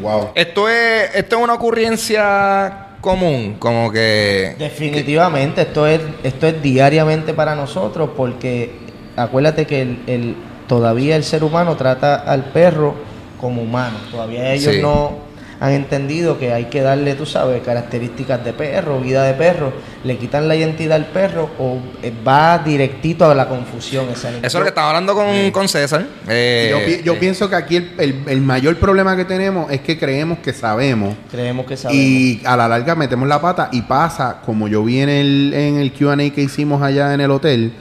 Wow. 0.00 0.30
Esto 0.34 0.68
es, 0.68 1.14
esto 1.14 1.36
es 1.36 1.42
una 1.42 1.54
ocurrencia 1.54 2.86
común, 3.00 3.56
como 3.58 3.90
que. 3.92 4.56
Definitivamente, 4.58 5.62
esto 5.62 5.86
es, 5.86 6.00
esto 6.22 6.46
es 6.46 6.62
diariamente 6.62 7.34
para 7.34 7.54
nosotros 7.54 8.10
porque 8.16 8.72
acuérdate 9.16 9.66
que 9.66 9.82
el, 9.82 10.02
el- 10.06 10.36
todavía 10.66 11.16
el 11.16 11.24
ser 11.24 11.42
humano 11.44 11.76
trata 11.76 12.14
al 12.16 12.44
perro 12.46 12.94
como 13.40 13.62
humano. 13.62 13.96
Todavía 14.10 14.52
ellos 14.52 14.74
Sí. 14.76 14.80
no 14.82 15.29
han 15.60 15.72
entendido 15.72 16.38
que 16.38 16.52
hay 16.54 16.64
que 16.66 16.80
darle, 16.80 17.14
tú 17.14 17.26
sabes, 17.26 17.62
características 17.62 18.42
de 18.44 18.54
perro, 18.54 18.98
vida 18.98 19.22
de 19.24 19.34
perro. 19.34 19.72
Le 20.04 20.16
quitan 20.16 20.48
la 20.48 20.56
identidad 20.56 20.96
al 20.96 21.06
perro 21.06 21.50
o 21.58 21.78
eh, 22.02 22.12
va 22.26 22.58
directito 22.58 23.30
a 23.30 23.34
la 23.34 23.46
confusión 23.46 24.08
ese 24.08 24.28
animal. 24.28 24.46
Eso 24.46 24.56
es 24.56 24.60
lo 24.60 24.64
que 24.64 24.68
estaba 24.70 24.88
hablando 24.88 25.14
con, 25.14 25.50
con 25.50 25.68
César. 25.68 26.06
Eh, 26.28 26.68
Yo, 26.70 26.84
pi- 26.86 27.02
yo 27.04 27.12
eh, 27.12 27.16
pienso 27.20 27.50
que 27.50 27.56
aquí 27.56 27.76
el, 27.76 27.90
el- 27.98 28.22
el 28.26 28.40
mayor 28.40 28.76
problema 28.78 29.14
que 29.16 29.26
tenemos 29.26 29.70
es 29.70 29.80
que 29.82 29.98
creemos 29.98 30.38
que 30.38 30.54
sabemos 30.54 31.14
Creemos 31.30 31.66
que 31.66 31.76
sabemos. 31.76 32.02
y 32.02 32.40
a 32.46 32.56
la 32.56 32.66
larga 32.66 32.94
metemos 32.94 33.28
la 33.28 33.40
pata 33.42 33.68
y 33.70 33.82
pasa, 33.82 34.38
como 34.46 34.66
yo 34.66 34.82
vi 34.82 35.00
en 35.00 35.10
el, 35.10 35.52
en 35.54 35.76
el 35.78 35.92
QA 35.92 36.16
que 36.34 36.40
hicimos 36.40 36.80
allá 36.82 37.12
en 37.12 37.20
el 37.20 37.30
hotel, 37.30 37.72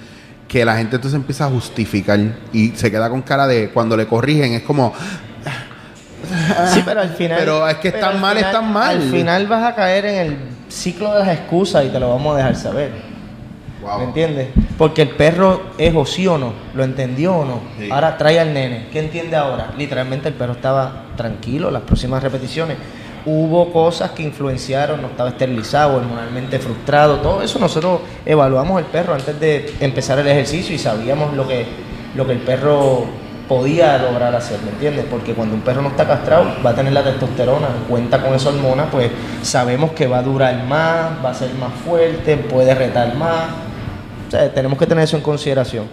que 0.49 0.65
la 0.65 0.75
gente 0.75 0.97
entonces 0.97 1.15
empieza 1.17 1.45
a 1.45 1.49
justificar 1.49 2.19
y 2.51 2.69
se 2.75 2.91
queda 2.91 3.09
con 3.09 3.21
cara 3.21 3.47
de 3.47 3.69
cuando 3.69 3.95
le 3.95 4.05
corrigen, 4.07 4.51
es 4.53 4.63
como, 4.63 4.93
Sí, 6.73 6.81
pero 6.85 7.01
al 7.01 7.09
final. 7.09 7.37
Pero 7.39 7.67
es 7.67 7.77
que 7.77 7.87
están 7.89 8.15
al 8.15 8.19
mal, 8.19 8.37
final- 8.37 8.51
están 8.53 8.71
mal. 8.73 8.95
Al 8.97 9.01
final 9.03 9.47
vas 9.47 9.63
a 9.63 9.75
caer 9.75 10.05
en 10.05 10.15
el 10.27 10.37
ciclo 10.69 11.13
de 11.13 11.19
las 11.25 11.29
excusas 11.29 11.85
y 11.85 11.89
te 11.89 11.99
lo 11.99 12.09
vamos 12.09 12.33
a 12.33 12.37
dejar 12.37 12.55
saber. 12.55 12.91
wow. 13.81 13.97
¿Me 13.99 14.03
entiendes? 14.05 14.47
Porque 14.77 15.01
el 15.01 15.09
perro 15.09 15.61
es 15.77 15.93
o 15.95 16.05
sí 16.05 16.25
o 16.27 16.37
no, 16.37 16.53
lo 16.73 16.83
entendió 16.83 17.35
o 17.37 17.45
no. 17.45 17.59
Sí. 17.79 17.89
Ahora 17.91 18.17
trae 18.17 18.39
al 18.39 18.53
nene. 18.53 18.87
¿Qué 18.91 18.99
entiende 18.99 19.35
ahora? 19.35 19.71
Literalmente 19.77 20.27
el 20.29 20.33
perro 20.35 20.53
estaba 20.53 21.05
tranquilo 21.17 21.69
las 21.71 21.81
próximas 21.81 22.21
repeticiones. 22.23 22.77
Hubo 23.25 23.73
cosas 23.73 24.11
que 24.11 24.23
influenciaron, 24.23 25.01
no 25.01 25.07
estaba 25.09 25.29
esterilizado, 25.31 25.97
hormonalmente 25.97 26.57
frustrado. 26.59 27.17
Todo 27.17 27.41
eso 27.43 27.59
nosotros 27.59 27.99
evaluamos 28.25 28.79
el 28.79 28.85
perro 28.85 29.13
antes 29.13 29.37
de 29.39 29.73
empezar 29.81 30.19
el 30.19 30.27
ejercicio 30.27 30.73
y 30.73 30.77
sabíamos 30.79 31.33
lo 31.33 31.45
que, 31.45 31.65
lo 32.15 32.25
que 32.25 32.31
el 32.31 32.39
perro 32.39 33.05
podía 33.49 33.97
lograr 33.97 34.33
hacer, 34.35 34.59
¿me 34.61 34.69
entiendes? 34.69 35.05
Porque 35.09 35.33
cuando 35.33 35.55
un 35.55 35.61
perro 35.61 35.81
no 35.81 35.89
está 35.89 36.07
castrado, 36.07 36.45
va 36.65 36.69
a 36.69 36.75
tener 36.75 36.93
la 36.93 37.03
testosterona, 37.03 37.67
cuenta 37.89 38.21
con 38.21 38.33
esa 38.35 38.49
hormona, 38.49 38.85
pues 38.91 39.09
sabemos 39.41 39.91
que 39.91 40.07
va 40.07 40.19
a 40.19 40.21
durar 40.21 40.63
más, 40.65 41.07
va 41.25 41.31
a 41.31 41.33
ser 41.33 41.53
más 41.55 41.71
fuerte, 41.83 42.37
puede 42.37 42.73
retar 42.75 43.15
más. 43.15 43.45
O 44.27 44.31
sea, 44.31 44.53
tenemos 44.53 44.77
que 44.77 44.85
tener 44.85 45.03
eso 45.03 45.17
en 45.17 45.23
consideración. 45.23 45.87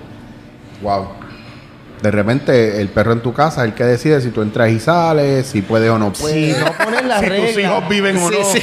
Wow. 0.82 1.08
De 2.02 2.10
repente 2.10 2.78
el 2.82 2.88
perro 2.90 3.12
en 3.12 3.20
tu 3.22 3.32
casa 3.32 3.62
es 3.62 3.68
el 3.70 3.74
que 3.74 3.84
decide 3.84 4.20
si 4.20 4.28
tú 4.28 4.42
entras 4.42 4.68
y 4.68 4.78
sales, 4.78 5.46
si 5.46 5.62
puede 5.62 5.88
o 5.88 5.98
no 5.98 6.14
Si 6.14 6.22
puede. 6.22 6.60
no 6.60 6.72
pones 6.84 7.04
las 7.06 7.20
si 7.22 7.26
reglas. 7.26 7.52
tus 7.54 7.62
hijos 7.62 7.88
viven 7.88 8.16
o 8.18 8.28
Sí, 8.28 8.36
no. 8.38 8.44
sí. 8.44 8.60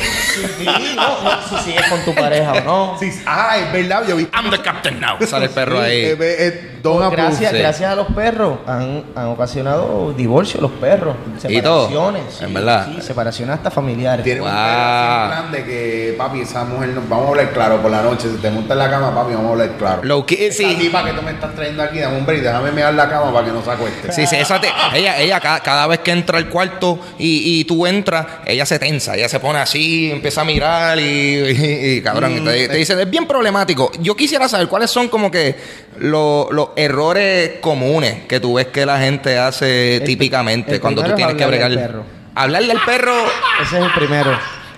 Sí, 0.59 0.65
no, 0.95 1.23
no, 1.23 1.41
si 1.49 1.65
sigues 1.65 1.87
con 1.89 1.99
tu 2.05 2.13
pareja 2.13 2.51
o 2.53 2.61
no. 2.61 2.95
Sí, 2.99 3.11
ah, 3.25 3.57
es 3.57 3.73
verdad, 3.73 4.03
yo 4.07 4.15
vi. 4.17 4.27
I'm 4.31 4.51
the 4.51 4.59
captain 4.61 4.99
now. 4.99 5.17
Sale 5.25 5.45
el 5.45 5.51
perro 5.51 5.79
Sí, 5.79 5.83
ahí. 5.83 5.95
eh, 6.05 6.17
eh, 6.19 6.69
don 6.83 6.97
Pues 6.97 7.11
gracias, 7.11 7.51
sí. 7.51 7.57
gracias 7.57 7.91
a 7.91 7.95
los 7.95 8.07
perros 8.07 8.57
han, 8.67 9.03
han 9.15 9.27
ocasionado 9.27 10.13
divorcios 10.15 10.61
los 10.61 10.71
perros, 10.71 11.15
Y 11.47 11.61
todo, 11.61 11.87
separaciones, 11.87 12.41
en 12.41 12.53
verdad. 12.53 12.87
sí, 12.93 13.01
separaciones 13.01 13.55
hasta 13.55 13.71
familiares. 13.71 14.23
Tiene 14.25 14.41
un 14.41 14.47
Wow. 14.47 14.55
perro 14.57 14.69
así 14.69 15.29
grande 15.31 15.63
que, 15.63 16.15
papi, 16.17 16.41
esa 16.41 16.65
mujer, 16.65 16.89
no- 16.89 17.01
vamos 17.07 17.25
a 17.27 17.29
hablar 17.29 17.51
claro 17.53 17.81
por 17.81 17.89
la 17.89 18.01
noche. 18.01 18.27
Si 18.29 18.37
te 18.41 18.51
montas 18.51 18.71
en 18.73 18.79
la 18.79 18.89
cama, 18.89 19.15
papi, 19.15 19.33
vamos 19.33 19.47
a 19.47 19.51
hablar 19.53 19.69
claro. 19.79 20.25
Key, 20.25 20.37
Esa 20.45 20.57
sí. 20.57 20.75
tipa 20.77 21.05
que 21.05 21.13
tú 21.13 21.21
me 21.21 21.31
estás 21.31 21.55
trayendo 21.55 21.83
aquí, 21.83 21.99
dame 21.99 22.17
un 22.17 22.25
break, 22.25 22.41
déjame 22.43 22.71
mirar 22.71 22.93
la 22.93 23.09
cama 23.09 23.31
para 23.33 23.45
que 23.45 23.51
no 23.53 23.63
se 23.63 23.71
acueste. 23.71 24.11
Sí, 24.11 24.27
sí, 24.27 24.35
esa 24.35 24.59
te- 24.59 24.67
ella, 24.93 25.19
ella 25.21 25.39
cada, 25.39 25.61
cada 25.61 25.87
vez 25.87 25.99
que 25.99 26.11
entra 26.11 26.37
al 26.37 26.49
cuarto 26.49 26.99
y, 27.17 27.59
y 27.61 27.63
tú 27.63 27.87
entras, 27.87 28.25
ella 28.45 28.65
se 28.65 28.77
tensa, 28.77 29.15
ella 29.15 29.29
se 29.29 29.39
pone 29.39 29.59
así, 29.59 30.11
empieza 30.11 30.41
a 30.41 30.43
mirar 30.43 30.99
y, 30.99 31.03
y- 31.03 31.97
y, 31.97 32.01
cabrón, 32.01 32.41
Mm, 32.41 32.45
te, 32.45 32.67
te 32.67 32.75
dice, 32.75 33.01
es 33.01 33.09
bien 33.09 33.25
problemático. 33.25 33.89
Yo 33.99 34.15
quisiera 34.17 34.49
saber 34.49 34.67
cuáles 34.67 34.91
son 34.91 35.07
como 35.07 35.31
que 35.31 35.55
lo- 35.99 36.49
los 36.51 36.69
errores 36.75 37.53
comunes 37.61 38.23
que 38.27 38.39
tú 38.39 38.55
ves 38.55 38.67
que 38.67 38.85
la 38.85 38.99
gente 38.99 39.37
hace 39.37 39.97
El- 39.97 40.03
típicamente 40.03 40.75
el 40.75 40.81
cuando 40.81 41.03
tú 41.03 41.13
tienes 41.15 41.35
es 41.35 41.41
que 41.41 41.45
bregar. 41.47 41.71
al 41.71 41.77
perro. 41.77 42.03
Hablarle 42.35 42.71
al 42.73 42.81
perro. 42.85 43.13
Ese 43.61 43.77
es 43.79 43.85
el 43.85 43.91
primero. 43.93 44.31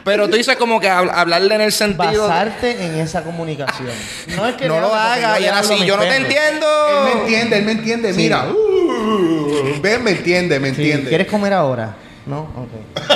Pero 0.03 0.29
tú 0.29 0.36
dices 0.38 0.55
como 0.58 0.79
que 0.79 0.88
hab- 0.88 1.12
hablarle 1.12 1.55
en 1.55 1.62
el 1.62 1.71
sentido. 1.71 2.27
Basarte 2.27 2.86
en 2.86 2.99
esa 2.99 3.23
comunicación. 3.23 3.88
No 4.36 4.45
es 4.45 4.53
que 4.55 4.67
no 4.67 4.79
lo 4.79 4.93
hable 4.93 5.21
porque 5.21 5.25
haga. 5.25 5.34
yo 5.34 5.38
Y 5.38 5.41
le 5.41 5.47
era 5.47 5.58
hablo 5.58 5.69
a 5.69 5.73
así, 5.73 5.79
mis 5.81 5.88
yo 5.89 5.97
no 5.97 6.03
te 6.03 6.15
entiendo. 6.15 6.67
Él 6.89 7.03
me 7.15 7.21
entiende, 7.21 7.58
él 7.58 7.65
me 7.65 7.71
entiende. 7.71 8.13
Sí. 8.13 8.17
Mira, 8.19 8.45
uh, 8.49 9.81
ven, 9.81 10.03
me 10.03 10.12
entiende, 10.12 10.60
me 10.60 10.69
Sí, 10.75 10.81
entiende. 10.81 11.10
¿Quieres 11.10 11.27
comer 11.27 11.53
ahora? 11.53 11.95
No, 12.27 12.39
ok. 12.41 13.03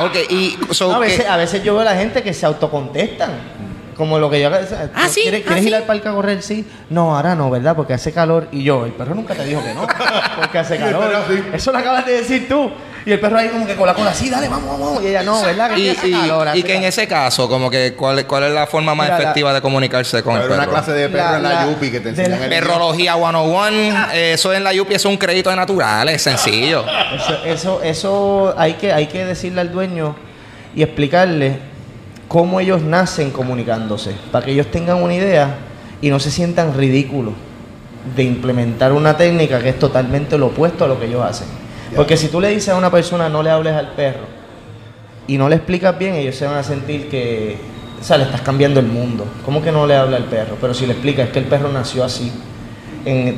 Ok, 0.00 0.16
y. 0.30 0.56
so 0.70 0.94
a, 0.94 1.00
que- 1.00 1.06
veces, 1.08 1.26
a 1.26 1.36
veces 1.36 1.62
yo 1.64 1.72
veo 1.72 1.80
a 1.82 1.84
la 1.92 1.96
gente 1.96 2.22
que 2.22 2.32
se 2.32 2.46
autocontestan. 2.46 3.30
Como 3.98 4.18
lo 4.18 4.30
que 4.30 4.40
yo 4.40 4.46
haga. 4.46 4.60
Ah, 4.94 5.08
sí, 5.08 5.22
¿Quieres, 5.22 5.42
ah, 5.42 5.44
¿quieres 5.48 5.64
sí. 5.64 5.68
ir 5.70 5.74
al 5.74 5.82
parque 5.82 6.08
a 6.08 6.12
correr? 6.12 6.40
Sí. 6.42 6.64
No, 6.88 7.14
ahora 7.16 7.34
no, 7.34 7.50
¿verdad? 7.50 7.74
Porque 7.76 7.92
hace 7.92 8.12
calor. 8.12 8.46
Y 8.52 8.62
yo, 8.62 8.86
el 8.86 8.92
perro 8.92 9.14
nunca 9.14 9.34
te 9.34 9.44
dijo 9.44 9.62
que 9.62 9.74
no. 9.74 9.86
Porque 10.36 10.58
hace 10.58 10.76
calor. 10.78 11.10
perro. 11.10 11.44
Eso 11.56 11.72
lo 11.72 11.78
acabas 11.78 12.06
de 12.06 12.12
decir 12.12 12.48
tú. 12.48 12.70
Y 13.04 13.12
el 13.12 13.20
perro 13.20 13.38
ahí 13.38 13.48
como 13.48 13.66
que 13.66 13.74
con 13.74 13.86
la 13.86 13.94
cola, 13.94 14.12
sí, 14.14 14.28
dale, 14.30 14.48
vamos, 14.48 14.78
vamos. 14.78 15.02
Y 15.02 15.06
ella, 15.08 15.22
no, 15.22 15.40
¿verdad? 15.42 15.70
Que 15.74 15.80
y, 15.80 15.88
hace 15.88 16.08
y- 16.08 16.12
calor. 16.12 16.46
y 16.46 16.50
hace 16.50 16.62
que 16.62 16.72
en 16.74 16.78
calor". 16.78 16.88
ese 16.88 17.08
caso, 17.08 17.48
como 17.48 17.70
que, 17.70 17.94
¿cuál, 17.94 18.26
cuál 18.26 18.44
es 18.44 18.52
la 18.52 18.66
forma 18.66 18.94
más 18.94 19.06
Mira, 19.06 19.16
la- 19.18 19.24
efectiva 19.24 19.52
de 19.54 19.60
comunicarse 19.62 20.22
con 20.22 20.36
el 20.36 20.42
Era 20.42 20.54
una 20.54 20.58
perro? 20.62 20.72
clase 20.72 20.92
de 20.92 21.08
perro 21.08 21.24
La- 21.30 21.36
en 21.38 21.42
la, 21.42 21.52
la- 21.64 21.66
Yupi 21.72 21.90
que 21.90 22.00
te 22.00 22.10
enseñan 22.10 22.38
la- 22.38 22.44
el 22.44 22.50
Perrología 22.50 23.14
101, 23.14 24.06
eh, 24.12 24.32
eso 24.34 24.52
en 24.52 24.62
la 24.62 24.72
Yupi 24.74 24.94
es 24.94 25.04
un 25.06 25.16
crédito 25.16 25.48
de 25.50 25.56
naturales, 25.56 26.20
sencillo. 26.22 26.84
Eso, 27.16 27.44
eso, 27.44 27.82
eso 27.82 28.54
hay, 28.58 28.74
que, 28.74 28.92
hay 28.92 29.06
que 29.06 29.24
decirle 29.24 29.62
al 29.62 29.72
dueño 29.72 30.14
y 30.74 30.82
explicarle 30.82 31.58
cómo 32.28 32.60
ellos 32.60 32.82
nacen 32.82 33.30
comunicándose, 33.30 34.14
para 34.30 34.44
que 34.44 34.52
ellos 34.52 34.68
tengan 34.70 35.02
una 35.02 35.14
idea 35.14 35.56
y 36.00 36.10
no 36.10 36.20
se 36.20 36.30
sientan 36.30 36.76
ridículos 36.76 37.34
de 38.14 38.22
implementar 38.22 38.92
una 38.92 39.16
técnica 39.16 39.60
que 39.60 39.70
es 39.70 39.78
totalmente 39.78 40.38
lo 40.38 40.46
opuesto 40.46 40.84
a 40.84 40.88
lo 40.88 41.00
que 41.00 41.06
ellos 41.06 41.24
hacen. 41.24 41.48
Porque 41.96 42.16
si 42.16 42.28
tú 42.28 42.40
le 42.40 42.48
dices 42.48 42.68
a 42.68 42.76
una 42.76 42.90
persona 42.90 43.28
no 43.28 43.42
le 43.42 43.50
hables 43.50 43.74
al 43.74 43.92
perro 43.92 44.26
y 45.26 45.38
no 45.38 45.48
le 45.48 45.56
explicas 45.56 45.98
bien, 45.98 46.14
ellos 46.14 46.36
se 46.36 46.46
van 46.46 46.56
a 46.56 46.62
sentir 46.62 47.08
que, 47.08 47.56
o 48.00 48.04
sea, 48.04 48.18
le 48.18 48.24
estás 48.24 48.42
cambiando 48.42 48.78
el 48.78 48.86
mundo. 48.86 49.24
¿Cómo 49.44 49.62
que 49.62 49.72
no 49.72 49.86
le 49.86 49.96
habla 49.96 50.18
al 50.18 50.24
perro? 50.24 50.56
Pero 50.60 50.74
si 50.74 50.86
le 50.86 50.92
explicas 50.92 51.26
es 51.26 51.32
que 51.32 51.38
el 51.38 51.46
perro 51.46 51.70
nació 51.72 52.04
así. 52.04 52.30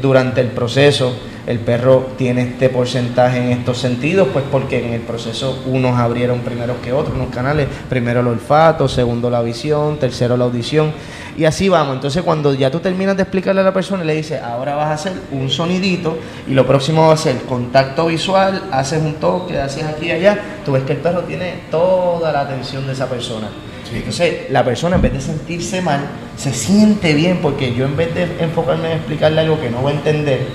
Durante 0.01 0.41
el 0.41 0.49
proceso, 0.49 1.15
el 1.47 1.59
perro 1.59 2.11
tiene 2.17 2.43
este 2.43 2.69
porcentaje 2.69 3.39
en 3.39 3.51
estos 3.51 3.79
sentidos, 3.79 4.29
pues 4.33 4.45
porque 4.51 4.87
en 4.87 4.93
el 4.93 5.01
proceso 5.01 5.63
unos 5.67 5.99
abrieron 5.99 6.41
primero 6.41 6.81
que 6.83 6.93
otros, 6.93 7.17
unos 7.17 7.35
canales, 7.35 7.67
primero 7.89 8.21
el 8.21 8.27
olfato, 8.27 8.89
segundo 8.89 9.31
la 9.31 9.43
visión, 9.43 9.99
tercero 9.99 10.37
la 10.37 10.45
audición, 10.45 10.93
y 11.37 11.47
así 11.47 11.69
vamos. 11.69 11.95
Entonces 11.95 12.23
cuando 12.23 12.55
ya 12.55 12.71
tú 12.71 12.81
terminas 12.81 13.17
de 13.17 13.23
explicarle 13.23 13.63
a 13.63 13.65
la 13.65 13.73
persona, 13.73 14.05
le 14.05 14.15
dices, 14.15 14.41
ahora 14.41 14.75
vas 14.75 14.89
a 14.89 14.93
hacer 14.93 15.13
un 15.33 15.51
sonidito, 15.51 16.19
y 16.47 16.53
lo 16.53 16.67
próximo 16.67 17.09
va 17.09 17.15
a 17.15 17.17
ser 17.17 17.37
contacto 17.43 18.07
visual, 18.07 18.63
haces 18.71 19.03
un 19.03 19.15
toque, 19.15 19.59
haces 19.59 19.85
aquí 19.85 20.07
y 20.07 20.13
allá, 20.13 20.39
tú 20.65 20.73
ves 20.73 20.85
que 20.85 20.93
el 20.93 20.99
perro 20.99 21.23
tiene 21.23 21.55
toda 21.71 22.33
la 22.33 22.43
atención 22.43 22.87
de 22.87 22.93
esa 22.93 23.09
persona. 23.09 23.49
Entonces, 23.93 24.51
la 24.51 24.65
persona 24.65 24.97
en 24.97 25.03
vez 25.03 25.13
de 25.13 25.21
sentirse 25.21 25.83
mal, 25.83 26.01
se 26.37 26.53
siente 26.53 27.15
bien 27.15 27.39
porque 27.43 27.75
yo 27.75 27.85
en 27.85 27.97
vez 27.97 28.15
de 28.15 28.29
enfocarme 28.41 28.93
en 28.93 28.99
explicarle 28.99 29.41
algo 29.41 29.61
que 29.61 29.71
no 29.71 29.83
va 29.83 29.91
a 29.91 29.95
entender, 29.95 30.47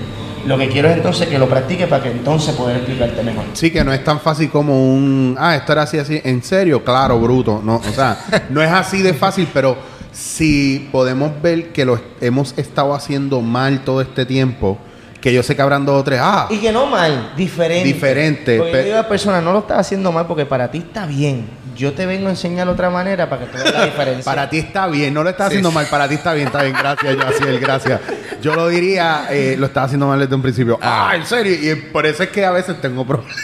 lo 0.46 0.56
que 0.56 0.68
quiero 0.68 0.88
es 0.88 0.96
entonces 0.96 1.28
que 1.28 1.38
lo 1.38 1.48
practique 1.48 1.86
para 1.86 2.04
que 2.04 2.10
entonces 2.10 2.54
poder 2.54 2.76
explicarte 2.76 3.22
mejor. 3.22 3.44
Sí, 3.52 3.70
que 3.70 3.82
no 3.84 3.92
es 3.92 4.02
tan 4.04 4.20
fácil 4.20 4.48
como 4.48 4.94
un. 4.94 5.36
Ah, 5.38 5.56
esto 5.56 5.72
era 5.72 5.82
así, 5.82 5.98
así. 5.98 6.20
¿En 6.24 6.42
serio? 6.42 6.84
Claro, 6.84 7.18
bruto. 7.18 7.60
No, 7.64 7.76
o 7.76 7.92
sea, 7.92 8.18
no 8.50 8.62
es 8.62 8.70
así 8.70 9.02
de 9.02 9.12
fácil, 9.12 9.48
pero 9.52 9.76
si 10.12 10.88
podemos 10.92 11.30
ver 11.42 11.72
que 11.72 11.84
lo 11.84 12.00
hemos 12.20 12.56
estado 12.56 12.94
haciendo 12.94 13.40
mal 13.40 13.84
todo 13.84 14.00
este 14.00 14.24
tiempo, 14.24 14.78
que 15.26 15.32
yo 15.32 15.42
sé 15.42 15.56
que 15.56 15.62
habrán 15.62 15.84
dos 15.84 16.00
o 16.00 16.04
tres. 16.04 16.20
Ah, 16.22 16.46
Y 16.50 16.58
que 16.58 16.70
no 16.70 16.86
mal, 16.86 17.32
diferente. 17.36 17.84
Diferente, 17.84 18.58
Porque 18.58 18.70
pe- 18.70 18.78
yo 18.78 18.84
digo 18.84 18.94
a 18.96 19.02
la 19.02 19.08
persona, 19.08 19.40
no 19.40 19.52
lo 19.52 19.58
estás 19.58 19.78
haciendo 19.80 20.12
mal 20.12 20.24
porque 20.28 20.46
para 20.46 20.70
ti 20.70 20.78
está 20.78 21.04
bien. 21.04 21.48
Yo 21.76 21.92
te 21.94 22.06
vengo 22.06 22.28
a 22.28 22.30
enseñar 22.30 22.68
otra 22.68 22.90
manera 22.90 23.28
para 23.28 23.44
que 23.44 23.50
tú 23.50 23.58
veas 23.58 23.72
la 23.74 23.84
diferencia. 23.86 24.24
para 24.24 24.48
ti 24.48 24.58
está 24.58 24.86
bien, 24.86 25.12
no 25.12 25.24
lo 25.24 25.30
estás 25.30 25.48
haciendo 25.48 25.72
mal, 25.72 25.84
para 25.90 26.08
ti 26.08 26.14
está 26.14 26.32
bien, 26.32 26.46
está 26.46 26.62
bien, 26.62 26.76
gracias, 26.78 27.16
yo 27.16 27.22
así 27.26 27.42
el 27.44 27.58
gracias. 27.58 28.00
Yo 28.40 28.54
lo 28.54 28.68
diría, 28.68 29.26
eh, 29.30 29.56
lo 29.58 29.66
estaba 29.66 29.86
haciendo 29.86 30.06
mal 30.06 30.20
desde 30.20 30.34
un 30.36 30.42
principio. 30.42 30.78
Ah, 30.80 31.14
en 31.16 31.26
serio, 31.26 31.52
y 31.72 31.74
por 31.90 32.06
eso 32.06 32.22
es 32.22 32.28
que 32.28 32.44
a 32.44 32.52
veces 32.52 32.80
tengo 32.80 33.04
problemas. 33.04 33.34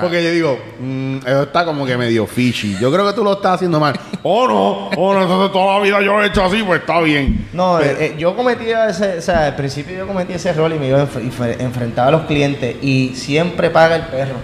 Porque 0.00 0.22
yo 0.22 0.30
digo, 0.30 0.58
mm, 0.80 1.18
eso 1.18 1.42
está 1.42 1.64
como 1.64 1.84
que 1.86 1.96
medio 1.96 2.26
fishy. 2.26 2.76
Yo 2.80 2.92
creo 2.92 3.06
que 3.06 3.12
tú 3.12 3.24
lo 3.24 3.32
estás 3.34 3.56
haciendo 3.56 3.78
mal. 3.80 3.98
Oh, 4.22 4.46
no, 4.48 4.88
oh, 5.00 5.14
no, 5.14 5.22
entonces 5.22 5.52
toda 5.52 5.76
la 5.78 5.82
vida 5.84 6.00
yo 6.02 6.14
lo 6.18 6.24
he 6.24 6.26
hecho 6.28 6.44
así, 6.44 6.62
pues 6.62 6.80
está 6.80 7.00
bien. 7.00 7.48
No, 7.52 7.78
Pero- 7.80 7.98
eh, 7.98 8.06
eh, 8.06 8.14
yo 8.18 8.34
cometía 8.36 8.88
ese, 8.88 9.18
o 9.18 9.22
sea, 9.22 9.46
al 9.46 9.56
principio 9.56 9.96
yo 9.96 10.06
cometí 10.06 10.32
ese 10.34 10.52
rol 10.52 10.72
y 10.74 10.78
me 10.78 10.88
iba 10.88 11.02
enf- 11.02 11.30
enf- 11.30 11.56
enfrentaba 11.60 12.08
a 12.08 12.10
los 12.12 12.22
clientes 12.22 12.76
y 12.82 13.12
siempre 13.14 13.70
paga 13.70 13.96
el 13.96 14.02
perro. 14.02 14.36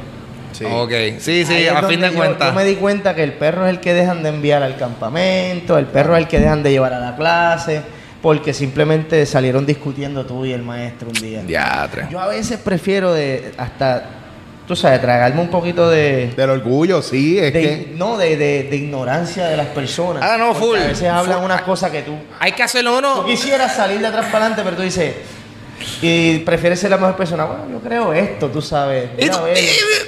Sí. 0.52 0.64
Ok, 0.70 0.92
sí, 1.18 1.44
sí, 1.44 1.66
a 1.66 1.82
fin 1.82 2.00
de 2.00 2.12
cuentas. 2.12 2.48
Yo 2.48 2.54
me 2.54 2.64
di 2.64 2.76
cuenta 2.76 3.14
que 3.16 3.24
el 3.24 3.32
perro 3.32 3.66
es 3.66 3.70
el 3.70 3.80
que 3.80 3.92
dejan 3.92 4.22
de 4.22 4.28
enviar 4.28 4.62
al 4.62 4.76
campamento, 4.76 5.76
el 5.78 5.86
perro 5.86 6.14
es 6.16 6.22
el 6.22 6.28
que 6.28 6.38
dejan 6.38 6.62
de 6.62 6.70
llevar 6.70 6.92
a 6.94 7.00
la 7.00 7.16
clase, 7.16 7.82
porque 8.22 8.54
simplemente 8.54 9.26
salieron 9.26 9.66
discutiendo 9.66 10.24
tú 10.24 10.46
y 10.46 10.52
el 10.52 10.62
maestro 10.62 11.08
un 11.08 11.14
día. 11.20 11.42
Diatre. 11.42 12.06
Yo 12.08 12.20
a 12.20 12.28
veces 12.28 12.58
prefiero 12.60 13.12
de 13.12 13.52
hasta, 13.58 14.04
tú 14.66 14.74
sabes, 14.76 15.00
tragarme 15.00 15.40
un 15.40 15.48
poquito 15.48 15.88
de... 15.90 16.32
Del 16.36 16.50
orgullo, 16.50 17.02
sí, 17.02 17.38
es 17.38 17.52
de- 17.52 17.60
que. 17.60 17.92
no, 17.96 18.16
de, 18.16 18.36
de- 18.36 18.62
de 18.64 18.76
ignorancia 18.76 19.46
de 19.46 19.56
las 19.56 19.66
personas. 19.68 20.22
Ah, 20.24 20.36
no, 20.38 20.54
full, 20.54 20.76
A 20.78 20.86
veces 20.86 21.08
hablan 21.08 21.36
full. 21.38 21.44
unas 21.46 21.62
cosas 21.62 21.90
que 21.90 22.02
tú... 22.02 22.12
Hay 22.40 22.52
que 22.52 22.62
hacerlo 22.62 22.92
Tú 22.92 22.98
uno. 22.98 23.24
quisieras 23.26 23.74
salir 23.76 24.00
de 24.00 24.06
atrás 24.06 24.26
para 24.26 24.46
adelante, 24.46 24.62
pero 24.64 24.76
tú 24.76 24.82
dices... 24.82 25.14
Y 26.00 26.38
prefieres 26.38 26.78
ser 26.80 26.90
la 26.90 26.96
mejor 26.96 27.16
persona. 27.16 27.44
Bueno, 27.44 27.64
yo 27.72 27.78
creo 27.80 28.12
esto, 28.12 28.48
tú 28.48 28.62
sabes. 28.62 29.10
Mira, 29.18 29.40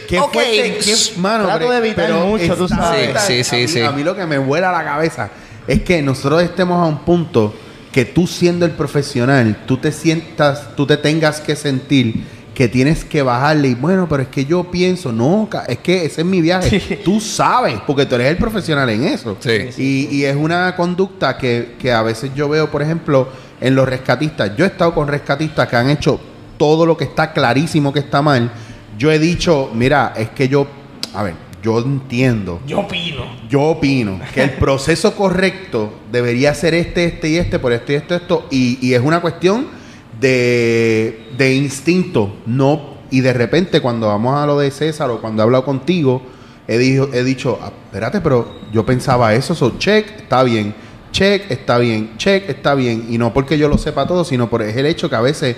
Qué 0.08 0.18
ok. 0.20 0.32
fuerte, 0.32 0.78
qué- 0.82 0.96
mano, 1.18 1.44
Trato 1.44 1.58
pero- 1.58 1.70
de 1.72 1.78
evitar 1.78 2.06
pero 2.06 2.20
mucho, 2.26 2.56
tú 2.56 2.68
sabes. 2.68 3.20
Sí, 3.22 3.42
sí, 3.44 3.56
a 3.56 3.58
mí- 3.58 3.68
sí. 3.68 3.80
A 3.82 3.90
mí 3.90 4.04
lo 4.04 4.14
que 4.16 4.24
me 4.26 4.38
vuela 4.38 4.70
la 4.72 4.84
cabeza 4.84 5.28
es 5.66 5.82
que 5.82 6.00
nosotros 6.02 6.42
estemos 6.42 6.80
a 6.82 6.86
un 6.88 6.98
punto 7.00 7.52
que 7.92 8.04
tú 8.04 8.26
siendo 8.26 8.64
el 8.64 8.72
profesional, 8.72 9.64
tú 9.66 9.76
te 9.78 9.90
sientas, 9.90 10.76
tú 10.76 10.86
te 10.86 10.96
tengas 10.98 11.40
que 11.40 11.56
sentir 11.56 12.24
que 12.56 12.68
tienes 12.68 13.04
que 13.04 13.20
bajarle 13.20 13.68
y 13.68 13.74
bueno, 13.74 14.08
pero 14.08 14.22
es 14.22 14.28
que 14.28 14.46
yo 14.46 14.70
pienso, 14.70 15.12
no, 15.12 15.46
es 15.68 15.76
que 15.76 16.06
ese 16.06 16.22
es 16.22 16.26
mi 16.26 16.40
viaje. 16.40 16.80
Sí. 16.80 16.98
Tú 17.04 17.20
sabes, 17.20 17.78
porque 17.86 18.06
tú 18.06 18.14
eres 18.14 18.28
el 18.28 18.38
profesional 18.38 18.88
en 18.88 19.04
eso. 19.04 19.36
Sí. 19.40 19.68
Y, 19.76 20.16
y 20.16 20.24
es 20.24 20.34
una 20.34 20.74
conducta 20.74 21.36
que, 21.36 21.74
que 21.78 21.92
a 21.92 22.00
veces 22.00 22.30
yo 22.34 22.48
veo, 22.48 22.70
por 22.70 22.80
ejemplo, 22.80 23.28
en 23.60 23.74
los 23.74 23.86
rescatistas. 23.86 24.56
Yo 24.56 24.64
he 24.64 24.68
estado 24.68 24.94
con 24.94 25.06
rescatistas 25.06 25.68
que 25.68 25.76
han 25.76 25.90
hecho 25.90 26.18
todo 26.56 26.86
lo 26.86 26.96
que 26.96 27.04
está 27.04 27.34
clarísimo 27.34 27.92
que 27.92 27.98
está 27.98 28.22
mal. 28.22 28.50
Yo 28.96 29.12
he 29.12 29.18
dicho, 29.18 29.70
mira, 29.74 30.14
es 30.16 30.30
que 30.30 30.48
yo, 30.48 30.66
a 31.12 31.24
ver, 31.24 31.34
yo 31.62 31.78
entiendo. 31.80 32.62
Yo 32.66 32.80
opino. 32.80 33.36
Yo 33.50 33.60
opino 33.64 34.18
que 34.32 34.42
el 34.42 34.52
proceso 34.52 35.14
correcto 35.14 35.92
debería 36.10 36.54
ser 36.54 36.72
este, 36.72 37.04
este 37.04 37.28
y 37.28 37.36
este, 37.36 37.58
por 37.58 37.74
esto 37.74 37.92
y 37.92 37.96
esto, 37.96 38.14
esto, 38.14 38.46
y, 38.50 38.78
y 38.80 38.94
es 38.94 39.02
una 39.02 39.20
cuestión 39.20 39.75
de, 40.20 41.30
de 41.36 41.54
instinto, 41.54 42.36
no, 42.46 42.96
y 43.10 43.20
de 43.20 43.32
repente 43.32 43.80
cuando 43.80 44.08
vamos 44.08 44.36
a 44.36 44.46
lo 44.46 44.58
de 44.58 44.70
César 44.70 45.10
o 45.10 45.20
cuando 45.20 45.42
he 45.42 45.44
hablado 45.44 45.64
contigo, 45.64 46.22
he, 46.66 46.78
dicho, 46.78 47.08
he 47.12 47.22
dicho, 47.22 47.58
"Ah, 47.62 47.70
espérate, 47.86 48.20
pero 48.20 48.48
yo 48.72 48.84
pensaba 48.84 49.34
eso, 49.34 49.54
so 49.54 49.78
check, 49.78 50.20
está 50.22 50.42
bien, 50.42 50.74
check, 51.12 51.50
está 51.50 51.78
bien, 51.78 52.16
check, 52.16 52.48
está 52.48 52.74
bien, 52.74 53.06
y 53.08 53.18
no 53.18 53.32
porque 53.32 53.58
yo 53.58 53.68
lo 53.68 53.78
sepa 53.78 54.06
todo, 54.06 54.24
sino 54.24 54.48
por 54.48 54.62
el 54.62 54.86
hecho 54.86 55.08
que 55.08 55.16
a 55.16 55.20
veces 55.20 55.56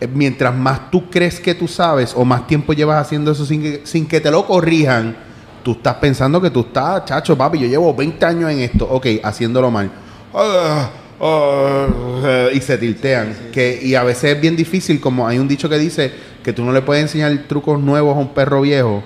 eh, 0.00 0.08
mientras 0.12 0.54
más 0.54 0.90
tú 0.90 1.10
crees 1.10 1.40
que 1.40 1.54
tú 1.54 1.66
sabes 1.66 2.12
o 2.14 2.24
más 2.24 2.46
tiempo 2.46 2.74
llevas 2.74 3.00
haciendo 3.00 3.32
eso 3.32 3.46
sin 3.46 3.62
que, 3.62 3.80
sin 3.84 4.06
que 4.06 4.20
te 4.20 4.30
lo 4.30 4.46
corrijan, 4.46 5.16
tú 5.62 5.72
estás 5.72 5.94
pensando 5.96 6.40
que 6.40 6.50
tú 6.50 6.60
estás, 6.60 7.04
chacho, 7.06 7.36
papi, 7.36 7.58
yo 7.58 7.66
llevo 7.66 7.94
20 7.94 8.24
años 8.24 8.50
en 8.50 8.60
esto, 8.60 8.86
ok, 8.88 9.06
haciéndolo 9.24 9.70
mal. 9.70 9.90
Ah, 10.34 10.90
ah, 11.20 11.86
eh, 12.24 12.50
y 12.54 12.60
se 12.60 12.78
tiltean. 12.78 13.34
Que, 13.52 13.78
y 13.82 13.94
a 13.94 14.02
veces 14.04 14.34
es 14.36 14.40
bien 14.40 14.56
difícil, 14.56 15.00
como 15.00 15.26
hay 15.26 15.38
un 15.38 15.48
dicho 15.48 15.68
que 15.68 15.78
dice 15.78 16.12
que 16.42 16.52
tú 16.52 16.64
no 16.64 16.72
le 16.72 16.82
puedes 16.82 17.02
enseñar 17.02 17.36
trucos 17.48 17.80
nuevos 17.80 18.16
a 18.16 18.20
un 18.20 18.32
perro 18.34 18.60
viejo. 18.60 19.02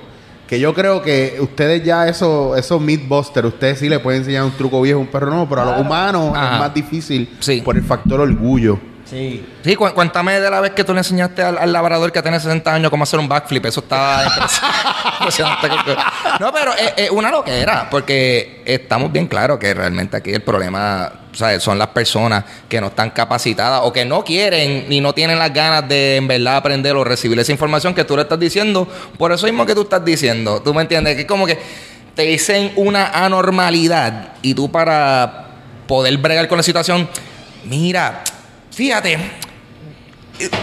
Que 0.46 0.58
yo 0.58 0.74
creo 0.74 1.00
que 1.00 1.36
ustedes 1.40 1.84
ya, 1.84 2.08
eso, 2.08 2.56
esos 2.56 2.80
Mythbusters, 2.80 3.46
ustedes 3.46 3.78
sí 3.78 3.88
le 3.88 4.00
pueden 4.00 4.20
enseñar 4.22 4.42
un 4.44 4.50
truco 4.50 4.82
viejo 4.82 4.98
a 4.98 5.02
un 5.02 5.06
perro 5.06 5.28
nuevo, 5.30 5.48
pero 5.48 5.62
a 5.62 5.64
los 5.66 5.80
humanos 5.80 6.32
Ajá. 6.36 6.54
es 6.54 6.58
más 6.60 6.74
difícil 6.74 7.36
Sí. 7.38 7.60
por 7.62 7.76
el 7.76 7.84
factor 7.84 8.20
orgullo. 8.20 8.78
Sí. 9.04 9.44
Sí, 9.64 9.74
cu- 9.76 9.92
cuéntame 9.92 10.38
de 10.40 10.50
la 10.50 10.60
vez 10.60 10.70
que 10.72 10.84
tú 10.84 10.92
le 10.92 10.98
enseñaste 10.98 11.42
al, 11.42 11.56
al 11.58 11.72
labrador 11.72 12.10
que 12.12 12.20
tiene 12.22 12.38
60 12.38 12.72
años 12.74 12.90
cómo 12.90 13.02
hacer 13.04 13.18
un 13.20 13.28
backflip. 13.28 13.64
Eso 13.66 13.80
estaba 13.80 14.24
impresionante. 15.20 15.68
no, 16.40 16.52
pero 16.52 16.72
es, 16.74 16.92
es 16.96 17.10
una 17.10 17.30
loquera, 17.30 17.88
porque 17.90 18.62
estamos 18.64 19.10
bien 19.12 19.26
claros 19.26 19.58
que 19.58 19.72
realmente 19.74 20.16
aquí 20.16 20.32
el 20.32 20.42
problema 20.42 21.12
¿sabes? 21.32 21.62
son 21.62 21.78
las 21.78 21.88
personas 21.88 22.44
que 22.68 22.80
no 22.80 22.88
están 22.88 23.10
capacitadas 23.10 23.82
o 23.84 23.92
que 23.92 24.04
no 24.04 24.24
quieren 24.24 24.88
ni 24.88 25.00
no 25.00 25.12
tienen 25.12 25.38
las 25.38 25.52
ganas 25.52 25.88
de 25.88 26.16
en 26.16 26.28
verdad 26.28 26.56
aprender 26.56 26.96
o 26.96 27.04
recibir 27.04 27.38
esa 27.38 27.52
información 27.52 27.94
que 27.94 28.04
tú 28.04 28.16
le 28.16 28.22
estás 28.22 28.38
diciendo. 28.38 28.86
Por 29.18 29.32
eso 29.32 29.46
mismo 29.46 29.66
que 29.66 29.74
tú 29.74 29.82
estás 29.82 30.04
diciendo. 30.04 30.60
¿Tú 30.62 30.74
me 30.74 30.82
entiendes? 30.82 31.14
Que 31.14 31.22
es 31.22 31.26
como 31.26 31.46
que 31.46 31.58
te 32.14 32.22
dicen 32.22 32.72
una 32.76 33.08
anormalidad 33.08 34.34
y 34.42 34.54
tú 34.54 34.70
para 34.70 35.48
poder 35.86 36.16
bregar 36.18 36.48
con 36.48 36.56
la 36.56 36.62
situación, 36.62 37.08
mira, 37.64 38.22
fíjate, 38.70 39.18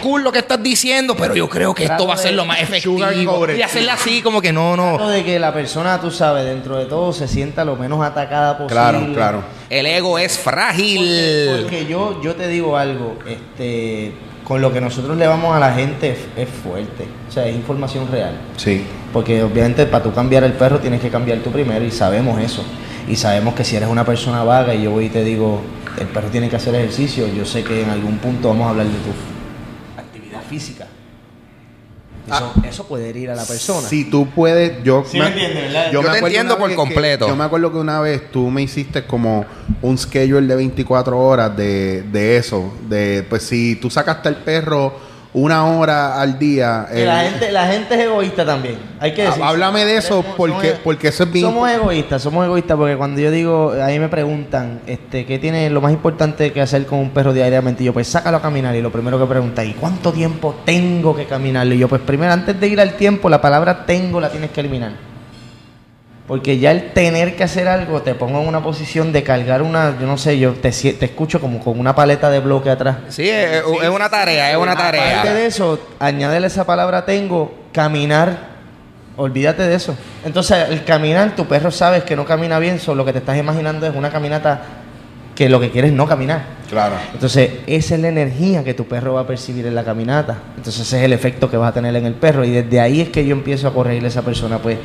cool 0.02 0.24
lo 0.24 0.32
que 0.32 0.40
estás 0.40 0.62
diciendo, 0.62 1.16
pero 1.16 1.36
yo 1.36 1.48
creo 1.50 1.74
que 1.74 1.86
esto 1.86 2.08
va 2.08 2.16
a 2.16 2.18
ser 2.18 2.34
lo 2.34 2.46
más 2.46 2.62
efectivo. 2.62 3.48
Y 3.56 3.62
hacerle 3.62 3.92
así, 3.92 4.22
como 4.22 4.42
que 4.42 4.52
no, 4.54 4.74
Trato 4.74 5.00
no. 5.00 5.10
de 5.10 5.24
que 5.24 5.40
la 5.40 5.54
persona, 5.54 6.00
tú 6.00 6.12
sabes, 6.12 6.46
dentro 6.46 6.78
de 6.78 6.86
todo 6.86 7.14
se 7.14 7.28
sienta 7.28 7.66
lo 7.66 7.76
menos 7.76 8.04
atacada 8.04 8.58
posible. 8.58 8.74
Claro, 8.74 9.14
claro. 9.14 9.44
El 9.70 9.86
ego 9.86 10.18
es 10.20 10.38
frágil. 10.38 11.62
porque 11.62 11.86
yo, 11.86 12.22
yo 12.22 12.36
te 12.36 12.48
digo 12.48 12.78
algo, 12.78 13.18
este, 13.28 14.14
con 14.44 14.62
lo 14.62 14.72
que 14.72 14.80
nosotros 14.80 15.18
le 15.18 15.28
vamos 15.28 15.56
a 15.56 15.60
la 15.60 15.74
gente 15.74 16.12
es, 16.12 16.20
es 16.38 16.50
fuerte. 16.50 17.06
O 17.28 17.32
sea, 17.32 17.46
es 17.48 17.56
información 17.56 18.10
real. 18.12 18.38
Sí. 18.56 18.84
Porque 19.12 19.44
obviamente 19.44 19.86
para 19.86 20.04
tú 20.04 20.14
cambiar 20.14 20.44
el 20.44 20.54
perro 20.54 20.80
tienes 20.80 21.02
que 21.02 21.10
cambiar 21.10 21.40
tú 21.40 21.52
primero 21.52 21.84
y 21.84 21.92
sabemos 21.92 22.40
eso. 22.42 22.64
Y 23.08 23.16
sabemos 23.16 23.56
que 23.56 23.64
si 23.64 23.76
eres 23.76 23.90
una 23.90 24.06
persona 24.06 24.44
vaga 24.44 24.74
y 24.76 24.84
yo 24.84 24.92
voy 24.92 25.06
y 25.06 25.10
te 25.10 25.24
digo, 25.24 25.62
el 26.00 26.08
perro 26.08 26.28
tiene 26.30 26.50
que 26.50 26.56
hacer 26.56 26.76
ejercicio, 26.76 27.28
yo 27.28 27.46
sé 27.46 27.64
que 27.64 27.82
en 27.82 27.90
algún 27.90 28.18
punto 28.18 28.50
vamos 28.50 28.68
a 28.68 28.70
hablar 28.72 28.86
de 28.86 28.92
tu 28.92 29.37
física. 30.48 30.88
Eso, 32.28 32.54
eso 32.68 32.88
puede 32.88 33.10
herir 33.10 33.30
a 33.32 33.36
la 33.36 33.46
persona. 33.46 33.88
Si 33.88 34.04
tú 34.10 34.28
puedes, 34.30 34.84
yo 34.84 35.06
Sí 35.10 35.18
me 35.18 35.28
entiende, 35.28 35.62
¿verdad? 35.62 35.92
Yo 35.94 36.02
te 36.02 36.08
acuerdo 36.08 36.28
entiendo 36.28 36.58
por 36.58 36.70
que- 36.70 36.76
completo. 36.76 37.26
yo 37.28 37.36
me 37.38 37.46
acuerdo 37.46 37.72
que 37.72 37.78
una 37.78 38.02
vez 38.02 38.30
tú 38.32 38.50
me 38.50 38.62
hiciste 38.62 39.06
como 39.06 39.46
un 39.82 39.98
schedule 39.98 40.46
de 40.46 40.56
24 40.58 41.18
horas 41.18 41.56
de, 41.56 42.02
de 42.04 42.36
eso. 42.36 42.74
De, 42.90 43.26
pues 43.30 43.44
si 43.44 43.78
tú 43.78 43.90
sacaste 43.90 44.28
al 44.28 44.38
perro 44.44 45.07
una 45.34 45.66
hora 45.68 46.20
al 46.20 46.40
día. 46.40 46.88
Que 46.92 47.04
eh, 47.04 47.06
la, 47.06 47.20
gente, 47.22 47.52
la 47.52 47.68
gente 47.68 47.96
es 47.96 48.02
egoísta 48.02 48.46
también. 48.46 48.78
Hay 49.00 49.14
que 49.14 49.24
Há- 49.24 49.26
decir. 49.30 49.44
háblame 49.44 49.86
de 49.86 49.98
eso, 49.98 50.24
porque- 50.36 50.76
porque 50.84 51.10
eso 51.10 51.24
es 51.24 51.32
bien 51.32 51.46
Somos 51.46 51.70
egoístas, 51.70 52.22
somos 52.22 52.46
egoístas 52.46 52.76
porque 52.78 52.96
cuando 52.98 53.22
yo 53.22 53.30
digo, 53.30 53.74
ahí 53.84 54.00
me 54.00 54.08
preguntan, 54.10 54.82
este, 54.88 55.26
¿qué 55.26 55.38
tiene 55.40 55.70
lo 55.70 55.82
más 55.82 55.92
importante 55.92 56.52
que 56.52 56.62
hacer 56.62 56.86
con 56.86 57.00
un 57.00 57.12
perro 57.12 57.34
diariamente? 57.34 57.84
Y 57.84 57.86
yo, 57.88 57.94
pues 57.94 58.08
sácalo 58.08 58.38
a 58.38 58.42
caminar. 58.42 58.76
Y 58.76 58.82
lo 58.82 58.92
primero 58.92 59.20
que 59.20 59.26
pregunta, 59.26 59.64
¿y 59.64 59.74
cuánto 59.74 60.12
tiempo 60.12 60.56
tengo 60.66 61.16
que 61.16 61.26
caminarlo? 61.26 61.74
Y 61.74 61.78
yo, 61.80 61.88
pues 61.88 62.02
primero, 62.02 62.32
antes 62.34 62.60
de 62.60 62.68
ir 62.68 62.80
al 62.82 62.94
tiempo, 62.94 63.30
la 63.30 63.40
palabra 63.42 63.86
tengo 63.86 64.20
la 64.20 64.30
tienes 64.30 64.52
que 64.52 64.62
eliminar. 64.62 64.92
Porque 66.28 66.60
ya 66.60 66.72
el 66.72 66.92
tener 66.92 67.38
que 67.38 67.46
hacer 67.46 67.70
algo 67.70 68.02
te 68.02 68.14
pongo 68.14 68.42
en 68.42 68.48
una 68.50 68.62
posición 68.62 69.14
de 69.14 69.24
cargar 69.24 69.62
una, 69.62 69.98
yo 69.98 70.06
no 70.06 70.18
sé, 70.18 70.38
yo 70.38 70.52
te, 70.54 70.72
te 70.72 71.06
escucho 71.06 71.40
como 71.40 71.64
con 71.64 71.80
una 71.80 71.96
paleta 71.96 72.30
de 72.30 72.40
bloque 72.42 72.70
atrás. 72.70 72.98
Sí, 73.08 73.30
es, 73.30 73.64
es 73.82 73.90
una 73.90 74.10
tarea, 74.10 74.52
es 74.52 74.58
una 74.58 74.74
Aparte 74.74 74.98
tarea. 74.98 75.34
de 75.34 75.46
eso, 75.46 75.80
añádele 76.00 76.48
esa 76.48 76.66
palabra 76.66 77.06
tengo, 77.06 77.54
caminar. 77.72 78.58
Olvídate 79.16 79.64
de 79.64 79.74
eso. 79.74 79.96
Entonces, 80.26 80.70
el 80.70 80.84
caminar, 80.84 81.36
tu 81.36 81.46
perro 81.46 81.72
sabes 81.72 82.04
que 82.04 82.16
no 82.16 82.26
camina 82.26 82.60
bien, 82.60 82.78
solo 82.80 82.98
lo 82.98 83.06
que 83.06 83.14
te 83.14 83.20
estás 83.20 83.38
imaginando 83.38 83.88
es 83.88 83.96
una 83.96 84.12
caminata 84.12 84.62
que 85.34 85.50
lo 85.50 85.60
que 85.60 85.72
quieres 85.72 85.92
es 85.92 85.98
no 85.98 86.08
caminar. 86.08 86.42
Claro. 86.70 86.96
Entonces, 87.14 87.52
esa 87.68 87.96
es 87.96 88.02
la 88.02 88.10
energía 88.10 88.64
que 88.64 88.74
tu 88.74 88.86
perro 88.86 89.14
va 89.14 89.22
a 89.22 89.28
percibir 89.28 89.66
en 89.66 89.76
la 89.76 89.84
caminata. 89.84 90.38
Entonces, 90.58 90.82
ese 90.82 90.98
es 90.98 91.04
el 91.04 91.14
efecto 91.14 91.50
que 91.50 91.58
vas 91.58 91.70
a 91.70 91.74
tener 91.74 91.96
en 91.96 92.06
el 92.06 92.14
perro. 92.16 92.44
Y 92.44 92.52
desde 92.52 92.80
ahí 92.80 93.02
es 93.02 93.10
que 93.10 93.26
yo 93.26 93.34
empiezo 93.34 93.68
a 93.70 93.74
corregirle 93.74 94.08
a 94.08 94.12
esa 94.12 94.24
persona, 94.24 94.60
pues 94.60 94.78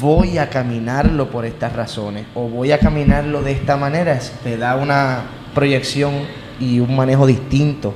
voy 0.00 0.38
a 0.38 0.50
caminarlo 0.50 1.30
por 1.30 1.44
estas 1.44 1.72
razones 1.74 2.26
o 2.34 2.48
voy 2.48 2.72
a 2.72 2.78
caminarlo 2.78 3.42
de 3.42 3.52
esta 3.52 3.76
manera. 3.76 4.18
Te 4.42 4.56
da 4.56 4.76
una 4.76 5.22
proyección 5.54 6.12
y 6.60 6.80
un 6.80 6.94
manejo 6.94 7.26
distinto 7.26 7.94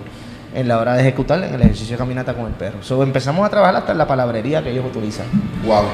en 0.54 0.68
la 0.68 0.78
hora 0.78 0.94
de 0.94 1.02
ejecutar 1.02 1.42
en 1.44 1.54
el 1.54 1.62
ejercicio 1.62 1.94
de 1.94 1.98
caminata 1.98 2.34
con 2.34 2.46
el 2.46 2.52
perro. 2.52 2.82
So, 2.82 3.02
empezamos 3.02 3.46
a 3.46 3.50
trabajar 3.50 3.76
hasta 3.76 3.92
en 3.92 3.98
la 3.98 4.06
palabrería 4.06 4.62
que 4.62 4.70
ellos 4.70 4.84
utilizan. 4.84 5.26
Wow. 5.64 5.84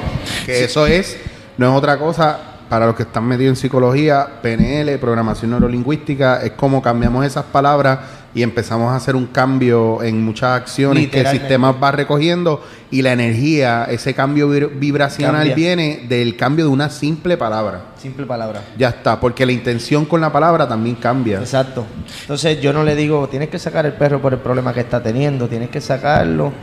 Que 0.45 0.63
eso 0.63 0.87
es, 0.87 1.17
no 1.57 1.69
es 1.69 1.77
otra 1.77 1.97
cosa, 1.97 2.39
para 2.69 2.85
los 2.85 2.95
que 2.95 3.03
están 3.03 3.25
metidos 3.25 3.51
en 3.51 3.55
psicología, 3.55 4.27
PNL, 4.41 4.97
programación 4.99 5.51
neurolingüística, 5.51 6.41
es 6.41 6.51
como 6.51 6.81
cambiamos 6.81 7.25
esas 7.25 7.45
palabras 7.45 7.99
y 8.33 8.43
empezamos 8.43 8.91
a 8.91 8.97
hacer 8.97 9.15
un 9.15 9.27
cambio 9.27 10.03
en 10.03 10.23
muchas 10.23 10.61
acciones 10.61 11.09
que 11.09 11.21
el 11.21 11.27
sistema 11.27 11.71
va 11.71 11.91
recogiendo 11.91 12.61
y 12.89 13.01
la 13.01 13.11
energía, 13.11 13.85
ese 13.89 14.13
cambio 14.13 14.47
vibra- 14.49 14.69
vibracional 14.73 15.35
Cambia. 15.47 15.55
viene 15.55 16.05
del 16.07 16.37
cambio 16.37 16.65
de 16.65 16.71
una 16.71 16.89
simple 16.89 17.35
palabra. 17.35 17.81
Simple 17.97 18.25
palabra. 18.25 18.61
Ya 18.77 18.89
está, 18.89 19.19
porque 19.19 19.45
la 19.45 19.51
intención 19.51 20.05
con 20.05 20.21
la 20.21 20.31
palabra 20.31 20.67
también 20.67 20.95
cambia. 20.95 21.39
Exacto. 21.39 21.85
Entonces 22.21 22.61
yo 22.61 22.71
no 22.71 22.83
le 22.83 22.95
digo, 22.95 23.27
tienes 23.27 23.49
que 23.49 23.59
sacar 23.59 23.85
el 23.85 23.93
perro 23.93 24.21
por 24.21 24.33
el 24.33 24.39
problema 24.39 24.73
que 24.73 24.79
está 24.79 25.03
teniendo, 25.03 25.47
tienes 25.49 25.69
que 25.69 25.81
sacarlo 25.81 26.53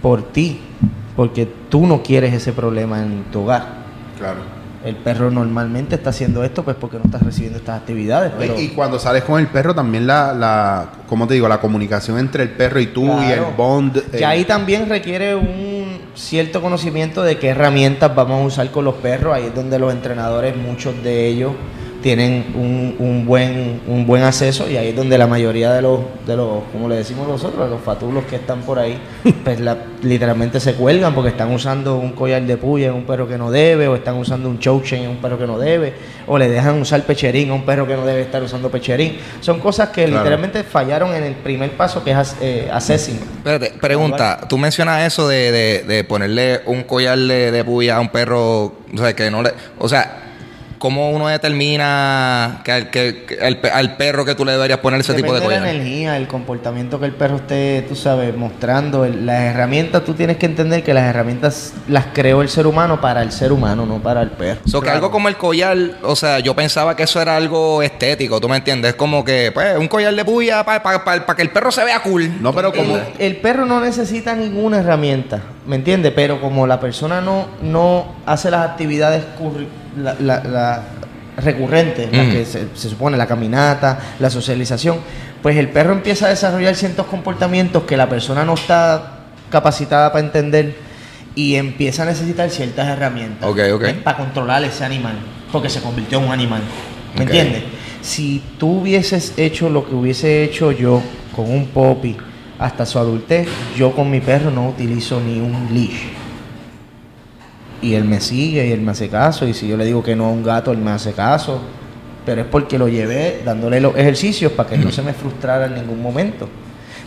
por 0.00 0.32
ti, 0.32 0.60
porque 1.16 1.48
tú 1.68 1.86
no 1.86 2.02
quieres 2.02 2.32
ese 2.32 2.52
problema 2.52 3.02
en 3.02 3.24
tu 3.32 3.40
hogar. 3.40 3.66
Claro. 4.18 4.61
El 4.84 4.96
perro 4.96 5.30
normalmente 5.30 5.94
está 5.94 6.10
haciendo 6.10 6.42
esto 6.42 6.64
pues 6.64 6.76
porque 6.76 6.98
no 6.98 7.04
está 7.04 7.18
recibiendo 7.18 7.58
estas 7.58 7.80
actividades. 7.80 8.32
Pero 8.36 8.58
Y 8.58 8.68
cuando 8.68 8.98
sales 8.98 9.22
con 9.22 9.40
el 9.40 9.46
perro 9.46 9.74
también 9.74 10.06
la, 10.06 10.32
la 10.32 10.88
¿cómo 11.06 11.26
te 11.26 11.34
digo? 11.34 11.48
La 11.48 11.60
comunicación 11.60 12.18
entre 12.18 12.42
el 12.42 12.50
perro 12.50 12.80
y 12.80 12.86
tú 12.86 13.04
y 13.04 13.30
el 13.30 13.42
bond. 13.56 14.02
Y 14.12 14.16
eh, 14.16 14.24
ahí 14.24 14.44
también 14.44 14.88
requiere 14.88 15.36
un 15.36 16.00
cierto 16.14 16.60
conocimiento 16.60 17.22
de 17.22 17.38
qué 17.38 17.48
herramientas 17.48 18.14
vamos 18.14 18.42
a 18.42 18.44
usar 18.44 18.70
con 18.70 18.84
los 18.84 18.94
perros. 18.96 19.34
Ahí 19.34 19.46
es 19.46 19.54
donde 19.54 19.78
los 19.78 19.92
entrenadores, 19.92 20.56
muchos 20.56 21.02
de 21.02 21.28
ellos, 21.28 21.52
tienen 22.02 22.44
un, 22.54 22.96
un 22.98 23.24
buen 23.24 23.80
un 23.86 24.06
buen 24.06 24.22
acceso 24.22 24.68
y 24.68 24.76
ahí 24.76 24.88
es 24.88 24.96
donde 24.96 25.16
la 25.16 25.26
mayoría 25.26 25.72
de 25.72 25.80
los, 25.82 26.00
de 26.26 26.36
los 26.36 26.64
como 26.72 26.88
le 26.88 26.96
decimos 26.96 27.26
nosotros, 27.28 27.70
los 27.70 27.80
fatulos 27.80 28.24
que 28.24 28.36
están 28.36 28.60
por 28.62 28.78
ahí, 28.78 28.98
pues 29.44 29.60
la- 29.60 29.78
literalmente 30.02 30.58
se 30.60 30.74
cuelgan 30.74 31.14
porque 31.14 31.30
están 31.30 31.52
usando 31.52 31.96
un 31.96 32.12
collar 32.12 32.42
de 32.42 32.56
puya 32.56 32.88
en 32.88 32.94
un 32.94 33.04
perro 33.04 33.28
que 33.28 33.38
no 33.38 33.50
debe, 33.50 33.86
o 33.88 33.94
están 33.94 34.16
usando 34.16 34.48
un 34.48 34.58
choke 34.58 34.84
chain 34.84 35.04
en 35.04 35.10
un 35.10 35.16
perro 35.18 35.38
que 35.38 35.46
no 35.46 35.58
debe, 35.58 35.94
o 36.26 36.36
le 36.38 36.48
dejan 36.48 36.80
usar 36.80 37.02
pecherín 37.04 37.50
a 37.50 37.54
un 37.54 37.64
perro 37.64 37.86
que 37.86 37.94
no 37.94 38.04
debe 38.04 38.20
estar 38.22 38.42
usando 38.42 38.68
pecherín. 38.70 39.16
Son 39.40 39.60
cosas 39.60 39.90
que 39.90 40.04
Claro. 40.04 40.18
literalmente 40.24 40.64
fallaron 40.64 41.14
en 41.14 41.22
el 41.22 41.34
primer 41.34 41.70
paso 41.76 42.02
que 42.02 42.10
es 42.10 42.36
eh, 42.40 42.68
assessing. 42.72 43.14
Espérate, 43.38 43.72
pregunta, 43.80 44.40
tú 44.48 44.58
mencionas 44.58 45.06
eso 45.06 45.28
de, 45.28 45.52
de, 45.52 45.82
de 45.84 46.04
ponerle 46.04 46.60
un 46.66 46.82
collar 46.82 47.16
de, 47.18 47.50
de 47.52 47.64
puya 47.64 47.96
a 47.96 48.00
un 48.00 48.08
perro, 48.08 48.64
o 48.64 48.98
sea, 48.98 49.14
que 49.14 49.30
no 49.30 49.42
le, 49.42 49.52
o 49.78 49.88
sea, 49.88 50.21
¿cómo 50.82 51.10
uno 51.12 51.28
determina 51.28 52.60
que, 52.64 52.72
al- 52.72 52.90
que- 52.90 53.24
que 53.24 53.38
al, 53.40 53.58
pe- 53.58 53.70
al 53.70 53.96
perro 53.96 54.24
que 54.24 54.34
tú 54.34 54.44
le 54.44 54.50
deberías 54.50 54.80
poner 54.80 54.98
ese 54.98 55.14
tipo 55.14 55.32
de 55.32 55.40
collar? 55.40 55.62
la 55.62 55.70
energía, 55.70 56.16
el 56.16 56.26
comportamiento 56.26 56.98
que 56.98 57.06
el 57.06 57.12
perro 57.12 57.36
esté, 57.36 57.84
tú 57.88 57.94
sabes, 57.94 58.36
mostrando. 58.36 59.04
el- 59.04 59.24
las 59.26 59.42
herramientas, 59.42 60.04
tú 60.04 60.14
tienes 60.14 60.38
que 60.38 60.46
entender 60.46 60.82
que 60.82 60.92
las 60.92 61.04
herramientas 61.04 61.72
las 61.86 62.06
creó 62.12 62.42
el 62.42 62.48
ser 62.48 62.66
humano 62.66 63.00
para 63.00 63.22
el 63.22 63.30
ser 63.30 63.52
humano, 63.52 63.86
no 63.86 64.02
para 64.02 64.22
el 64.22 64.30
perro. 64.30 64.60
So, 64.66 64.80
que 64.80 64.90
algo 64.90 65.12
como 65.12 65.28
el 65.28 65.36
collar, 65.36 65.76
o 66.02 66.16
sea, 66.16 66.40
yo 66.40 66.56
pensaba 66.56 66.96
que 66.96 67.04
eso 67.04 67.20
era 67.22 67.36
algo 67.36 67.80
estético, 67.80 68.40
¿tú 68.40 68.48
me 68.48 68.56
entiendes? 68.56 68.94
Como 68.94 69.24
que, 69.24 69.52
pues, 69.54 69.78
un 69.78 69.86
collar 69.86 70.12
de 70.16 70.24
puya 70.24 70.64
para 70.64 70.82
que 71.36 71.42
el 71.42 71.50
perro 71.50 71.70
se 71.70 71.84
vea 71.84 72.00
cool. 72.02 72.42
No, 72.42 72.52
pero 72.52 72.72
como. 72.72 72.96
El, 72.96 73.04
el 73.20 73.36
perro 73.36 73.66
no 73.66 73.80
necesita 73.80 74.34
ninguna 74.34 74.80
herramienta, 74.80 75.40
¿me 75.64 75.76
entiendes? 75.76 76.12
Pero 76.16 76.40
como 76.40 76.66
la 76.66 76.80
persona 76.80 77.20
no, 77.20 77.46
no 77.62 78.16
hace 78.26 78.50
las 78.50 78.68
actividades 78.68 79.22
curri- 79.38 79.68
la- 79.96 80.14
la- 80.20 80.42
la- 80.44 80.82
recurrentes, 81.36 82.12
las 82.12 82.26
Mm. 82.26 82.30
que 82.30 82.44
se, 82.44 82.66
se 82.74 82.88
supone, 82.90 83.16
la 83.16 83.26
caminata, 83.26 83.98
la 84.20 84.28
socialización, 84.28 84.98
pues 85.42 85.56
el 85.56 85.68
perro 85.70 85.92
empieza 85.94 86.26
a 86.26 86.28
desarrollar 86.28 86.74
ciertos 86.76 87.06
comportamientos 87.06 87.84
que 87.84 87.96
la 87.96 88.08
persona 88.08 88.44
no 88.44 88.54
está 88.54 89.20
capacitada 89.50 90.12
para 90.12 90.24
entender 90.24 90.76
y 91.34 91.54
empieza 91.54 92.02
a 92.02 92.06
necesitar 92.06 92.50
ciertas 92.50 92.86
herramientas 92.88 93.48
ok. 93.48 94.02
para 94.04 94.16
controlar 94.18 94.62
ese 94.64 94.84
animal, 94.84 95.14
porque 95.50 95.70
se 95.70 95.80
convirtió 95.80 96.18
en 96.18 96.24
un 96.26 96.32
animal, 96.32 96.60
¿me 97.16 97.22
entiendes? 97.24 97.62
Si 98.02 98.42
tú 98.58 98.80
hubieses 98.80 99.32
hecho 99.38 99.70
lo 99.70 99.88
que 99.88 99.94
hubiese 99.94 100.44
hecho 100.44 100.70
yo 100.72 101.02
con 101.34 101.50
un 101.50 101.68
popi 101.68 102.14
hasta 102.58 102.84
su 102.84 102.98
adultez, 102.98 103.48
yo 103.76 103.92
con 103.92 104.10
mi 104.10 104.20
perro 104.20 104.50
no 104.50 104.68
utilizo 104.68 105.18
ni 105.20 105.40
un 105.40 105.68
leash. 105.72 106.02
Y 107.82 107.94
él 107.94 108.04
me 108.04 108.20
sigue 108.20 108.66
y 108.66 108.72
él 108.72 108.80
me 108.80 108.92
hace 108.92 109.08
caso. 109.08 109.46
Y 109.46 109.52
si 109.54 109.66
yo 109.68 109.76
le 109.76 109.84
digo 109.84 110.02
que 110.02 110.14
no 110.16 110.26
a 110.26 110.30
un 110.30 110.42
gato, 110.42 110.70
él 110.72 110.78
me 110.78 110.92
hace 110.92 111.12
caso. 111.12 111.60
Pero 112.24 112.42
es 112.42 112.46
porque 112.46 112.78
lo 112.78 112.86
llevé 112.88 113.42
dándole 113.44 113.80
los 113.80 113.96
ejercicios 113.96 114.52
para 114.52 114.68
que 114.70 114.78
no 114.78 114.92
se 114.92 115.02
me 115.02 115.12
frustrara 115.12 115.66
en 115.66 115.74
ningún 115.74 116.00
momento. 116.00 116.48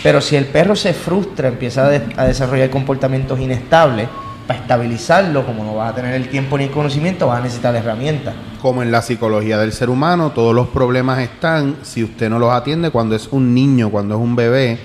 Pero 0.04 0.20
si 0.20 0.36
el 0.36 0.46
perro 0.46 0.76
se 0.76 0.94
frustra, 0.94 1.48
empieza 1.48 1.86
a, 1.86 1.90
de- 1.90 2.02
a 2.18 2.26
desarrollar 2.26 2.70
comportamientos 2.70 3.40
inestables, 3.40 4.08
para 4.46 4.60
estabilizarlo, 4.60 5.44
como 5.44 5.64
no 5.64 5.74
vas 5.76 5.92
a 5.92 5.96
tener 5.96 6.14
el 6.14 6.28
tiempo 6.30 6.56
ni 6.58 6.66
el 6.66 6.70
conocimiento, 6.70 7.26
vas 7.26 7.40
a 7.40 7.44
necesitar 7.44 7.76
herramientas. 7.76 8.36
Como 8.62 8.84
en 8.84 8.92
la 8.92 9.02
psicología 9.02 9.58
del 9.58 9.72
ser 9.72 9.90
humano, 9.90 10.34
todos 10.36 10.54
los 10.54 10.68
problemas 10.68 11.18
están 11.20 11.78
si 11.82 12.04
usted 12.04 12.30
no 12.30 12.38
los 12.38 12.52
atiende 12.52 12.92
cuando 12.92 13.16
es 13.16 13.28
un 13.32 13.56
niño, 13.56 13.90
cuando 13.90 14.14
es 14.16 14.22
un 14.22 14.36
bebé. 14.36 14.78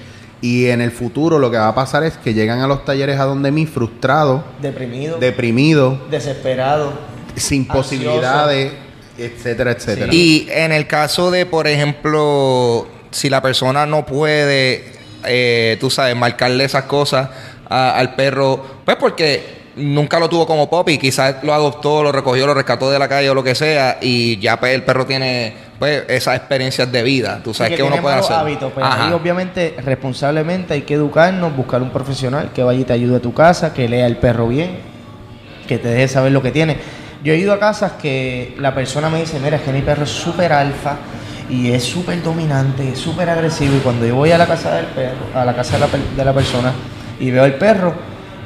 Y 0.42 0.66
en 0.68 0.80
el 0.80 0.90
futuro 0.90 1.38
lo 1.38 1.50
que 1.50 1.58
va 1.58 1.68
a 1.68 1.74
pasar 1.74 2.02
es 2.02 2.16
que 2.16 2.32
llegan 2.32 2.60
a 2.60 2.66
los 2.66 2.84
talleres 2.84 3.20
a 3.20 3.24
donde 3.24 3.50
mí 3.50 3.66
frustrados, 3.66 4.42
Deprimido, 4.62 5.18
deprimidos, 5.18 5.98
desesperado. 6.10 6.92
sin 7.36 7.66
posibilidades, 7.66 8.72
etcétera, 9.18 9.72
etcétera. 9.72 10.12
Y 10.14 10.48
en 10.50 10.72
el 10.72 10.86
caso 10.86 11.30
de, 11.30 11.44
por 11.46 11.66
ejemplo, 11.66 12.86
si 13.10 13.28
la 13.28 13.42
persona 13.42 13.84
no 13.86 14.06
puede, 14.06 14.92
eh, 15.26 15.76
tú 15.80 15.90
sabes, 15.90 16.16
marcarle 16.16 16.64
esas 16.64 16.84
cosas 16.84 17.28
a- 17.68 17.98
al 17.98 18.14
perro, 18.14 18.64
pues 18.84 18.96
porque 18.96 19.60
nunca 19.76 20.18
lo 20.18 20.28
tuvo 20.28 20.46
como 20.46 20.68
popi, 20.70 20.96
quizás 20.98 21.36
lo 21.42 21.52
adoptó, 21.52 22.02
lo 22.02 22.12
recogió, 22.12 22.46
lo 22.46 22.54
rescató 22.54 22.90
de 22.90 22.98
la 22.98 23.08
calle 23.08 23.28
o 23.30 23.34
lo 23.34 23.44
que 23.44 23.54
sea, 23.54 23.98
y 24.00 24.38
ya 24.38 24.58
pues, 24.58 24.74
el 24.74 24.82
perro 24.84 25.04
tiene 25.06 25.54
pues, 25.80 26.04
esas 26.08 26.36
experiencias 26.36 26.92
de 26.92 27.02
vida. 27.02 27.40
Tú 27.42 27.54
sabes 27.54 27.70
que 27.70 27.78
que 27.78 27.82
uno 27.82 27.96
puede 28.02 28.16
hacer. 28.16 28.36
hábitos, 28.36 28.70
pero 28.74 28.86
Ajá. 28.86 29.06
ahí 29.06 29.12
obviamente 29.14 29.74
responsablemente 29.82 30.74
hay 30.74 30.82
que 30.82 30.92
educarnos, 30.92 31.56
buscar 31.56 31.80
un 31.80 31.88
profesional 31.88 32.50
que 32.54 32.62
vaya 32.62 32.80
y 32.80 32.84
te 32.84 32.92
ayude 32.92 33.16
a 33.16 33.20
tu 33.20 33.32
casa, 33.32 33.72
que 33.72 33.88
lea 33.88 34.06
el 34.06 34.18
perro 34.18 34.46
bien, 34.46 34.76
que 35.66 35.78
te 35.78 35.88
deje 35.88 36.06
saber 36.06 36.32
lo 36.32 36.42
que 36.42 36.50
tiene. 36.50 36.76
Yo 37.24 37.32
he 37.32 37.38
ido 37.38 37.54
a 37.54 37.58
casas 37.58 37.92
que 37.92 38.54
la 38.58 38.74
persona 38.74 39.08
me 39.08 39.20
dice, 39.20 39.40
mira, 39.40 39.56
es 39.56 39.62
que 39.62 39.72
mi 39.72 39.80
perro 39.80 40.04
es 40.04 40.10
súper 40.10 40.52
alfa 40.52 40.96
y 41.48 41.72
es 41.72 41.82
súper 41.82 42.22
dominante, 42.22 42.90
es 42.90 42.98
súper 42.98 43.30
agresivo. 43.30 43.74
Y 43.76 43.80
cuando 43.80 44.04
yo 44.04 44.16
voy 44.16 44.32
a 44.32 44.38
la 44.38 44.46
casa 44.46 44.74
del 44.74 44.86
perro, 44.86 45.16
a 45.34 45.46
la 45.46 45.56
casa 45.56 45.78
de 45.78 45.80
la, 45.80 45.88
de 46.14 46.24
la 46.26 46.34
persona 46.34 46.74
y 47.18 47.30
veo 47.30 47.42
al 47.42 47.54
perro, 47.54 47.94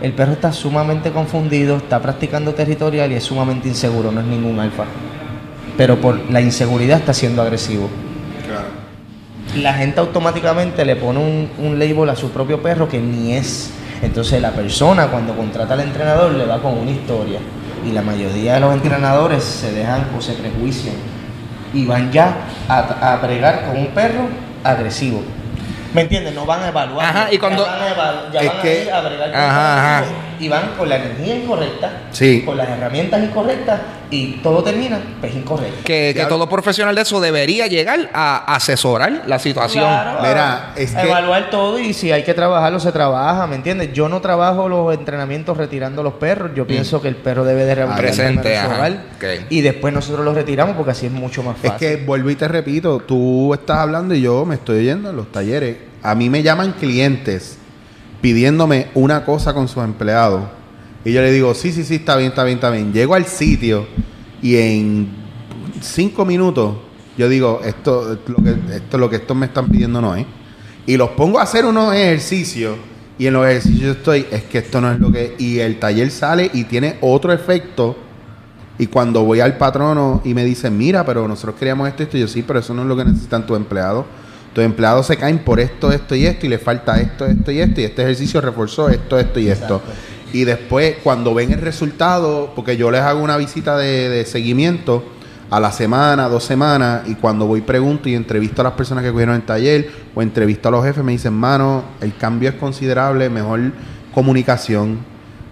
el 0.00 0.12
perro 0.12 0.34
está 0.34 0.52
sumamente 0.52 1.10
confundido, 1.10 1.78
está 1.78 2.00
practicando 2.00 2.54
territorial 2.54 3.10
y 3.10 3.16
es 3.16 3.24
sumamente 3.24 3.66
inseguro, 3.66 4.12
no 4.12 4.20
es 4.20 4.26
ningún 4.26 4.60
alfa. 4.60 4.84
Pero 5.76 6.00
por 6.00 6.30
la 6.30 6.40
inseguridad 6.40 6.98
está 6.98 7.12
siendo 7.14 7.42
agresivo 7.42 7.88
la 9.56 9.72
gente 9.74 10.00
automáticamente 10.00 10.84
le 10.84 10.96
pone 10.96 11.20
un, 11.20 11.48
un 11.58 11.78
label 11.78 12.08
a 12.10 12.16
su 12.16 12.30
propio 12.30 12.60
perro 12.60 12.88
que 12.88 12.98
ni 12.98 13.34
es. 13.34 13.70
Entonces 14.02 14.42
la 14.42 14.50
persona 14.50 15.06
cuando 15.08 15.32
contrata 15.36 15.74
al 15.74 15.80
entrenador 15.80 16.32
le 16.32 16.44
va 16.44 16.60
con 16.60 16.76
una 16.76 16.90
historia. 16.90 17.38
Y 17.86 17.92
la 17.92 18.02
mayoría 18.02 18.54
de 18.54 18.60
los 18.60 18.74
entrenadores 18.74 19.44
se 19.44 19.70
dejan 19.72 20.06
o 20.16 20.20
se 20.20 20.32
prejuician 20.32 20.96
y 21.72 21.84
van 21.86 22.10
ya 22.10 22.34
a, 22.68 23.12
a 23.12 23.16
bregar 23.18 23.66
con 23.66 23.76
un 23.76 23.86
perro 23.88 24.26
agresivo. 24.64 25.22
¿Me 25.92 26.00
entiendes? 26.00 26.34
No 26.34 26.46
van 26.46 26.62
a 26.64 26.68
evaluar. 26.68 27.06
Ajá, 27.06 27.28
y 27.32 27.38
cuando- 27.38 27.64
Ya 27.64 27.70
van 27.70 27.82
a, 27.82 27.94
evalu- 27.94 28.32
ya 28.32 28.40
Es 28.40 28.46
van 28.48 28.58
a 28.58 28.62
que- 28.62 28.82
ir 28.82 28.90
a 28.90 29.00
bregar 29.02 29.30
con 29.30 29.40
Ajá, 29.40 30.00
un 30.00 30.04
perro 30.10 30.16
ajá. 30.16 30.33
Y 30.40 30.48
van 30.48 30.70
con 30.76 30.88
la 30.88 30.96
energía 30.96 31.36
incorrecta, 31.36 32.02
Sí. 32.10 32.42
con 32.44 32.56
las 32.56 32.68
herramientas 32.68 33.22
incorrectas 33.22 33.80
y 34.10 34.32
todo 34.42 34.62
termina 34.62 34.98
pues 35.20 35.34
incorrecto. 35.34 35.78
Que, 35.84 36.12
que 36.16 36.24
todo 36.26 36.48
profesional 36.48 36.94
de 36.94 37.02
eso 37.02 37.20
debería 37.20 37.66
llegar 37.66 38.10
a 38.12 38.54
asesorar 38.54 39.22
la 39.26 39.38
situación. 39.38 39.84
Claro, 39.84 40.18
Mira, 40.22 40.72
a- 40.74 40.78
es 40.78 40.94
a 40.94 41.02
que- 41.02 41.08
evaluar 41.08 41.50
todo 41.50 41.78
y 41.78 41.92
si 41.94 42.12
hay 42.12 42.22
que 42.22 42.34
trabajarlo, 42.34 42.78
se 42.80 42.92
trabaja, 42.92 43.46
¿me 43.46 43.56
entiendes? 43.56 43.92
Yo 43.92 44.08
no 44.08 44.20
trabajo 44.20 44.68
los 44.68 44.94
entrenamientos 44.94 45.56
retirando 45.56 46.02
los 46.02 46.14
perros. 46.14 46.50
Yo 46.54 46.66
pienso 46.66 47.00
que 47.02 47.08
el 47.08 47.16
perro 47.16 47.44
debe 47.44 47.64
de 47.64 47.74
Presente, 47.74 48.40
primero 48.42 48.48
en 48.50 48.60
su 48.60 48.66
ajá. 48.70 48.76
hogar, 48.76 48.92
Ok. 49.16 49.46
y 49.50 49.60
después 49.60 49.92
nosotros 49.92 50.24
los 50.24 50.34
retiramos 50.34 50.76
porque 50.76 50.92
así 50.92 51.06
es 51.06 51.12
mucho 51.12 51.42
más 51.42 51.56
Es 51.62 51.72
fácil. 51.72 51.78
que 51.88 51.96
vuelvo 52.04 52.30
y 52.30 52.36
te 52.36 52.46
repito, 52.48 53.00
tú 53.00 53.52
estás 53.54 53.78
hablando 53.78 54.14
y 54.14 54.20
yo 54.22 54.44
me 54.44 54.54
estoy 54.56 54.78
oyendo 54.80 55.10
en 55.10 55.16
los 55.16 55.30
talleres. 55.32 55.76
A 56.02 56.14
mí 56.14 56.28
me 56.30 56.42
llaman 56.42 56.72
clientes 56.72 57.58
pidiéndome 58.24 58.88
una 58.94 59.22
cosa 59.22 59.52
con 59.52 59.68
sus 59.68 59.84
empleados. 59.84 60.44
Y 61.04 61.12
yo 61.12 61.20
le 61.20 61.30
digo, 61.30 61.52
sí, 61.52 61.72
sí, 61.72 61.84
sí, 61.84 61.96
está 61.96 62.16
bien, 62.16 62.30
está 62.30 62.42
bien, 62.42 62.56
está 62.56 62.70
bien. 62.70 62.90
Llego 62.90 63.14
al 63.14 63.26
sitio 63.26 63.86
y 64.40 64.56
en 64.56 65.10
cinco 65.82 66.24
minutos 66.24 66.74
yo 67.18 67.28
digo, 67.28 67.60
esto, 67.62 68.18
lo 68.26 68.36
que, 68.36 68.56
esto 68.76 68.96
lo 68.96 69.10
que 69.10 69.16
estos 69.16 69.36
me 69.36 69.44
están 69.44 69.68
pidiendo 69.68 70.00
no 70.00 70.16
es. 70.16 70.24
Y 70.86 70.96
los 70.96 71.10
pongo 71.10 71.38
a 71.38 71.42
hacer 71.42 71.66
unos 71.66 71.92
ejercicios. 71.92 72.78
Y 73.18 73.26
en 73.26 73.34
los 73.34 73.46
ejercicios 73.46 73.98
estoy, 73.98 74.24
es 74.30 74.44
que 74.44 74.56
esto 74.56 74.80
no 74.80 74.90
es 74.90 74.98
lo 74.98 75.12
que... 75.12 75.34
Y 75.38 75.58
el 75.58 75.78
taller 75.78 76.10
sale 76.10 76.50
y 76.54 76.64
tiene 76.64 76.96
otro 77.02 77.30
efecto. 77.30 77.94
Y 78.78 78.86
cuando 78.86 79.22
voy 79.22 79.40
al 79.40 79.58
patrono 79.58 80.22
y 80.24 80.32
me 80.32 80.46
dicen, 80.46 80.78
mira, 80.78 81.04
pero 81.04 81.28
nosotros 81.28 81.56
queríamos 81.56 81.88
esto 81.88 82.02
esto, 82.02 82.16
yo 82.16 82.26
sí, 82.26 82.42
pero 82.42 82.60
eso 82.60 82.72
no 82.72 82.80
es 82.80 82.88
lo 82.88 82.96
que 82.96 83.04
necesitan 83.04 83.46
tus 83.46 83.58
empleados. 83.58 84.06
Tus 84.54 84.64
empleados 84.64 85.06
se 85.06 85.16
caen 85.16 85.40
por 85.40 85.60
esto, 85.60 85.92
esto 85.92 86.14
y 86.14 86.26
esto, 86.26 86.46
y 86.46 86.48
les 86.48 86.62
falta 86.62 87.00
esto, 87.00 87.26
esto 87.26 87.50
y 87.50 87.60
esto, 87.60 87.80
y 87.80 87.84
este 87.84 88.02
ejercicio 88.02 88.40
reforzó 88.40 88.88
esto, 88.88 89.18
esto 89.18 89.40
y 89.40 89.48
esto. 89.48 89.76
Exacto. 89.76 90.14
Y 90.32 90.44
después, 90.44 90.96
cuando 91.02 91.34
ven 91.34 91.52
el 91.52 91.60
resultado, 91.60 92.52
porque 92.56 92.76
yo 92.76 92.90
les 92.90 93.02
hago 93.02 93.22
una 93.22 93.36
visita 93.36 93.76
de, 93.76 94.08
de 94.08 94.24
seguimiento 94.24 95.04
a 95.50 95.60
la 95.60 95.70
semana, 95.70 96.28
dos 96.28 96.44
semanas, 96.44 97.02
y 97.06 97.14
cuando 97.14 97.46
voy 97.46 97.60
pregunto 97.60 98.08
y 98.08 98.14
entrevisto 98.14 98.62
a 98.62 98.64
las 98.64 98.72
personas 98.72 99.04
que 99.04 99.12
cogieron 99.12 99.36
el 99.36 99.42
taller 99.42 99.90
o 100.14 100.22
entrevisto 100.22 100.68
a 100.68 100.72
los 100.72 100.84
jefes, 100.84 101.04
me 101.04 101.12
dicen, 101.12 101.32
mano, 101.34 101.84
el 102.00 102.16
cambio 102.16 102.48
es 102.48 102.54
considerable, 102.56 103.28
mejor 103.30 103.60
comunicación, 104.12 104.98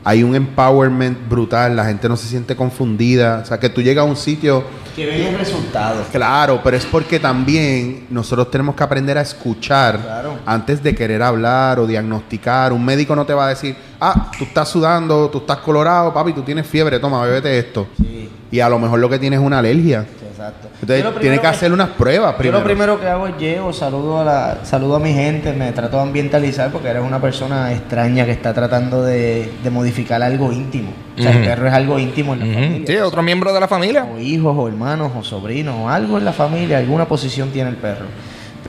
hay 0.04 0.22
un 0.22 0.34
empowerment 0.34 1.28
brutal, 1.28 1.76
la 1.76 1.84
gente 1.84 2.08
no 2.08 2.16
se 2.16 2.26
siente 2.26 2.56
confundida, 2.56 3.40
o 3.42 3.46
sea, 3.46 3.60
que 3.60 3.68
tú 3.68 3.82
llegas 3.82 4.04
a 4.04 4.08
un 4.08 4.16
sitio, 4.16 4.64
Que 4.94 5.06
ven 5.06 5.22
el 5.28 5.38
resultado. 5.38 6.04
claro, 6.12 6.60
pero 6.62 6.76
es 6.76 6.84
porque 6.84 7.18
también 7.18 8.06
nosotros 8.10 8.50
tenemos 8.50 8.74
que 8.74 8.82
aprender 8.84 9.16
a 9.16 9.22
escuchar 9.22 9.98
Claro. 10.00 10.38
antes 10.44 10.82
de 10.82 10.94
querer 10.94 11.22
hablar 11.22 11.78
o 11.78 11.86
diagnosticar. 11.86 12.72
Un 12.72 12.84
médico 12.84 13.16
no 13.16 13.24
te 13.24 13.32
va 13.32 13.46
a 13.46 13.48
decir, 13.50 13.74
ah, 14.00 14.30
tú 14.36 14.44
estás 14.44 14.68
sudando, 14.68 15.30
tú 15.30 15.38
estás 15.38 15.58
colorado, 15.58 16.12
papi, 16.12 16.32
tú 16.32 16.42
tienes 16.42 16.66
fiebre, 16.66 16.98
toma, 16.98 17.22
bébete 17.24 17.58
esto. 17.58 17.86
Sí, 17.96 18.28
Y 18.50 18.60
a 18.60 18.68
lo 18.68 18.78
mejor 18.78 18.98
lo 18.98 19.08
que 19.08 19.18
tienes 19.18 19.40
es 19.40 19.46
una 19.46 19.60
alergia. 19.60 20.04
Exacto. 20.42 20.68
Entonces 20.80 21.04
Yo 21.04 21.10
tiene 21.10 21.20
primero 21.20 21.42
que 21.42 21.46
hacer 21.48 21.72
unas 21.72 21.88
pruebas 21.90 22.32
Yo 22.32 22.38
primero. 22.38 22.58
lo 22.58 22.64
primero 22.64 23.00
que 23.00 23.06
hago 23.06 23.26
es 23.28 23.36
llego, 23.38 23.72
saludo 23.72 24.20
a 24.20 24.24
la, 24.24 24.58
saludo 24.64 24.96
a 24.96 25.00
mi 25.00 25.12
gente, 25.12 25.52
me 25.52 25.72
trato 25.72 25.96
de 25.96 26.02
ambientalizar 26.02 26.70
porque 26.70 26.88
eres 26.88 27.02
una 27.02 27.20
persona 27.20 27.72
extraña 27.72 28.24
que 28.24 28.32
está 28.32 28.52
tratando 28.52 29.02
de, 29.02 29.50
de 29.62 29.70
modificar 29.70 30.22
algo 30.22 30.52
íntimo. 30.52 30.90
O 31.18 31.22
sea, 31.22 31.32
el 31.32 31.44
perro 31.44 31.68
es 31.68 31.72
algo 31.74 31.98
íntimo 31.98 32.34
en 32.34 32.40
la 32.40 32.54
familia. 32.54 32.86
Sí, 32.86 32.96
otro 32.96 33.22
miembro 33.22 33.52
de 33.52 33.60
la 33.60 33.68
familia. 33.68 34.04
o 34.04 34.18
hijos, 34.18 34.54
o 34.58 34.68
hermanos, 34.68 35.12
o 35.18 35.22
sobrinos, 35.22 35.74
o 35.78 35.88
algo 35.88 36.18
en 36.18 36.24
la 36.24 36.32
familia, 36.32 36.78
alguna 36.78 37.06
posición 37.06 37.50
tiene 37.50 37.70
el 37.70 37.76
perro. 37.76 38.06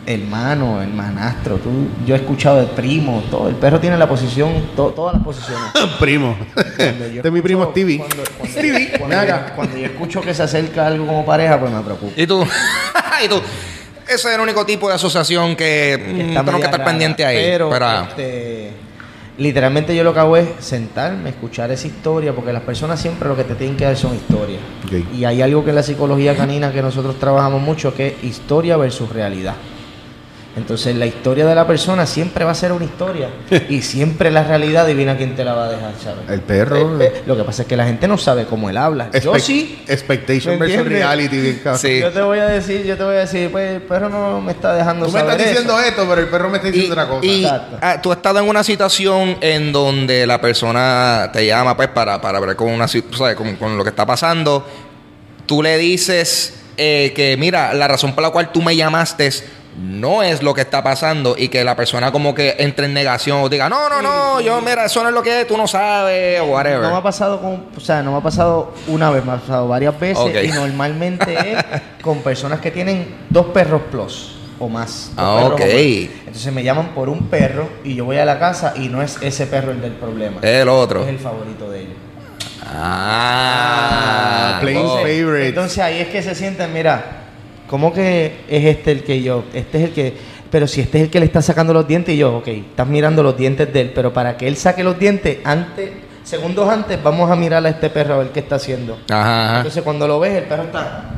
Hermano, 0.05 0.81
hermanastro, 0.81 1.55
tú, 1.57 1.69
yo 2.05 2.13
he 2.13 2.17
escuchado 2.17 2.57
de 2.57 2.65
primo, 2.67 3.23
todo. 3.31 3.47
El 3.47 3.55
perro 3.55 3.79
tiene 3.79 3.97
la 3.97 4.07
posición, 4.09 4.51
to- 4.75 4.89
todas 4.89 5.13
las 5.15 5.23
posiciones. 5.23 5.63
primo. 5.99 6.35
Cuando 6.53 7.07
yo 7.07 7.15
este 7.17 7.27
es 7.29 7.33
mi 7.33 7.41
primo 7.41 7.69
Stevie. 7.71 7.97
Cuando, 7.99 8.15
cuando- 8.37 8.45
Stevie, 8.59 8.89
cuando 8.97 9.07
ven 9.17 9.27
yo- 9.27 9.33
acá. 9.35 9.53
cuando 9.55 9.77
yo 9.77 9.85
escucho 9.85 10.19
que 10.21 10.33
se 10.33 10.43
acerca 10.43 10.87
algo 10.87 11.05
como 11.07 11.25
pareja, 11.25 11.57
pues 11.57 11.71
me 11.71 11.79
preocupa. 11.81 12.11
Y 12.17 12.27
tú, 12.27 12.45
y 13.25 13.27
tú, 13.29 13.35
ese 14.05 14.13
es 14.29 14.35
el 14.35 14.41
único 14.41 14.65
tipo 14.65 14.89
de 14.89 14.95
asociación 14.95 15.55
que, 15.55 15.97
mm, 15.97 16.15
que 16.17 16.27
está 16.29 16.43
tengo 16.43 16.57
que 16.59 16.65
estar 16.65 16.79
rara, 16.81 16.91
pendiente 16.91 17.25
ahí. 17.25 17.37
Pero, 17.37 17.69
Pero, 17.69 18.01
este, 18.01 18.71
literalmente 19.37 19.95
yo 19.95 20.03
lo 20.03 20.13
que 20.13 20.19
hago 20.19 20.35
es 20.35 20.49
sentarme, 20.59 21.29
escuchar 21.29 21.71
esa 21.71 21.87
historia, 21.87 22.33
porque 22.33 22.51
las 22.51 22.63
personas 22.63 22.99
siempre 23.01 23.29
lo 23.29 23.37
que 23.37 23.45
te 23.45 23.55
tienen 23.55 23.77
que 23.77 23.85
dar 23.85 23.95
son 23.95 24.15
historias. 24.15 24.59
Y 25.15 25.23
hay 25.23 25.41
algo 25.41 25.63
que 25.63 25.69
en 25.69 25.77
la 25.77 25.83
psicología 25.83 26.35
canina 26.35 26.73
que 26.73 26.81
nosotros 26.81 27.17
trabajamos 27.19 27.61
mucho, 27.61 27.95
que 27.95 28.07
es 28.07 28.23
historia 28.25 28.75
versus 28.75 29.09
realidad. 29.09 29.55
Entonces 30.55 30.95
la 30.95 31.07
historia 31.07 31.47
de 31.47 31.55
la 31.55 31.65
persona 31.65 32.05
siempre 32.05 32.45
va 32.45 32.51
a 32.51 32.55
ser 32.55 32.71
una 32.73 32.85
historia 32.85 33.29
y 33.69 33.81
siempre 33.81 34.29
la 34.29 34.43
realidad 34.43 34.85
divina 34.85 35.17
quién 35.17 35.35
te 35.35 35.43
la 35.43 35.53
va 35.53 35.65
a 35.65 35.69
dejar 35.69 35.93
saber. 35.95 36.23
El 36.29 36.41
perro. 36.41 37.01
Eh, 37.01 37.05
eh, 37.07 37.23
lo 37.25 37.35
que 37.35 37.43
pasa 37.43 37.63
es 37.63 37.67
que 37.67 37.75
la 37.75 37.85
gente 37.85 38.07
no 38.07 38.17
sabe 38.17 38.45
cómo 38.45 38.69
él 38.69 38.77
habla. 38.77 39.09
Yo 39.19 39.37
sí. 39.39 39.83
Expectation 39.87 40.59
¿Me 40.59 40.67
versus 40.67 40.87
reality. 40.87 41.59
Sí. 41.77 41.99
Yo 41.99 42.11
te 42.11 42.21
voy 42.21 42.39
a 42.39 42.45
decir, 42.45 42.85
yo 42.85 42.95
te 42.95 43.03
voy 43.03 43.15
a 43.15 43.19
decir, 43.19 43.51
pues 43.51 43.75
el 43.75 43.81
perro 43.81 44.09
no 44.09 44.41
me 44.41 44.51
está 44.51 44.73
dejando 44.75 45.07
Tú 45.07 45.11
me 45.11 45.19
saber 45.19 45.33
estás 45.33 45.49
diciendo 45.49 45.79
eso. 45.79 45.87
esto, 45.89 46.05
pero 46.07 46.21
el 46.21 46.27
perro 46.27 46.49
me 46.49 46.57
está 46.57 46.69
y, 46.69 46.71
diciendo 46.71 46.93
otra 47.01 47.07
cosa. 47.07 47.25
y, 47.25 47.43
Exacto. 47.43 47.77
ah, 47.81 48.01
tú 48.01 48.11
has 48.11 48.17
estado 48.17 48.39
en 48.39 48.47
una 48.47 48.63
situación 48.63 49.37
en 49.41 49.71
donde 49.71 50.27
la 50.27 50.39
persona 50.39 51.31
te 51.33 51.45
llama 51.47 51.75
pues 51.75 51.89
para, 51.89 52.21
para 52.21 52.39
ver 52.39 52.55
con, 52.55 52.69
una, 52.69 52.87
¿sabes? 52.87 53.35
Con, 53.35 53.55
con 53.55 53.75
lo 53.75 53.83
que 53.83 53.89
está 53.89 54.05
pasando. 54.05 54.65
Tú 55.47 55.63
le 55.63 55.77
dices 55.77 56.53
eh, 56.77 57.11
que, 57.15 57.37
mira, 57.37 57.73
la 57.73 57.87
razón 57.87 58.13
por 58.13 58.23
la 58.23 58.29
cual 58.29 58.51
tú 58.51 58.61
me 58.61 58.75
llamaste 58.75 59.29
no 59.77 60.21
es 60.21 60.43
lo 60.43 60.53
que 60.53 60.61
está 60.61 60.83
pasando 60.83 61.35
y 61.37 61.49
que 61.49 61.63
la 61.63 61.75
persona 61.75 62.11
como 62.11 62.35
que 62.35 62.55
entre 62.59 62.85
en 62.85 62.93
negación 62.93 63.41
o 63.41 63.49
diga, 63.49 63.69
no, 63.69 63.89
no, 63.89 64.01
no, 64.01 64.39
yo, 64.41 64.61
mira, 64.61 64.85
eso 64.85 65.01
no 65.01 65.09
es 65.09 65.15
lo 65.15 65.23
que 65.23 65.41
es, 65.41 65.47
tú 65.47 65.57
no 65.57 65.67
sabes, 65.67 66.39
o 66.41 66.45
whatever. 66.45 66.81
No 66.81 66.91
me 66.91 66.97
ha 66.97 67.03
pasado 67.03 67.41
con, 67.41 67.65
o 67.75 67.79
sea, 67.79 68.03
no 68.03 68.11
me 68.11 68.17
ha 68.17 68.21
pasado 68.21 68.73
una 68.87 69.09
vez, 69.09 69.25
me 69.25 69.31
ha 69.31 69.37
pasado 69.37 69.67
varias 69.67 69.99
veces 69.99 70.45
y 70.45 70.49
normalmente 70.49 71.53
es 71.53 71.63
con 72.01 72.19
personas 72.19 72.59
que 72.59 72.71
tienen 72.71 73.15
dos 73.29 73.47
perros 73.47 73.81
plus 73.89 74.35
o 74.59 74.69
más. 74.69 75.11
Ah, 75.17 75.45
ok. 75.45 75.59
más. 75.59 75.69
Entonces 75.69 76.53
me 76.53 76.63
llaman 76.63 76.89
por 76.89 77.09
un 77.09 77.27
perro 77.27 77.69
y 77.83 77.95
yo 77.95 78.05
voy 78.05 78.17
a 78.17 78.25
la 78.25 78.39
casa 78.39 78.73
y 78.75 78.89
no 78.89 79.01
es 79.01 79.17
ese 79.21 79.47
perro 79.47 79.71
el 79.71 79.81
del 79.81 79.93
problema. 79.93 80.39
El 80.41 80.69
otro. 80.69 81.03
Es 81.03 81.09
el 81.09 81.19
favorito 81.19 81.69
de 81.69 81.81
ellos. 81.81 81.97
Ah, 82.65 84.57
Plain 84.61 84.77
oh. 84.77 84.97
favorite. 84.97 85.47
Entonces 85.49 85.79
ahí 85.79 85.99
es 85.99 86.07
que 86.07 86.21
se 86.21 86.33
sienten, 86.35 86.71
mira, 86.71 87.22
¿cómo 87.73 87.91
que 87.91 88.45
es 88.47 88.65
este 88.65 88.91
el 88.91 89.03
que 89.03 89.23
yo? 89.23 89.45
Este 89.51 89.79
es 89.79 89.83
el 89.85 89.93
que. 89.93 90.13
Pero 90.51 90.67
si 90.67 90.81
este 90.81 90.99
es 90.99 91.03
el 91.05 91.09
que 91.09 91.19
le 91.19 91.25
está 91.25 91.41
sacando 91.41 91.73
los 91.73 91.87
dientes 91.87 92.13
y 92.13 92.19
yo, 92.19 92.37
ok, 92.37 92.47
estás 92.49 92.85
mirando 92.85 93.23
los 93.23 93.35
dientes 93.35 93.73
de 93.73 93.81
él, 93.81 93.91
pero 93.95 94.13
para 94.13 94.37
que 94.37 94.47
él 94.47 94.55
saque 94.57 94.83
los 94.83 94.99
dientes, 94.99 95.39
antes, 95.43 95.89
segundos 96.23 96.69
antes, 96.69 97.01
vamos 97.01 97.31
a 97.31 97.35
mirar 97.35 97.65
a 97.65 97.69
este 97.69 97.89
perro 97.89 98.13
a 98.13 98.17
ver 98.19 98.27
qué 98.27 98.41
está 98.41 98.57
haciendo. 98.57 98.99
Ajá, 99.09 99.45
ajá. 99.45 99.57
Entonces 99.57 99.81
cuando 99.81 100.07
lo 100.07 100.19
ves, 100.19 100.33
el 100.33 100.43
perro 100.43 100.65
está, 100.65 101.13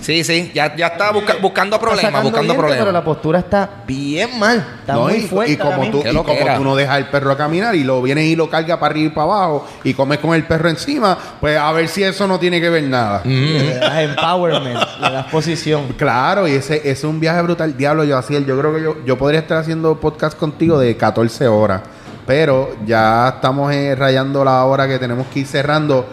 Sí, 0.00 0.24
sí, 0.24 0.50
ya, 0.54 0.74
ya 0.76 0.88
está 0.88 1.12
busca- 1.12 1.36
buscando 1.40 1.78
problemas, 1.78 2.22
buscando 2.22 2.52
dientes, 2.54 2.56
pero 2.56 2.68
la 2.68 2.84
problemas. 2.84 3.02
postura 3.04 3.38
está 3.40 3.68
bien 3.86 4.38
mal, 4.38 4.64
está 4.80 4.94
No, 4.94 5.02
muy 5.04 5.14
y, 5.14 5.20
fuerte. 5.20 5.52
y 5.52 5.56
como 5.56 5.90
tú, 5.90 6.02
y 6.04 6.14
como 6.14 6.24
tú 6.56 6.64
no 6.64 6.74
dejas 6.76 6.96
al 6.96 7.08
perro 7.10 7.32
a 7.32 7.36
caminar 7.36 7.74
y 7.74 7.84
lo 7.84 8.00
vienes 8.02 8.24
y 8.26 8.36
lo 8.36 8.48
cargas 8.50 8.78
para 8.78 8.92
arriba 8.92 9.06
y 9.06 9.10
para 9.14 9.24
abajo 9.24 9.66
y 9.84 9.94
comes 9.94 10.18
con 10.18 10.34
el 10.34 10.44
perro 10.44 10.68
encima, 10.68 11.16
pues 11.40 11.58
a 11.58 11.70
ver 11.72 11.88
si 11.88 12.02
eso 12.02 12.26
no 12.26 12.38
tiene 12.38 12.60
que 12.60 12.70
ver 12.70 12.84
nada. 12.84 13.22
Le 13.24 13.74
das 13.76 13.98
empowerment, 14.00 14.80
le 15.00 15.10
das 15.10 15.26
posición. 15.26 15.88
Claro, 15.96 16.48
y 16.48 16.52
ese, 16.52 16.76
ese 16.78 16.90
es 16.90 17.04
un 17.04 17.20
viaje 17.20 17.40
brutal. 17.42 17.76
Diablo, 17.76 18.04
yo 18.04 18.16
así, 18.18 18.34
yo 18.44 18.58
creo 18.58 18.74
que 18.74 18.82
yo, 18.82 18.96
yo 19.04 19.18
podría 19.18 19.40
estar 19.40 19.58
haciendo 19.58 19.98
podcast 20.00 20.36
contigo 20.38 20.78
de 20.78 20.96
14 20.96 21.46
horas, 21.48 21.82
pero 22.26 22.70
ya 22.86 23.28
estamos 23.36 23.72
eh, 23.74 23.94
rayando 23.94 24.44
la 24.44 24.64
hora 24.64 24.88
que 24.88 24.98
tenemos 24.98 25.26
que 25.28 25.40
ir 25.40 25.46
cerrando. 25.46 26.06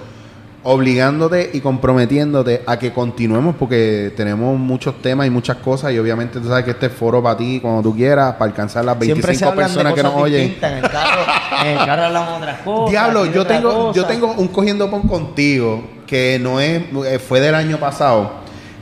Obligándote 0.70 1.51
y 1.53 1.61
comprometiéndote 1.61 2.61
a 2.65 2.78
que 2.78 2.91
continuemos 2.91 3.55
porque 3.55 4.11
tenemos 4.18 4.59
muchos 4.59 5.01
temas 5.01 5.26
y 5.26 5.30
muchas 5.30 5.55
cosas 5.57 5.93
y 5.93 5.97
obviamente 5.97 6.41
tú 6.41 6.49
sabes 6.49 6.65
que 6.65 6.72
este 6.72 6.88
es 6.88 6.91
foro 6.91 7.24
para 7.24 7.38
ti 7.38 7.61
cuando 7.61 7.82
tú 7.82 7.95
quieras, 7.95 8.34
para 8.34 8.51
alcanzar 8.51 8.84
las 8.84 8.97
Siempre 8.99 9.34
se 9.34 9.45
25 9.45 9.49
hablan 9.49 9.70
de 9.70 9.74
personas 9.74 9.93
que 9.93 10.03
nos 10.03 10.15
oyen. 10.15 10.57
En 10.61 10.74
el 10.74 10.82
carro, 10.82 11.22
en 11.63 11.68
el 11.78 11.86
carro 11.86 12.03
hablamos 12.03 12.38
otras 12.38 12.59
cosas. 12.59 12.89
Diablo, 12.89 13.26
yo 13.28 13.47
tengo, 13.47 13.93
yo 13.93 14.05
tengo 14.07 14.34
un 14.34 14.49
cogiendo 14.49 14.91
pon 14.91 15.03
contigo 15.03 15.84
que 16.05 16.38
no 16.41 16.59
es, 16.59 16.84
eh, 17.05 17.18
fue 17.18 17.39
del 17.39 17.55
año 17.55 17.78
pasado, 17.78 18.32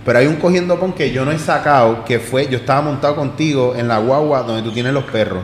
pero 0.04 0.18
hay 0.18 0.26
un 0.26 0.38
cogiendo 0.38 0.80
pon 0.80 0.92
que 0.92 1.12
yo 1.12 1.24
no 1.24 1.32
he 1.32 1.38
sacado, 1.38 2.04
que 2.04 2.18
fue, 2.18 2.48
yo 2.48 2.58
estaba 2.58 2.82
montado 2.82 3.16
contigo 3.16 3.76
en 3.78 3.88
la 3.88 4.00
guagua 4.00 4.42
donde 4.42 4.64
tú 4.64 4.72
tienes 4.72 4.92
los 4.92 5.04
perros. 5.04 5.44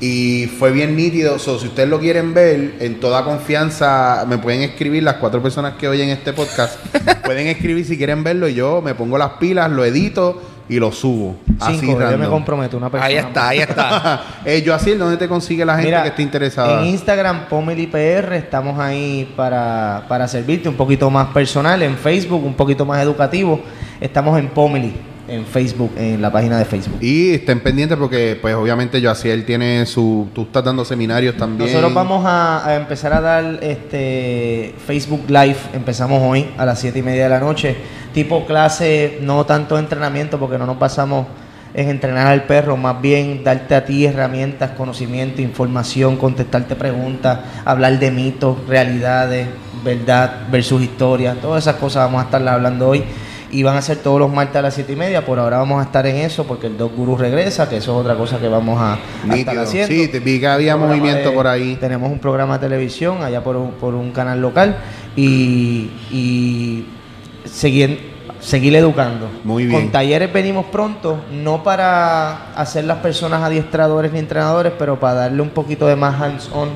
Y 0.00 0.46
fue 0.58 0.72
bien 0.72 0.96
nítido. 0.96 1.38
So, 1.38 1.58
si 1.58 1.68
ustedes 1.68 1.88
lo 1.88 2.00
quieren 2.00 2.32
ver, 2.32 2.76
en 2.80 3.00
toda 3.00 3.22
confianza, 3.22 4.24
me 4.26 4.38
pueden 4.38 4.62
escribir 4.62 5.02
las 5.02 5.16
cuatro 5.16 5.42
personas 5.42 5.74
que 5.74 5.88
oyen 5.88 6.08
este 6.08 6.32
podcast. 6.32 6.78
pueden 7.24 7.46
escribir 7.48 7.84
si 7.84 7.98
quieren 7.98 8.24
verlo 8.24 8.48
y 8.48 8.54
yo 8.54 8.80
me 8.80 8.94
pongo 8.94 9.18
las 9.18 9.32
pilas, 9.32 9.70
lo 9.70 9.84
edito 9.84 10.40
y 10.70 10.78
lo 10.78 10.92
subo. 10.92 11.36
Así 11.58 11.80
Cinco, 11.80 12.00
yo 12.00 12.16
me 12.16 12.28
comprometo, 12.28 12.76
una 12.76 12.88
persona. 12.88 13.08
Ahí 13.08 13.16
está, 13.16 13.48
ahí 13.48 13.58
está. 13.58 14.22
eh, 14.44 14.62
yo 14.62 14.72
así, 14.72 14.94
¿dónde 14.94 15.16
te 15.16 15.28
consigue 15.28 15.64
la 15.64 15.74
gente 15.74 15.88
Mira, 15.88 16.02
que 16.02 16.08
esté 16.10 16.22
interesada? 16.22 16.80
En 16.80 16.86
Instagram, 16.86 17.48
Pomeli 17.48 17.88
PR, 17.88 18.34
estamos 18.34 18.78
ahí 18.78 19.30
para, 19.36 20.04
para 20.08 20.28
servirte 20.28 20.68
un 20.68 20.76
poquito 20.76 21.10
más 21.10 21.28
personal. 21.28 21.82
En 21.82 21.96
Facebook, 21.96 22.44
un 22.44 22.54
poquito 22.54 22.86
más 22.86 23.02
educativo. 23.02 23.60
Estamos 24.00 24.38
en 24.38 24.48
Pomeli, 24.48 24.94
en 25.30 25.46
Facebook, 25.46 25.92
en 25.96 26.20
la 26.20 26.30
página 26.30 26.58
de 26.58 26.64
Facebook. 26.64 26.98
Y 27.00 27.30
estén 27.30 27.60
pendientes 27.60 27.96
porque, 27.96 28.38
pues, 28.40 28.54
obviamente, 28.54 29.00
yo 29.00 29.10
así 29.10 29.28
él 29.30 29.44
tiene 29.44 29.86
su. 29.86 30.28
Tú 30.34 30.42
estás 30.42 30.64
dando 30.64 30.84
seminarios 30.84 31.36
también. 31.36 31.70
Nosotros 31.70 31.94
vamos 31.94 32.24
a, 32.26 32.66
a 32.68 32.76
empezar 32.76 33.12
a 33.12 33.20
dar 33.20 33.58
este 33.62 34.74
Facebook 34.86 35.24
Live. 35.28 35.58
Empezamos 35.72 36.22
hoy 36.22 36.50
a 36.58 36.66
las 36.66 36.78
7 36.80 36.98
y 36.98 37.02
media 37.02 37.24
de 37.24 37.30
la 37.30 37.40
noche. 37.40 37.76
Tipo 38.12 38.44
clase, 38.44 39.18
no 39.22 39.46
tanto 39.46 39.78
entrenamiento, 39.78 40.38
porque 40.38 40.58
no 40.58 40.66
nos 40.66 40.78
basamos 40.78 41.26
en 41.74 41.88
entrenar 41.88 42.26
al 42.26 42.44
perro, 42.44 42.76
más 42.76 43.00
bien 43.00 43.44
darte 43.44 43.74
a 43.74 43.84
ti 43.84 44.04
herramientas, 44.04 44.72
conocimiento, 44.72 45.40
información, 45.40 46.16
contestarte 46.16 46.74
preguntas, 46.74 47.38
hablar 47.64 47.98
de 47.98 48.10
mitos, 48.10 48.56
realidades, 48.66 49.46
verdad 49.84 50.48
versus 50.50 50.82
historia. 50.82 51.36
Todas 51.40 51.64
esas 51.64 51.76
cosas 51.76 52.06
vamos 52.06 52.22
a 52.22 52.24
estarlas 52.24 52.54
hablando 52.54 52.88
hoy. 52.88 53.04
Y 53.52 53.62
van 53.64 53.76
a 53.76 53.82
ser 53.82 53.98
todos 53.98 54.20
los 54.20 54.32
martes 54.32 54.56
a 54.56 54.62
las 54.62 54.74
7 54.74 54.92
y 54.92 54.96
media. 54.96 55.24
Por 55.26 55.38
ahora 55.38 55.58
vamos 55.58 55.80
a 55.80 55.84
estar 55.84 56.06
en 56.06 56.16
eso 56.16 56.44
porque 56.44 56.68
el 56.68 56.78
Dog 56.78 56.94
Guru 56.94 57.16
regresa, 57.16 57.68
que 57.68 57.78
eso 57.78 57.92
es 57.92 58.00
otra 58.06 58.14
cosa 58.16 58.38
que 58.38 58.46
vamos 58.48 58.80
a, 58.80 58.94
a 59.28 59.36
estar 59.36 59.58
haciendo. 59.58 59.88
Sí, 59.88 60.06
te 60.08 60.20
vi 60.20 60.38
que 60.38 60.46
había 60.46 60.76
movimiento 60.76 61.30
de- 61.30 61.34
por 61.34 61.46
ahí. 61.46 61.76
Tenemos 61.80 62.10
un 62.12 62.18
programa 62.20 62.58
de 62.58 62.68
televisión 62.68 63.22
allá 63.22 63.42
por 63.42 63.56
un, 63.56 63.72
por 63.72 63.94
un 63.94 64.12
canal 64.12 64.40
local 64.40 64.76
y, 65.16 65.90
y 66.12 66.86
seguir, 67.44 68.10
seguir 68.40 68.74
educando. 68.76 69.28
Muy 69.44 69.66
bien. 69.66 69.80
Con 69.82 69.90
talleres 69.92 70.32
venimos 70.32 70.66
pronto, 70.66 71.20
no 71.32 71.62
para 71.62 72.52
hacer 72.54 72.84
las 72.84 72.98
personas 72.98 73.42
adiestradores 73.42 74.12
ni 74.12 74.18
entrenadores, 74.20 74.72
pero 74.78 75.00
para 75.00 75.14
darle 75.14 75.42
un 75.42 75.50
poquito 75.50 75.86
de 75.86 75.96
más 75.96 76.20
hands-on 76.20 76.68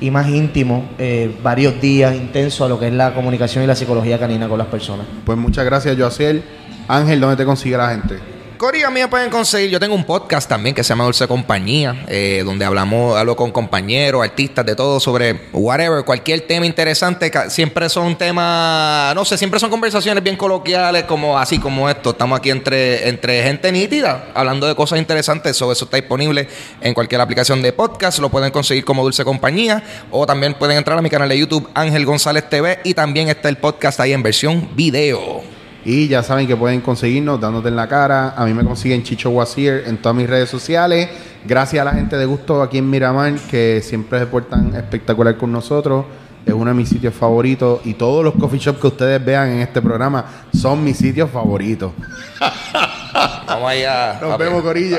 y 0.00 0.10
más 0.10 0.28
íntimo, 0.28 0.90
eh, 0.98 1.34
varios 1.42 1.80
días 1.80 2.14
intensos 2.14 2.66
a 2.66 2.68
lo 2.68 2.78
que 2.78 2.88
es 2.88 2.92
la 2.92 3.14
comunicación 3.14 3.64
y 3.64 3.66
la 3.66 3.74
psicología 3.74 4.18
canina 4.18 4.48
con 4.48 4.58
las 4.58 4.68
personas. 4.68 5.06
Pues 5.24 5.38
muchas 5.38 5.64
gracias, 5.64 5.96
Joaciel. 5.96 6.42
Ángel, 6.88 7.20
¿dónde 7.20 7.36
te 7.36 7.44
consigue 7.44 7.76
la 7.76 7.90
gente? 7.90 8.35
Cory, 8.56 8.82
a 8.84 8.90
mí 8.90 9.00
me 9.00 9.08
pueden 9.08 9.28
conseguir. 9.28 9.68
Yo 9.68 9.78
tengo 9.78 9.94
un 9.94 10.04
podcast 10.04 10.48
también 10.48 10.74
que 10.74 10.82
se 10.82 10.88
llama 10.88 11.04
Dulce 11.04 11.28
Compañía, 11.28 12.04
eh, 12.08 12.42
donde 12.42 12.64
hablamos, 12.64 13.14
hablo 13.14 13.36
con 13.36 13.52
compañeros, 13.52 14.24
artistas, 14.24 14.64
de 14.64 14.74
todo 14.74 14.98
sobre 14.98 15.42
whatever, 15.52 16.04
cualquier 16.04 16.40
tema 16.42 16.64
interesante. 16.64 17.30
Siempre 17.50 17.90
son 17.90 18.16
temas, 18.16 19.14
no 19.14 19.26
sé, 19.26 19.36
siempre 19.36 19.60
son 19.60 19.68
conversaciones 19.68 20.24
bien 20.24 20.36
coloquiales, 20.36 21.04
como 21.04 21.38
así 21.38 21.58
como 21.58 21.90
esto. 21.90 22.10
Estamos 22.10 22.38
aquí 22.38 22.48
entre, 22.48 23.08
entre 23.08 23.42
gente 23.42 23.70
nítida, 23.70 24.30
hablando 24.32 24.66
de 24.66 24.74
cosas 24.74 24.98
interesantes. 25.00 25.54
Eso 25.54 25.70
está 25.72 25.96
disponible 25.98 26.48
en 26.80 26.94
cualquier 26.94 27.20
aplicación 27.20 27.60
de 27.60 27.74
podcast. 27.74 28.20
Lo 28.20 28.30
pueden 28.30 28.50
conseguir 28.52 28.86
como 28.86 29.02
Dulce 29.02 29.22
Compañía, 29.22 29.82
o 30.10 30.24
también 30.24 30.54
pueden 30.54 30.78
entrar 30.78 30.98
a 30.98 31.02
mi 31.02 31.10
canal 31.10 31.28
de 31.28 31.38
YouTube, 31.38 31.68
Ángel 31.74 32.06
González 32.06 32.48
TV, 32.48 32.80
y 32.84 32.94
también 32.94 33.28
está 33.28 33.50
el 33.50 33.58
podcast 33.58 34.00
ahí 34.00 34.14
en 34.14 34.22
versión 34.22 34.70
video. 34.74 35.55
Y 35.88 36.08
ya 36.08 36.20
saben 36.24 36.48
que 36.48 36.56
pueden 36.56 36.80
conseguirnos 36.80 37.40
dándote 37.40 37.68
en 37.68 37.76
la 37.76 37.86
cara. 37.86 38.34
A 38.36 38.44
mí 38.44 38.52
me 38.52 38.64
consiguen 38.64 39.04
Chicho 39.04 39.30
Wasier 39.30 39.84
en 39.86 39.98
todas 39.98 40.16
mis 40.16 40.28
redes 40.28 40.50
sociales. 40.50 41.08
Gracias 41.46 41.80
a 41.80 41.84
la 41.84 41.92
gente 41.92 42.16
de 42.16 42.26
gusto 42.26 42.60
aquí 42.60 42.78
en 42.78 42.90
Miramar 42.90 43.34
que 43.48 43.80
siempre 43.84 44.18
se 44.18 44.26
portan 44.26 44.74
espectacular 44.74 45.36
con 45.36 45.52
nosotros. 45.52 46.04
Es 46.44 46.52
uno 46.52 46.72
de 46.72 46.74
mis 46.74 46.88
sitios 46.88 47.14
favoritos. 47.14 47.82
Y 47.84 47.94
todos 47.94 48.24
los 48.24 48.34
coffee 48.34 48.58
shops 48.58 48.80
que 48.80 48.86
ustedes 48.88 49.24
vean 49.24 49.48
en 49.50 49.60
este 49.60 49.80
programa 49.80 50.24
son 50.52 50.82
mis 50.82 50.96
sitios 50.96 51.30
favoritos. 51.30 51.92
Vamos 53.46 53.70
allá. 53.70 54.18
Nos 54.20 54.38
vemos, 54.38 54.62
Corillo. 54.62 54.98